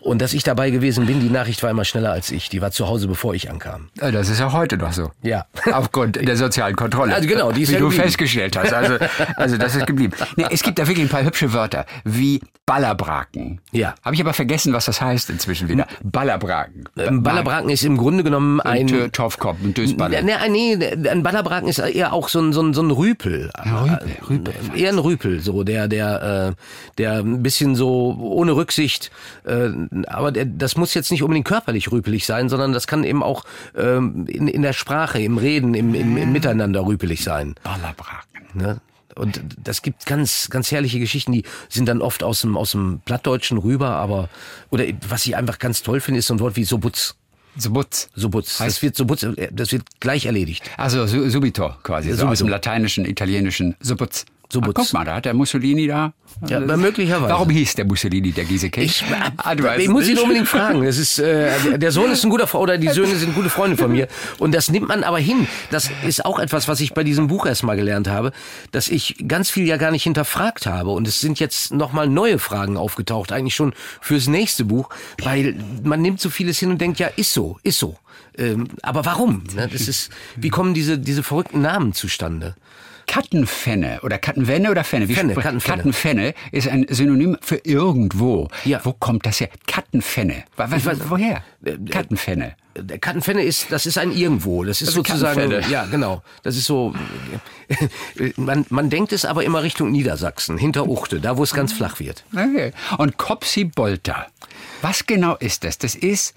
Und 0.00 0.22
dass 0.22 0.32
ich 0.32 0.42
dabei 0.42 0.70
gewesen 0.70 1.06
bin, 1.06 1.20
die 1.20 1.28
Nachricht 1.28 1.62
war 1.62 1.70
immer 1.70 1.84
schneller 1.84 2.12
als 2.12 2.30
ich. 2.30 2.48
Die 2.48 2.62
war 2.62 2.70
zu 2.70 2.88
Hause, 2.88 3.06
bevor 3.06 3.34
ich 3.34 3.50
ankam. 3.50 3.90
Das 3.96 4.28
ist 4.28 4.40
ja 4.40 4.52
heute 4.52 4.78
noch 4.78 4.92
so. 4.92 5.10
Ja. 5.22 5.44
Aufgrund 5.72 6.16
der 6.16 6.36
sozialen 6.36 6.74
Kontrolle. 6.74 7.14
Also 7.14 7.28
genau, 7.28 7.52
die 7.52 7.62
ist 7.62 7.70
Wie 7.70 7.74
ja 7.74 7.80
du 7.80 7.90
festgestellt 7.90 8.56
hast. 8.56 8.72
Also, 8.72 8.96
also 9.36 9.58
das 9.58 9.76
ist 9.76 9.86
geblieben. 9.86 10.14
Nee, 10.36 10.46
es 10.50 10.62
gibt 10.62 10.78
da 10.78 10.86
wirklich 10.86 11.06
ein 11.06 11.10
paar 11.10 11.22
hübsche 11.22 11.52
Wörter, 11.52 11.84
wie 12.04 12.40
Ballerbraken. 12.64 13.60
Ja. 13.72 13.94
Habe 14.02 14.14
ich 14.14 14.20
aber 14.20 14.32
vergessen, 14.32 14.72
was 14.72 14.84
das 14.86 15.00
heißt 15.00 15.28
inzwischen 15.28 15.68
wieder. 15.68 15.86
Ballerbraken. 16.02 16.84
Ähm, 16.96 17.22
Ballerbraken 17.22 17.68
ist 17.68 17.84
im 17.84 17.96
Grunde 17.96 18.24
genommen 18.24 18.60
ein... 18.60 18.88
ein 18.88 19.12
Torfkopf, 19.12 19.58
ein 19.62 19.74
Dösballer. 19.74 20.19
Nee, 20.22 20.76
nee, 20.76 21.08
ein 21.08 21.22
Ballerbraken 21.22 21.68
ist 21.68 21.78
eher 21.78 22.12
auch 22.12 22.28
so 22.28 22.40
ein, 22.40 22.52
so 22.52 22.62
ein, 22.62 22.74
so 22.74 22.82
ein 22.82 22.90
Rüpel. 22.90 23.50
Ein 23.54 23.74
Rüpel, 23.74 24.16
Rüpel. 24.28 24.54
Eher 24.74 24.90
ein 24.90 24.98
Rüpel, 24.98 25.40
so 25.40 25.62
der, 25.62 25.88
der, 25.88 26.54
äh, 26.56 26.62
der 26.98 27.18
ein 27.18 27.42
bisschen 27.42 27.74
so 27.74 28.16
ohne 28.18 28.52
Rücksicht, 28.52 29.10
äh, 29.44 29.70
aber 30.06 30.32
der, 30.32 30.44
das 30.44 30.76
muss 30.76 30.94
jetzt 30.94 31.10
nicht 31.10 31.22
unbedingt 31.22 31.46
körperlich 31.46 31.90
rüpelig 31.92 32.26
sein, 32.26 32.48
sondern 32.48 32.72
das 32.72 32.86
kann 32.86 33.04
eben 33.04 33.22
auch 33.22 33.44
ähm, 33.76 34.26
in, 34.28 34.48
in 34.48 34.62
der 34.62 34.72
Sprache, 34.72 35.20
im 35.20 35.38
Reden, 35.38 35.74
im, 35.74 35.94
im, 35.94 36.16
im 36.16 36.32
Miteinander 36.32 36.86
rüpelig 36.86 37.22
sein. 37.24 37.54
Ballerbraken. 37.62 38.40
Ne? 38.54 38.80
Und 39.14 39.40
das 39.62 39.82
gibt 39.82 40.06
ganz, 40.06 40.48
ganz 40.50 40.70
herrliche 40.70 40.98
Geschichten, 40.98 41.32
die 41.32 41.44
sind 41.68 41.86
dann 41.88 42.00
oft 42.00 42.22
aus 42.22 42.42
dem, 42.42 42.56
aus 42.56 42.72
dem 42.72 43.00
Plattdeutschen 43.04 43.58
rüber, 43.58 43.90
aber, 43.90 44.28
oder 44.70 44.84
was 45.08 45.26
ich 45.26 45.36
einfach 45.36 45.58
ganz 45.58 45.82
toll 45.82 46.00
finde, 46.00 46.18
ist 46.18 46.28
so 46.28 46.34
ein 46.34 46.40
Wort 46.40 46.56
wie 46.56 46.64
Sobutz. 46.64 47.16
Subutz. 47.56 48.08
Subutz. 48.14 48.58
Das 48.58 48.82
wird 48.82 48.96
Subutz, 48.96 49.26
das 49.50 49.72
wird 49.72 49.82
gleich 50.00 50.26
erledigt. 50.26 50.70
Also 50.76 51.06
subito 51.06 51.74
quasi, 51.82 52.12
so 52.12 52.26
aus 52.26 52.38
dem 52.38 52.48
lateinischen, 52.48 53.04
italienischen 53.04 53.76
Subutz. 53.80 54.24
So 54.52 54.60
Ach, 54.64 54.70
guck 54.74 54.92
mal, 54.92 55.04
da 55.04 55.14
hat 55.16 55.26
der 55.26 55.34
Mussolini 55.34 55.86
da. 55.86 56.12
Ja, 56.48 56.58
möglicherweise. 56.58 57.32
Warum 57.32 57.50
hieß 57.50 57.76
der 57.76 57.84
Mussolini 57.84 58.32
der 58.32 58.44
Gieseking? 58.44 58.82
Ich, 58.82 59.04
ah, 59.36 59.54
ich 59.78 59.88
muss 59.88 60.08
ihn 60.08 60.18
unbedingt 60.18 60.48
fragen. 60.48 60.82
Es 60.82 60.98
ist, 60.98 61.20
äh, 61.20 61.78
der 61.78 61.92
Sohn 61.92 62.10
ist 62.10 62.24
ein 62.24 62.30
guter 62.30 62.48
Freund 62.48 62.64
oder 62.64 62.78
die 62.78 62.88
Söhne 62.88 63.14
sind 63.14 63.34
gute 63.36 63.48
Freunde 63.48 63.76
von 63.76 63.92
mir. 63.92 64.08
Und 64.38 64.52
das 64.52 64.68
nimmt 64.68 64.88
man 64.88 65.04
aber 65.04 65.18
hin. 65.18 65.46
Das 65.70 65.88
ist 66.04 66.24
auch 66.24 66.40
etwas, 66.40 66.66
was 66.66 66.80
ich 66.80 66.94
bei 66.94 67.04
diesem 67.04 67.28
Buch 67.28 67.46
erstmal 67.46 67.76
gelernt 67.76 68.08
habe, 68.08 68.32
dass 68.72 68.88
ich 68.88 69.24
ganz 69.28 69.50
viel 69.50 69.66
ja 69.66 69.76
gar 69.76 69.92
nicht 69.92 70.02
hinterfragt 70.02 70.66
habe. 70.66 70.90
Und 70.90 71.06
es 71.06 71.20
sind 71.20 71.38
jetzt 71.38 71.72
nochmal 71.72 72.08
neue 72.08 72.40
Fragen 72.40 72.76
aufgetaucht, 72.76 73.30
eigentlich 73.30 73.54
schon 73.54 73.72
fürs 74.00 74.26
nächste 74.26 74.64
Buch, 74.64 74.90
weil 75.22 75.54
man 75.84 76.02
nimmt 76.02 76.20
so 76.20 76.28
vieles 76.28 76.58
hin 76.58 76.70
und 76.70 76.80
denkt, 76.80 76.98
ja, 76.98 77.06
ist 77.06 77.32
so, 77.32 77.60
ist 77.62 77.78
so. 77.78 77.96
Ähm, 78.36 78.68
aber 78.82 79.04
warum? 79.04 79.44
Ne? 79.54 79.68
Das 79.70 79.86
ist, 79.86 80.10
wie 80.36 80.48
kommen 80.48 80.74
diese, 80.74 80.98
diese 80.98 81.22
verrückten 81.22 81.60
Namen 81.62 81.92
zustande? 81.92 82.56
Kattenfenne 83.10 83.98
oder 84.04 84.18
Kattenwenne 84.18 84.70
oder 84.70 84.84
Fenne? 84.84 85.08
Wie 85.08 85.14
Fenne, 85.16 85.34
Kattenfenne. 85.34 85.76
Kattenfenne 85.78 86.34
ist 86.52 86.68
ein 86.68 86.86
Synonym 86.88 87.36
für 87.40 87.56
irgendwo. 87.64 88.46
Ja. 88.64 88.80
Wo 88.84 88.92
kommt 88.92 89.26
das 89.26 89.40
her? 89.40 89.48
Kattenfenne. 89.66 90.44
Wa- 90.56 90.70
wa- 90.70 90.76
Ich 90.76 90.84
weiß- 90.84 91.00
woher? 91.08 91.42
Äh, 91.64 91.70
äh, 91.72 91.78
Kattenfenne. 91.90 92.54
Der 92.78 93.00
Kattenfenne 93.00 93.42
ist, 93.42 93.72
das 93.72 93.84
ist 93.86 93.98
ein 93.98 94.12
Irgendwo. 94.12 94.62
Das 94.62 94.80
ist 94.80 94.88
Also 94.90 95.00
sozusagen, 95.00 95.50
ja, 95.68 95.86
genau. 95.86 96.22
Das 96.44 96.56
ist 96.56 96.66
so, 96.66 96.94
man, 98.36 98.64
man 98.68 98.90
denkt 98.90 99.12
es 99.12 99.24
aber 99.24 99.42
immer 99.42 99.64
Richtung 99.64 99.90
Niedersachsen, 99.90 100.56
hinter 100.56 100.86
Uchte, 100.88 101.18
da 101.20 101.36
wo 101.36 101.42
es 101.42 101.52
ganz 101.52 101.72
flach 101.72 101.98
wird. 101.98 102.22
Okay. 102.32 102.72
Und 102.98 103.16
Kopsi-Bolter. 103.16 104.28
Was 104.82 105.04
genau 105.06 105.34
ist 105.34 105.64
das? 105.64 105.78
Das 105.78 105.96
ist 105.96 106.34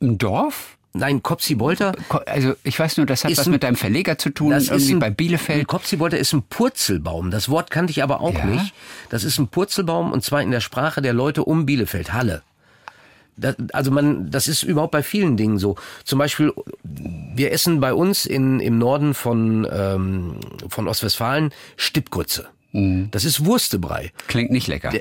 ein 0.00 0.16
Dorf? 0.16 0.78
Nein, 0.96 1.22
Kopsi-Bolter, 1.24 1.92
Ko- 2.08 2.18
Also 2.24 2.54
ich 2.62 2.78
weiß 2.78 2.96
nur, 2.98 3.06
das 3.06 3.24
hat 3.24 3.30
Ist 3.32 3.38
was 3.38 3.46
ein- 3.48 3.50
mit 3.52 3.64
deinem 3.64 3.74
Verleger 3.74 4.16
zu 4.16 4.30
tun, 4.30 4.50
das 4.50 4.64
ist 4.64 4.70
irgendwie 4.70 4.92
ein, 4.94 4.98
bei 5.00 5.10
Bielefeld. 5.10 5.66
Kopsi-Bolter 5.66 6.16
ist 6.18 6.32
ein 6.32 6.42
Purzelbaum. 6.42 7.32
Das 7.32 7.48
Wort 7.48 7.70
kannte 7.72 7.90
ich 7.90 8.02
aber 8.04 8.20
auch 8.20 8.34
Ja? 8.34 8.44
nicht. 8.44 8.72
Das 9.10 9.24
ist 9.24 9.38
ein 9.38 9.48
Purzelbaum 9.48 10.12
und 10.12 10.22
zwar 10.22 10.40
in 10.40 10.52
der 10.52 10.60
Sprache 10.60 11.02
der 11.02 11.12
Leute 11.12 11.44
um 11.44 11.66
Bielefeld, 11.66 12.12
Halle. 12.12 12.42
Das, 13.36 13.56
also 13.72 13.90
man, 13.90 14.30
das 14.30 14.46
ist 14.46 14.62
überhaupt 14.62 14.92
bei 14.92 15.02
vielen 15.02 15.36
Dingen 15.36 15.58
so. 15.58 15.74
Zum 16.04 16.20
Beispiel, 16.20 16.52
wir 16.84 17.50
essen 17.50 17.80
bei 17.80 17.92
uns 17.92 18.26
in, 18.26 18.60
im 18.60 18.78
Norden 18.78 19.14
von, 19.14 19.66
ähm, 19.72 20.36
von 20.68 20.86
Ostwestfalen 20.86 21.50
Stippkurze. 21.76 22.46
Mhm. 22.70 23.08
Das 23.10 23.24
ist 23.24 23.44
Wurstebrei. 23.44 24.12
Klingt 24.28 24.52
nicht 24.52 24.68
lecker. 24.68 24.92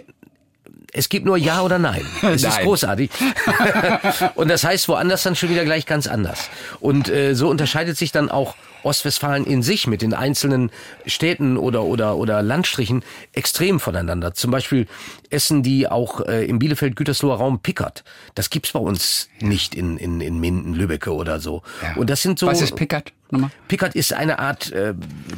Es 0.93 1.09
gibt 1.09 1.25
nur 1.25 1.37
Ja 1.37 1.61
oder 1.61 1.79
Nein. 1.79 2.05
Es 2.21 2.43
ist 2.43 2.49
Nein. 2.49 2.65
großartig. 2.65 3.09
und 4.35 4.47
das 4.49 4.63
heißt 4.63 4.87
woanders 4.87 5.23
dann 5.23 5.35
schon 5.35 5.49
wieder 5.49 5.65
gleich 5.65 5.85
ganz 5.85 6.07
anders. 6.07 6.49
Und 6.79 7.09
äh, 7.09 7.33
so 7.33 7.49
unterscheidet 7.49 7.97
sich 7.97 8.11
dann 8.11 8.29
auch 8.29 8.55
Ostwestfalen 8.83 9.45
in 9.45 9.63
sich 9.63 9.87
mit 9.87 10.01
den 10.01 10.13
einzelnen 10.13 10.71
Städten 11.05 11.57
oder, 11.57 11.83
oder, 11.83 12.17
oder 12.17 12.41
Landstrichen 12.41 13.03
extrem 13.33 13.79
voneinander. 13.79 14.33
Zum 14.33 14.51
Beispiel 14.51 14.87
essen 15.29 15.63
die 15.63 15.87
auch 15.87 16.21
äh, 16.21 16.45
im 16.45 16.59
Bielefeld-Gütersloher 16.59 17.37
Raum 17.37 17.59
Pickert. 17.59 18.03
Das 18.35 18.49
gibt's 18.49 18.71
bei 18.71 18.79
uns 18.79 19.29
nicht 19.39 19.75
in, 19.75 19.97
in, 19.97 20.21
in 20.21 20.39
Minden, 20.39 20.73
Lübbecke 20.73 21.13
oder 21.13 21.39
so. 21.39 21.63
Ja. 21.81 21.95
Und 21.95 22.09
das 22.09 22.21
sind 22.21 22.39
so... 22.39 22.47
Was 22.47 22.61
ist 22.61 22.75
Pickert? 22.75 23.11
Nochmal? 23.31 23.51
Pickert 23.67 23.95
ist 23.95 24.13
eine 24.13 24.39
Art 24.39 24.71
äh, 24.71 24.93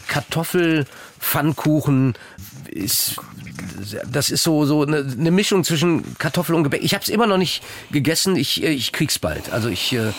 Kartoffelpfannkuchen. 0.08 2.14
Ist, 2.68 3.16
das 4.12 4.30
ist 4.30 4.44
so 4.44 4.66
so 4.66 4.84
eine, 4.84 4.98
eine 4.98 5.32
Mischung 5.32 5.64
zwischen 5.64 6.18
Kartoffel 6.18 6.56
und 6.56 6.64
Gebäck. 6.64 6.84
Ich 6.84 6.94
habe 6.94 7.04
es 7.04 7.10
immer 7.10 7.26
noch 7.26 7.38
nicht 7.38 7.64
gegessen. 7.92 8.36
Ich 8.36 8.62
äh, 8.64 8.72
ich 8.72 8.92
krieg's 8.92 9.18
bald. 9.18 9.54
Also 9.54 9.70
ich 9.70 9.94
äh, 9.94 10.12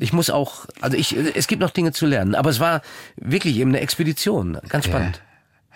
ich 0.00 0.12
muss 0.12 0.30
auch. 0.30 0.66
Also 0.80 0.96
ich 0.96 1.16
es 1.16 1.46
gibt 1.46 1.60
noch 1.60 1.70
Dinge 1.70 1.92
zu 1.92 2.06
lernen. 2.06 2.34
Aber 2.34 2.50
es 2.50 2.60
war 2.60 2.82
wirklich 3.16 3.56
eben 3.56 3.70
eine 3.70 3.80
Expedition. 3.80 4.58
Ganz 4.68 4.86
spannend. 4.86 5.20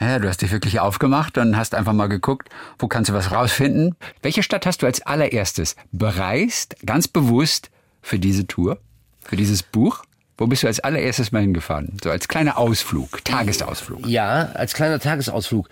Ja, 0.01 0.19
du 0.21 0.29
hast 0.29 0.43
dich 0.43 0.53
wirklich 0.53 0.79
aufgemacht 0.79 1.39
und 1.39 1.57
hast 1.57 1.75
einfach 1.75 1.93
mal 1.93 2.07
geguckt, 2.07 2.49
wo 2.79 2.87
kannst 2.87 3.11
du 3.11 3.15
was 3.15 3.33
rausfinden. 3.33 3.97
Welche 4.23 4.45
Stadt 4.45 4.65
hast 4.65 4.83
du 4.83 4.87
als 4.87 5.03
allererstes 5.03 5.75
bereist, 5.91 6.77
ganz 6.87 7.09
bewusst 7.09 7.71
für 8.01 8.19
diese 8.19 8.47
Tour, 8.47 8.79
für 9.25 9.37
dieses 9.37 9.63
Buch? 9.63 10.05
Wo 10.37 10.47
bist 10.47 10.63
du 10.63 10.69
als 10.69 10.79
allererstes 10.79 11.33
mal 11.33 11.43
hingefahren? 11.43 11.97
So 12.03 12.11
als 12.11 12.29
kleiner 12.29 12.59
Ausflug, 12.59 13.25
Tagesausflug. 13.25 14.07
Ja, 14.07 14.51
als 14.55 14.73
kleiner 14.73 15.01
Tagesausflug. 15.01 15.69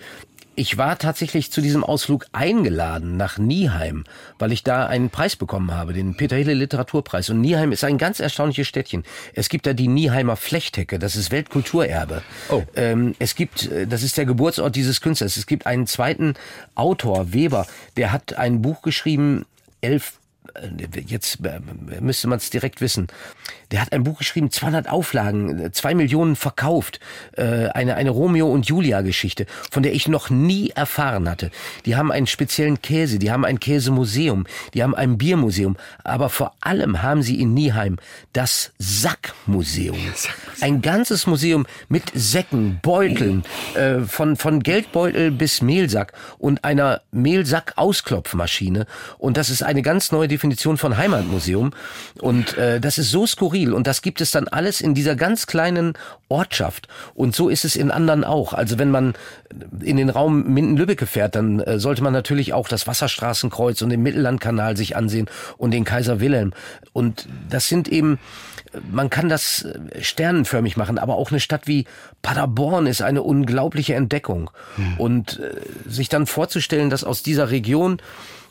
Ich 0.59 0.79
war 0.79 0.99
tatsächlich 0.99 1.53
zu 1.53 1.61
diesem 1.61 1.85
Ausflug 1.85 2.27
eingeladen 2.33 3.19
nach 3.19 3.37
Nieheim, 3.37 4.05
weil 4.39 4.53
ich 4.53 4.65
da 4.65 4.87
einen 4.87 5.11
Preis 5.11 5.37
bekommen 5.37 5.71
habe, 5.71 5.93
den 5.93 6.17
Peter 6.17 6.35
Hille 6.35 6.55
Literaturpreis. 6.55 7.29
Und 7.29 7.43
Nieheim 7.43 7.73
ist 7.73 7.85
ein 7.85 7.99
ganz 7.99 8.21
erstaunliches 8.21 8.67
Städtchen. 8.67 9.05
Es 9.35 9.51
gibt 9.51 9.67
da 9.67 9.75
die 9.75 9.87
Nieheimer 9.87 10.35
Flechthecke, 10.37 10.99
das 10.99 11.15
ist 11.15 11.31
Weltkulturerbe. 11.31 12.23
Oh. 12.49 12.63
Ähm, 12.75 13.15
es 13.19 13.35
gibt, 13.35 13.71
äh, 13.71 13.87
das 13.87 14.03
ist 14.03 14.17
der 14.17 14.25
Geburtsort 14.25 14.75
dieses 14.75 15.03
Künstlers. 15.03 15.37
Es 15.37 15.47
gibt 15.47 15.67
einen 15.67 15.87
zweiten 15.87 16.33
Autor, 16.75 17.35
Weber, 17.35 17.67
der 17.99 18.11
hat 18.11 18.39
ein 18.39 18.63
Buch 18.63 18.81
geschrieben, 18.81 19.45
elf 19.83 20.15
jetzt 21.07 21.39
äh, 21.45 21.61
müsste 22.01 22.29
man 22.29 22.39
es 22.39 22.51
direkt 22.51 22.81
wissen. 22.81 23.09
Der 23.71 23.81
hat 23.81 23.93
ein 23.93 24.05
Buch 24.05 24.19
geschrieben, 24.19 24.51
200 24.51 24.89
Auflagen, 24.89 25.59
äh, 25.59 25.73
zwei 25.73 25.95
Millionen 25.95 26.37
verkauft, 26.37 27.01
äh, 27.37 27.69
eine 27.69 27.97
eine 27.97 28.11
Romeo 28.11 28.49
und 28.49 28.67
Julia 28.67 29.03
Geschichte, 29.03 29.47
von 29.71 29.83
der 29.83 29.93
ich 29.93 30.09
noch 30.09 30.31
nie 30.31 30.71
erfahren 30.71 31.29
hatte. 31.29 31.51
Die 31.85 31.97
haben 31.97 32.13
einen 32.13 32.27
speziellen 32.27 32.81
Käse, 32.81 33.19
die 33.19 33.31
haben 33.31 33.45
ein 33.45 33.61
Käsemuseum, 33.61 34.47
die 34.75 34.83
haben 34.83 34.95
ein 34.95 35.19
Biermuseum, 35.19 35.77
aber 36.05 36.29
vor 36.31 36.55
allem 36.61 37.03
haben 37.03 37.23
sie 37.23 37.41
in 37.41 37.55
Nieheim 37.55 37.99
das 38.33 38.73
Sackmuseum, 38.79 39.99
ein 40.61 40.83
ganzes 40.83 41.27
Museum 41.27 41.67
mit 41.89 42.05
Säcken, 42.15 42.81
Beuteln, 42.83 43.45
äh, 43.75 44.01
von 44.01 44.37
von 44.37 44.63
Geldbeutel 44.63 45.31
bis 45.31 45.63
Mehlsack 45.63 46.13
und 46.39 46.65
einer 46.65 47.03
Mehlsack-Ausklopfmaschine. 47.13 48.87
Und 49.19 49.37
das 49.37 49.51
ist 49.51 49.63
eine 49.63 49.83
ganz 49.83 50.13
neue 50.13 50.29
Definition 50.29 50.46
von 50.55 50.97
Heimatmuseum. 50.97 51.73
Und 52.21 52.57
äh, 52.59 52.81
das 52.81 52.99
ist 52.99 53.11
so 53.11 53.27
skurril. 53.27 53.73
Und 53.73 53.87
das 53.87 54.03
gibt 54.03 54.21
es 54.21 54.31
dann 54.31 54.49
alles 54.49 54.81
in 54.81 54.95
dieser 54.95 55.17
ganz 55.17 55.47
kleinen 55.47 55.95
Ortschaft. 56.29 56.89
Und 57.15 57.35
so 57.35 57.49
ist 57.49 57.65
es 57.65 57.77
in 57.77 57.91
anderen 57.91 58.25
auch. 58.25 58.53
Also 58.53 58.79
wenn 58.79 58.91
man 58.91 59.15
in 59.81 59.97
den 59.97 60.11
Raum 60.11 60.53
Minden-Lübbecke 60.53 61.07
fährt, 61.07 61.35
dann 61.35 61.61
äh, 61.61 61.79
sollte 61.79 62.03
man 62.03 62.13
natürlich 62.13 62.53
auch 62.53 62.69
das 62.69 62.87
Wasserstraßenkreuz 62.87 63.83
und 63.83 63.91
den 63.91 64.03
Mittellandkanal 64.03 64.77
sich 64.77 64.97
ansehen 64.97 65.29
und 65.57 65.73
den 65.73 65.85
Kaiser 65.85 66.21
Wilhelm. 66.21 66.53
Und 66.93 67.29
das 67.49 67.69
sind 67.69 67.89
eben 67.89 68.19
man 68.91 69.11
kann 69.11 69.29
das 69.29 69.63
äh, 69.63 70.03
sternenförmig 70.03 70.77
machen, 70.77 70.99
aber 70.99 71.17
auch 71.17 71.31
eine 71.31 71.41
Stadt 71.41 71.67
wie 71.67 71.87
Paderborn 72.23 72.87
ist 72.87 73.03
eine 73.03 73.23
unglaubliche 73.23 73.95
Entdeckung. 73.95 74.51
Und 74.99 75.41
äh, 75.41 75.61
sich 75.89 76.09
dann 76.09 76.27
vorzustellen, 76.27 76.91
dass 76.91 77.05
aus 77.05 77.23
dieser 77.23 77.51
Region 77.51 77.99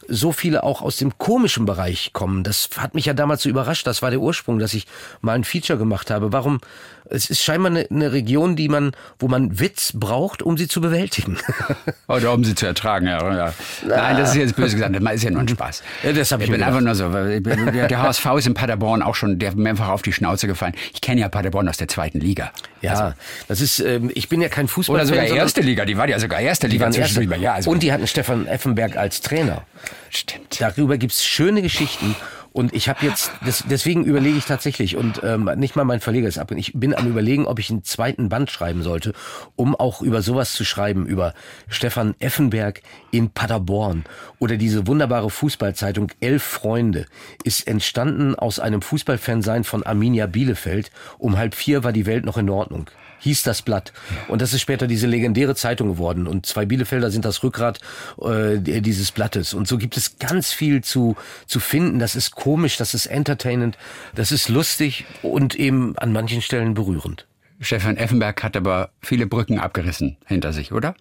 so 0.07 0.31
viele 0.31 0.63
auch 0.63 0.81
aus 0.81 0.97
dem 0.97 1.17
komischen 1.17 1.65
Bereich 1.65 2.13
kommen, 2.13 2.43
das 2.43 2.69
hat 2.77 2.93
mich 2.95 3.05
ja 3.05 3.13
damals 3.13 3.43
so 3.43 3.49
überrascht. 3.49 3.87
Das 3.87 4.01
war 4.01 4.11
der 4.11 4.19
Ursprung, 4.19 4.59
dass 4.59 4.73
ich 4.73 4.87
mal 5.21 5.33
ein 5.33 5.43
Feature 5.43 5.79
gemacht 5.79 6.11
habe. 6.11 6.31
Warum? 6.31 6.59
Es 7.09 7.29
ist 7.29 7.43
scheinbar 7.43 7.71
eine, 7.71 7.87
eine 7.89 8.11
Region, 8.11 8.55
die 8.55 8.69
man, 8.69 8.91
wo 9.19 9.27
man 9.27 9.59
Witz 9.59 9.91
braucht, 9.93 10.41
um 10.41 10.57
sie 10.57 10.67
zu 10.67 10.81
bewältigen. 10.81 11.37
Oder 12.07 12.33
um 12.33 12.43
sie 12.43 12.55
zu 12.55 12.65
ertragen, 12.65 13.07
ja. 13.07 13.35
ja. 13.35 13.53
Nein, 13.87 14.17
das 14.17 14.31
ist 14.31 14.37
jetzt 14.37 14.55
böse 14.55 14.75
gesagt, 14.75 14.95
das 14.95 15.13
ist 15.13 15.23
ja 15.23 15.31
nur 15.31 15.41
ein 15.41 15.47
Spaß. 15.47 15.83
Ja, 16.03 16.13
das 16.13 16.31
ich 16.31 16.39
ich 16.39 16.51
bin 16.51 16.63
einfach 16.63 16.81
nur 16.81 16.95
so, 16.95 17.09
der 17.09 18.01
HSV 18.01 18.25
ist 18.37 18.47
in 18.47 18.53
Paderborn 18.53 19.01
auch 19.01 19.15
schon, 19.15 19.39
der 19.39 19.49
hat 19.49 19.55
mir 19.55 19.63
mehrfach 19.63 19.89
auf 19.89 20.01
die 20.01 20.13
Schnauze 20.13 20.47
gefallen. 20.47 20.73
Ich 20.93 21.01
kenne 21.01 21.21
ja 21.21 21.29
Paderborn 21.29 21.67
aus 21.67 21.77
der 21.77 21.87
zweiten 21.87 22.19
Liga. 22.19 22.51
ja, 22.81 23.13
das 23.47 23.61
ist, 23.61 23.79
ähm, 23.79 24.11
ich 24.13 24.29
bin 24.29 24.41
ja 24.41 24.49
kein 24.49 24.67
Fußballer. 24.67 24.99
Oder 24.99 25.07
sogar 25.07 25.25
erste 25.25 25.61
Liga, 25.61 25.85
die 25.85 25.97
war 25.97 26.07
ja 26.07 26.19
sogar 26.19 26.39
erste 26.39 26.67
Liga 26.67 26.89
zwischendurch. 26.91 27.41
Ja, 27.41 27.53
also 27.53 27.69
Und 27.71 27.83
die 27.83 27.91
hatten 27.91 28.07
Stefan 28.07 28.47
Effenberg 28.47 28.97
als 28.97 29.21
Trainer. 29.21 29.63
stimmt. 30.09 30.59
Darüber 30.59 30.97
gibt's 30.97 31.25
schöne 31.25 31.61
Geschichten. 31.61 32.15
Und 32.55 32.73
ich 32.73 32.87
habe 32.87 33.05
jetzt, 33.05 33.33
das, 33.43 33.65
deswegen 33.69 34.05
überlege 34.05 34.37
ich 34.37 34.45
tatsächlich, 34.45 34.95
und 34.95 35.21
ähm, 35.25 35.51
nicht 35.57 35.75
mal 35.75 35.83
mein 35.83 35.99
Verleger 35.99 36.29
ist 36.29 36.37
ab, 36.37 36.51
ich 36.51 36.71
bin 36.73 36.95
am 36.95 37.05
überlegen, 37.05 37.47
ob 37.47 37.59
ich 37.59 37.69
einen 37.69 37.83
zweiten 37.83 38.29
Band 38.29 38.49
schreiben 38.49 38.81
sollte, 38.81 39.11
um 39.57 39.75
auch 39.75 40.01
über 40.01 40.21
sowas 40.21 40.53
zu 40.53 40.63
schreiben, 40.63 41.05
über 41.05 41.33
Stefan 41.67 42.15
Effenberg 42.19 42.81
in 43.11 43.29
Paderborn. 43.29 44.05
Oder 44.39 44.55
diese 44.55 44.87
wunderbare 44.87 45.29
Fußballzeitung 45.29 46.13
Elf 46.21 46.43
Freunde 46.43 47.07
ist 47.43 47.67
entstanden 47.67 48.35
aus 48.35 48.61
einem 48.61 48.81
Fußballfansein 48.81 49.65
von 49.65 49.83
Arminia 49.83 50.25
Bielefeld. 50.25 50.91
Um 51.17 51.37
halb 51.37 51.55
vier 51.55 51.83
war 51.83 51.91
die 51.91 52.05
Welt 52.05 52.23
noch 52.23 52.37
in 52.37 52.49
Ordnung 52.49 52.89
hieß 53.19 53.43
das 53.43 53.61
Blatt. 53.61 53.93
Und 54.27 54.41
das 54.41 54.53
ist 54.53 54.61
später 54.61 54.87
diese 54.87 55.07
legendäre 55.07 55.55
Zeitung 55.55 55.87
geworden. 55.89 56.27
Und 56.27 56.45
zwei 56.45 56.65
Bielefelder 56.65 57.11
sind 57.11 57.25
das 57.25 57.43
Rückgrat 57.43 57.79
äh, 58.21 58.59
dieses 58.59 59.11
Blattes. 59.11 59.53
Und 59.53 59.67
so 59.67 59.77
gibt 59.77 59.97
es 59.97 60.17
ganz 60.19 60.51
viel 60.51 60.83
zu, 60.83 61.15
zu 61.47 61.59
finden. 61.59 61.99
Das 61.99 62.15
ist 62.15 62.31
komisch, 62.31 62.77
das 62.77 62.93
ist 62.93 63.07
entertainend, 63.07 63.77
das 64.13 64.31
ist 64.31 64.49
lustig 64.49 65.05
und 65.21 65.55
eben 65.55 65.97
an 65.97 66.11
manchen 66.11 66.41
Stellen 66.41 66.73
berührend. 66.73 67.27
Stefan 67.59 67.97
Effenberg 67.97 68.43
hat 68.43 68.57
aber 68.57 68.91
viele 69.01 69.27
Brücken 69.27 69.59
abgerissen 69.59 70.17
hinter 70.25 70.51
sich, 70.53 70.71
oder? 70.71 70.95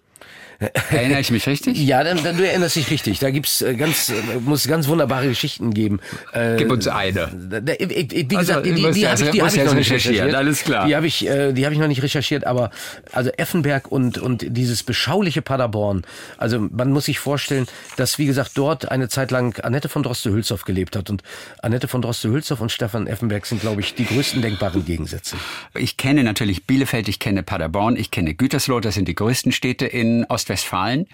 Erinnere 0.89 1.19
ich 1.19 1.31
mich 1.31 1.47
richtig? 1.47 1.77
Ja, 1.77 2.03
dann, 2.03 2.23
dann 2.23 2.37
du 2.37 2.47
erinnerst 2.47 2.75
dich 2.75 2.89
richtig. 2.89 3.19
Da 3.19 3.29
gibt's 3.29 3.61
äh, 3.61 3.75
ganz, 3.75 4.09
äh, 4.09 4.13
muss 4.43 4.67
ganz 4.67 4.87
wunderbare 4.87 5.27
Geschichten 5.27 5.73
geben. 5.73 5.99
Äh, 6.33 6.55
Gib 6.57 6.71
uns 6.71 6.87
eine. 6.87 7.29
Wie 7.33 8.35
Also, 8.35 8.53
gesagt, 8.53 8.65
die, 8.65 8.69
du 8.71 8.75
die, 8.75 8.91
die 8.93 9.01
ja- 9.01 9.11
habe 9.11 9.23
ich, 9.23 9.31
die 9.31 9.41
hab 9.41 9.53
ich 9.53 9.63
noch 9.65 9.73
nicht 9.73 9.91
recherchiert. 9.91 10.33
alles 10.35 10.63
klar. 10.63 10.87
Die 10.87 10.95
habe 10.95 11.07
ich, 11.07 11.19
die 11.19 11.65
habe 11.65 11.73
ich 11.73 11.79
noch 11.79 11.87
nicht 11.87 12.01
recherchiert. 12.03 12.45
Aber 12.47 12.71
also 13.11 13.29
Effenberg 13.31 13.91
und 13.91 14.17
und 14.17 14.45
dieses 14.49 14.83
beschauliche 14.83 15.41
Paderborn. 15.41 16.03
Also 16.37 16.59
man 16.71 16.91
muss 16.91 17.05
sich 17.05 17.19
vorstellen, 17.19 17.67
dass 17.97 18.17
wie 18.17 18.25
gesagt 18.25 18.51
dort 18.55 18.89
eine 18.91 19.09
Zeit 19.09 19.31
lang 19.31 19.59
Annette 19.63 19.89
von 19.89 20.03
Droste-Hülshoff 20.03 20.63
gelebt 20.63 20.95
hat 20.95 21.09
und 21.09 21.21
Annette 21.61 21.87
von 21.87 22.01
Droste-Hülshoff 22.01 22.61
und 22.61 22.71
Stefan 22.71 23.07
Effenberg 23.07 23.45
sind, 23.45 23.61
glaube 23.61 23.81
ich, 23.81 23.93
die 23.95 24.05
größten 24.05 24.41
denkbaren 24.41 24.85
Gegensätze. 24.85 25.35
Ich 25.73 25.97
kenne 25.97 26.23
natürlich 26.23 26.65
Bielefeld, 26.65 27.07
ich 27.07 27.19
kenne 27.19 27.43
Paderborn, 27.43 27.95
ich 27.97 28.11
kenne 28.11 28.33
Gütersloh, 28.33 28.79
das 28.79 28.95
sind 28.95 29.07
die 29.07 29.15
größten 29.15 29.51
Städte 29.51 29.85
in 29.85 30.25
Ostwestfalen, 30.45 31.07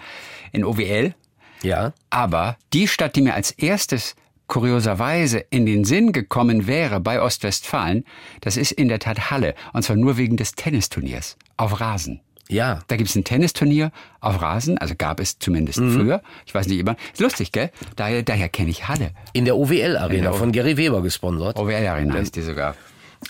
in 0.52 0.62
OWL. 0.64 1.14
Ja. 1.62 1.92
Aber 2.10 2.56
die 2.74 2.86
Stadt, 2.86 3.16
die 3.16 3.22
mir 3.22 3.32
als 3.34 3.50
erstes 3.52 4.14
kurioserweise 4.46 5.38
in 5.48 5.64
den 5.64 5.84
Sinn 5.84 6.12
gekommen 6.12 6.66
wäre 6.66 7.00
bei 7.00 7.22
Ostwestfalen, 7.22 8.04
das 8.42 8.58
ist 8.58 8.72
in 8.72 8.88
der 8.88 8.98
Tat 8.98 9.30
Halle. 9.30 9.54
Und 9.72 9.82
zwar 9.84 9.96
nur 9.96 10.18
wegen 10.18 10.36
des 10.36 10.54
Tennisturniers 10.54 11.38
auf 11.56 11.80
Rasen. 11.80 12.20
Ja. 12.48 12.80
Da 12.88 12.96
gibt 12.96 13.08
es 13.08 13.16
ein 13.16 13.24
Tennisturnier 13.24 13.90
auf 14.20 14.42
Rasen, 14.42 14.76
also 14.76 14.94
gab 14.98 15.18
es 15.20 15.38
zumindest 15.38 15.78
Mhm. 15.78 15.94
früher. 15.94 16.22
Ich 16.44 16.54
weiß 16.54 16.66
nicht 16.66 16.80
immer. 16.80 16.96
Ist 17.14 17.20
lustig, 17.20 17.52
gell? 17.52 17.70
Daher, 17.96 18.22
daher 18.22 18.50
kenne 18.50 18.68
ich 18.68 18.88
Halle. 18.88 19.12
In 19.32 19.46
der 19.46 19.56
OWL-Arena 19.56 20.32
von 20.32 20.52
Gary 20.52 20.76
Weber 20.76 21.00
gesponsert. 21.00 21.58
OWL 21.58 21.86
Arena 21.86 22.12
heißt 22.14 22.36
die 22.36 22.42
sogar. 22.42 22.74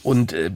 Und 0.02 0.32
äh, 0.32 0.50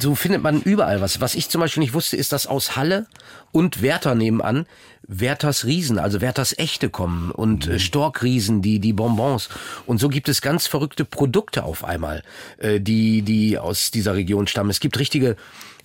so 0.00 0.14
findet 0.14 0.42
man 0.42 0.62
überall 0.62 1.00
was. 1.00 1.20
Was 1.20 1.34
ich 1.34 1.48
zum 1.48 1.60
Beispiel 1.60 1.82
nicht 1.82 1.94
wusste, 1.94 2.16
ist, 2.16 2.32
dass 2.32 2.46
aus 2.46 2.76
Halle 2.76 3.06
und 3.52 3.82
Werther 3.82 4.14
nebenan 4.14 4.66
Werthers 5.06 5.64
Riesen, 5.64 5.98
also 5.98 6.20
Werthers 6.20 6.56
Echte 6.58 6.88
kommen 6.88 7.30
und 7.30 7.66
äh, 7.66 7.78
Storkriesen, 7.78 8.62
die, 8.62 8.78
die 8.78 8.92
Bonbons. 8.92 9.48
Und 9.86 9.98
so 9.98 10.08
gibt 10.08 10.28
es 10.28 10.40
ganz 10.40 10.66
verrückte 10.66 11.04
Produkte 11.04 11.64
auf 11.64 11.84
einmal, 11.84 12.22
äh, 12.58 12.80
die, 12.80 13.22
die 13.22 13.58
aus 13.58 13.90
dieser 13.90 14.14
Region 14.14 14.46
stammen. 14.46 14.70
Es 14.70 14.80
gibt 14.80 14.98
richtige 14.98 15.36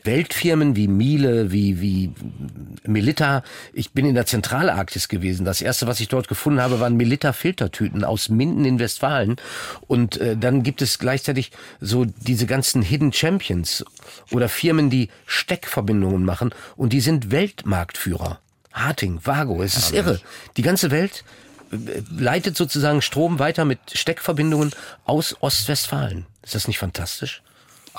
Weltfirmen 0.04 0.76
wie 0.76 0.88
Miele, 0.88 1.52
wie, 1.52 1.82
wie 1.82 2.14
Melitta. 2.86 3.44
Ich 3.74 3.92
bin 3.92 4.06
in 4.06 4.16
der 4.16 4.26
Zentralarktis 4.26 5.08
gewesen. 5.08 5.46
Das 5.46 5.62
erste, 5.62 5.88
was 5.88 6.00
ich 6.00 6.08
dort 6.08 6.28
gefunden 6.28 6.62
habe, 6.62 6.80
waren 6.80 6.96
Melitta-Filtertüten 6.98 8.04
aus 8.04 8.30
Minden 8.30 8.66
in 8.66 8.80
Westfalen. 8.80 9.36
Und 9.88 10.18
äh, 10.18 10.38
dann 10.38 10.64
gibt 10.64 10.82
es 10.82 11.00
gleichzeitig 11.00 11.52
so 11.82 12.06
diese 12.06 12.46
ganzen 12.46 12.82
Hidden 12.82 13.14
Champions 13.14 13.84
oder 14.32 14.50
Firmen, 14.50 14.90
die 14.90 15.10
Steckverbindungen 15.26 16.24
machen 16.24 16.54
und 16.76 16.94
die 16.94 17.02
sind 17.02 17.32
Weltmarktführer. 17.32 18.40
Harting, 18.74 19.20
Vago, 19.24 19.64
es 19.64 19.76
ist 19.76 19.92
irre. 19.92 20.22
Die 20.56 20.62
ganze 20.62 20.92
Welt 20.92 21.24
äh, 21.72 22.02
leitet 22.18 22.56
sozusagen 22.56 23.02
Strom 23.02 23.40
weiter 23.40 23.66
mit 23.66 23.80
Steckverbindungen 23.94 24.72
aus 25.06 25.36
Ostwestfalen. 25.40 26.26
Ist 26.44 26.56
das 26.56 26.68
nicht 26.68 26.78
fantastisch? 26.78 27.42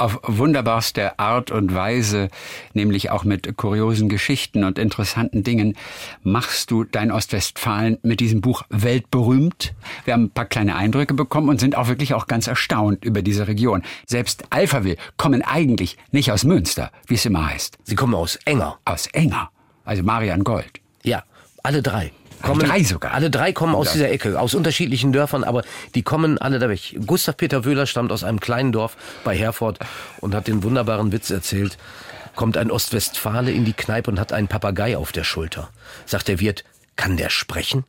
Auf 0.00 0.20
wunderbarste 0.22 1.18
Art 1.18 1.50
und 1.50 1.74
Weise, 1.74 2.28
nämlich 2.74 3.10
auch 3.10 3.24
mit 3.24 3.56
kuriosen 3.56 4.08
Geschichten 4.08 4.64
und 4.64 4.78
interessanten 4.78 5.42
Dingen, 5.42 5.76
machst 6.22 6.70
du 6.70 6.84
dein 6.84 7.10
Ostwestfalen 7.10 7.98
mit 8.02 8.20
diesem 8.20 8.40
Buch 8.40 8.62
weltberühmt. 8.70 9.74
Wir 10.04 10.14
haben 10.14 10.24
ein 10.24 10.30
paar 10.30 10.46
kleine 10.46 10.76
Eindrücke 10.76 11.14
bekommen 11.14 11.48
und 11.48 11.60
sind 11.60 11.76
auch 11.76 11.88
wirklich 11.88 12.14
auch 12.14 12.26
ganz 12.26 12.46
erstaunt 12.46 13.04
über 13.04 13.22
diese 13.22 13.48
Region. 13.48 13.82
Selbst 14.06 14.44
Alphaville 14.50 14.96
kommen 15.16 15.42
eigentlich 15.42 15.96
nicht 16.10 16.32
aus 16.32 16.44
Münster, 16.44 16.90
wie 17.06 17.14
es 17.14 17.26
immer 17.26 17.50
heißt, 17.50 17.78
Sie 17.84 17.94
kommen 17.94 18.14
aus 18.14 18.36
Enger. 18.44 18.78
aus 18.84 19.06
Enger, 19.08 19.50
also 19.84 20.02
Marian 20.02 20.44
Gold. 20.44 20.80
Ja, 21.02 21.22
alle 21.62 21.82
drei. 21.82 22.12
Alle 22.42 22.64
drei 22.64 22.82
sogar? 22.84 23.12
Alle 23.12 23.30
drei 23.30 23.52
kommen 23.52 23.74
aus 23.74 23.86
Das- 23.86 23.94
dieser 23.94 24.10
Ecke, 24.10 24.38
aus 24.40 24.54
unterschiedlichen 24.54 25.12
Dörfern, 25.12 25.44
aber 25.44 25.62
die 25.94 26.02
kommen 26.02 26.38
alle 26.38 26.58
da 26.58 26.68
weg. 26.68 26.96
Gustav 27.06 27.36
Peter 27.36 27.64
Wöhler 27.64 27.86
stammt 27.86 28.12
aus 28.12 28.24
einem 28.24 28.40
kleinen 28.40 28.72
Dorf 28.72 28.96
bei 29.24 29.36
Herford 29.36 29.78
und 30.20 30.34
hat 30.34 30.46
den 30.46 30.62
wunderbaren 30.62 31.12
Witz 31.12 31.30
erzählt. 31.30 31.76
Kommt 32.34 32.56
ein 32.56 32.70
Ostwestfale 32.70 33.50
in 33.50 33.64
die 33.64 33.72
Kneipe 33.72 34.10
und 34.10 34.20
hat 34.20 34.32
einen 34.32 34.48
Papagei 34.48 34.96
auf 34.96 35.10
der 35.12 35.24
Schulter. 35.24 35.70
Sagt 36.06 36.28
der 36.28 36.38
Wirt, 36.40 36.64
kann 36.96 37.16
der 37.16 37.30
sprechen? 37.30 37.84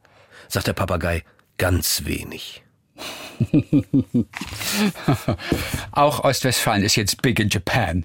Sagt 0.47 0.65
der 0.67 0.73
Papagei, 0.73 1.23
ganz 1.57 2.05
wenig. 2.05 2.63
Auch 5.91 6.23
Ostwestfalen 6.23 6.83
ist 6.83 6.95
jetzt 6.95 7.21
big 7.21 7.39
in 7.39 7.49
Japan. 7.49 8.03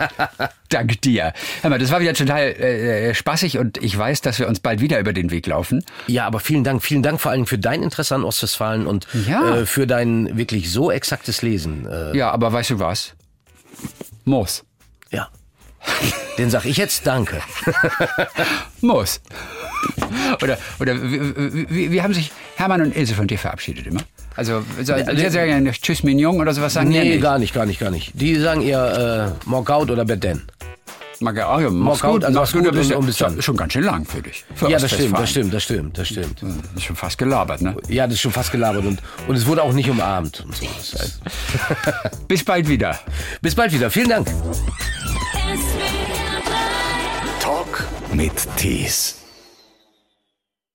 Dank 0.68 1.00
dir. 1.02 1.32
Hör 1.60 1.70
mal, 1.70 1.78
das 1.78 1.90
war 1.90 2.00
wieder 2.00 2.14
total 2.14 2.40
äh, 2.52 3.14
spaßig 3.14 3.58
und 3.58 3.78
ich 3.78 3.96
weiß, 3.96 4.20
dass 4.22 4.38
wir 4.38 4.48
uns 4.48 4.60
bald 4.60 4.80
wieder 4.80 4.98
über 4.98 5.12
den 5.12 5.30
Weg 5.30 5.46
laufen. 5.46 5.84
Ja, 6.06 6.26
aber 6.26 6.40
vielen 6.40 6.64
Dank. 6.64 6.82
Vielen 6.82 7.02
Dank 7.02 7.20
vor 7.20 7.30
allem 7.32 7.46
für 7.46 7.58
dein 7.58 7.82
Interesse 7.82 8.14
an 8.14 8.24
Ostwestfalen 8.24 8.86
und 8.86 9.06
Ja. 9.26 9.56
äh, 9.58 9.66
für 9.66 9.86
dein 9.86 10.36
wirklich 10.36 10.70
so 10.70 10.90
exaktes 10.90 11.42
Lesen. 11.42 11.86
Äh, 11.86 12.16
Ja, 12.16 12.30
aber 12.30 12.52
weißt 12.52 12.70
du 12.70 12.78
was? 12.78 13.14
Muss. 14.24 14.64
ja. 15.10 15.28
Den 16.38 16.50
sag 16.50 16.64
ich 16.64 16.76
jetzt 16.76 17.06
Danke. 17.06 17.40
Muss. 18.80 19.20
Oder, 20.42 20.58
oder 20.80 20.94
wie, 21.02 21.68
wie, 21.68 21.92
wie 21.92 22.02
haben 22.02 22.14
sich 22.14 22.30
Hermann 22.56 22.82
und 22.82 22.96
Ilse 22.96 23.14
von 23.14 23.26
dir 23.26 23.38
verabschiedet 23.38 23.86
immer? 23.86 24.00
Also, 24.34 24.64
sie 24.78 24.84
sagen 24.84 25.50
ja 25.50 25.60
nicht 25.60 25.82
Tschüss 25.82 26.02
Mignon 26.02 26.40
oder 26.40 26.54
sowas 26.54 26.74
sagen 26.74 26.90
die 26.90 26.96
ja 26.96 27.04
Nee, 27.04 27.18
gar 27.18 27.38
nicht, 27.38 27.52
gar 27.52 27.66
nicht, 27.66 27.80
gar 27.80 27.90
nicht. 27.90 28.12
Die 28.14 28.36
sagen 28.36 28.62
eher 28.62 29.34
äh, 29.44 29.48
Mock 29.48 29.70
out 29.70 29.90
oder 29.90 30.04
Beden. 30.04 30.42
Mag 31.22 31.36
ja, 31.36 31.56
oh 31.56 31.60
ja, 31.60 31.70
mach's 31.70 32.00
gut, 32.00 32.24
also 32.24 32.40
mach's 32.40 32.52
gut, 32.52 32.64
gut 32.64 32.72
bist 32.72 32.90
und- 32.90 32.96
und 32.98 33.06
bis 33.06 33.16
dann. 33.18 33.40
schon 33.40 33.56
ganz 33.56 33.72
schön 33.72 33.84
lang 33.84 34.04
für 34.04 34.20
dich. 34.20 34.44
Für 34.56 34.68
Ja, 34.68 34.78
das 34.78 34.90
stimmt, 34.92 35.16
das 35.18 35.30
stimmt, 35.30 35.54
das 35.54 35.62
stimmt, 35.62 35.96
das 35.98 36.08
stimmt. 36.08 36.42
Das 36.42 36.50
ist 36.76 36.82
schon 36.84 36.96
fast 36.96 37.16
gelabert, 37.16 37.60
ne? 37.62 37.76
Ja, 37.88 38.06
das 38.06 38.14
ist 38.14 38.20
schon 38.22 38.32
fast 38.32 38.50
gelabert 38.50 38.84
und, 38.84 39.00
und 39.28 39.36
es 39.36 39.46
wurde 39.46 39.62
auch 39.62 39.72
nicht 39.72 39.88
umarmt 39.88 40.40
und 40.44 40.54
so. 40.56 40.66
Bis 42.28 42.44
bald 42.44 42.68
wieder. 42.68 42.98
bis 43.40 43.54
bald 43.54 43.72
wieder. 43.72 43.90
Vielen 43.90 44.08
Dank. 44.08 44.26
Talk 47.40 47.84
mit 48.12 48.32
Tees. 48.56 49.21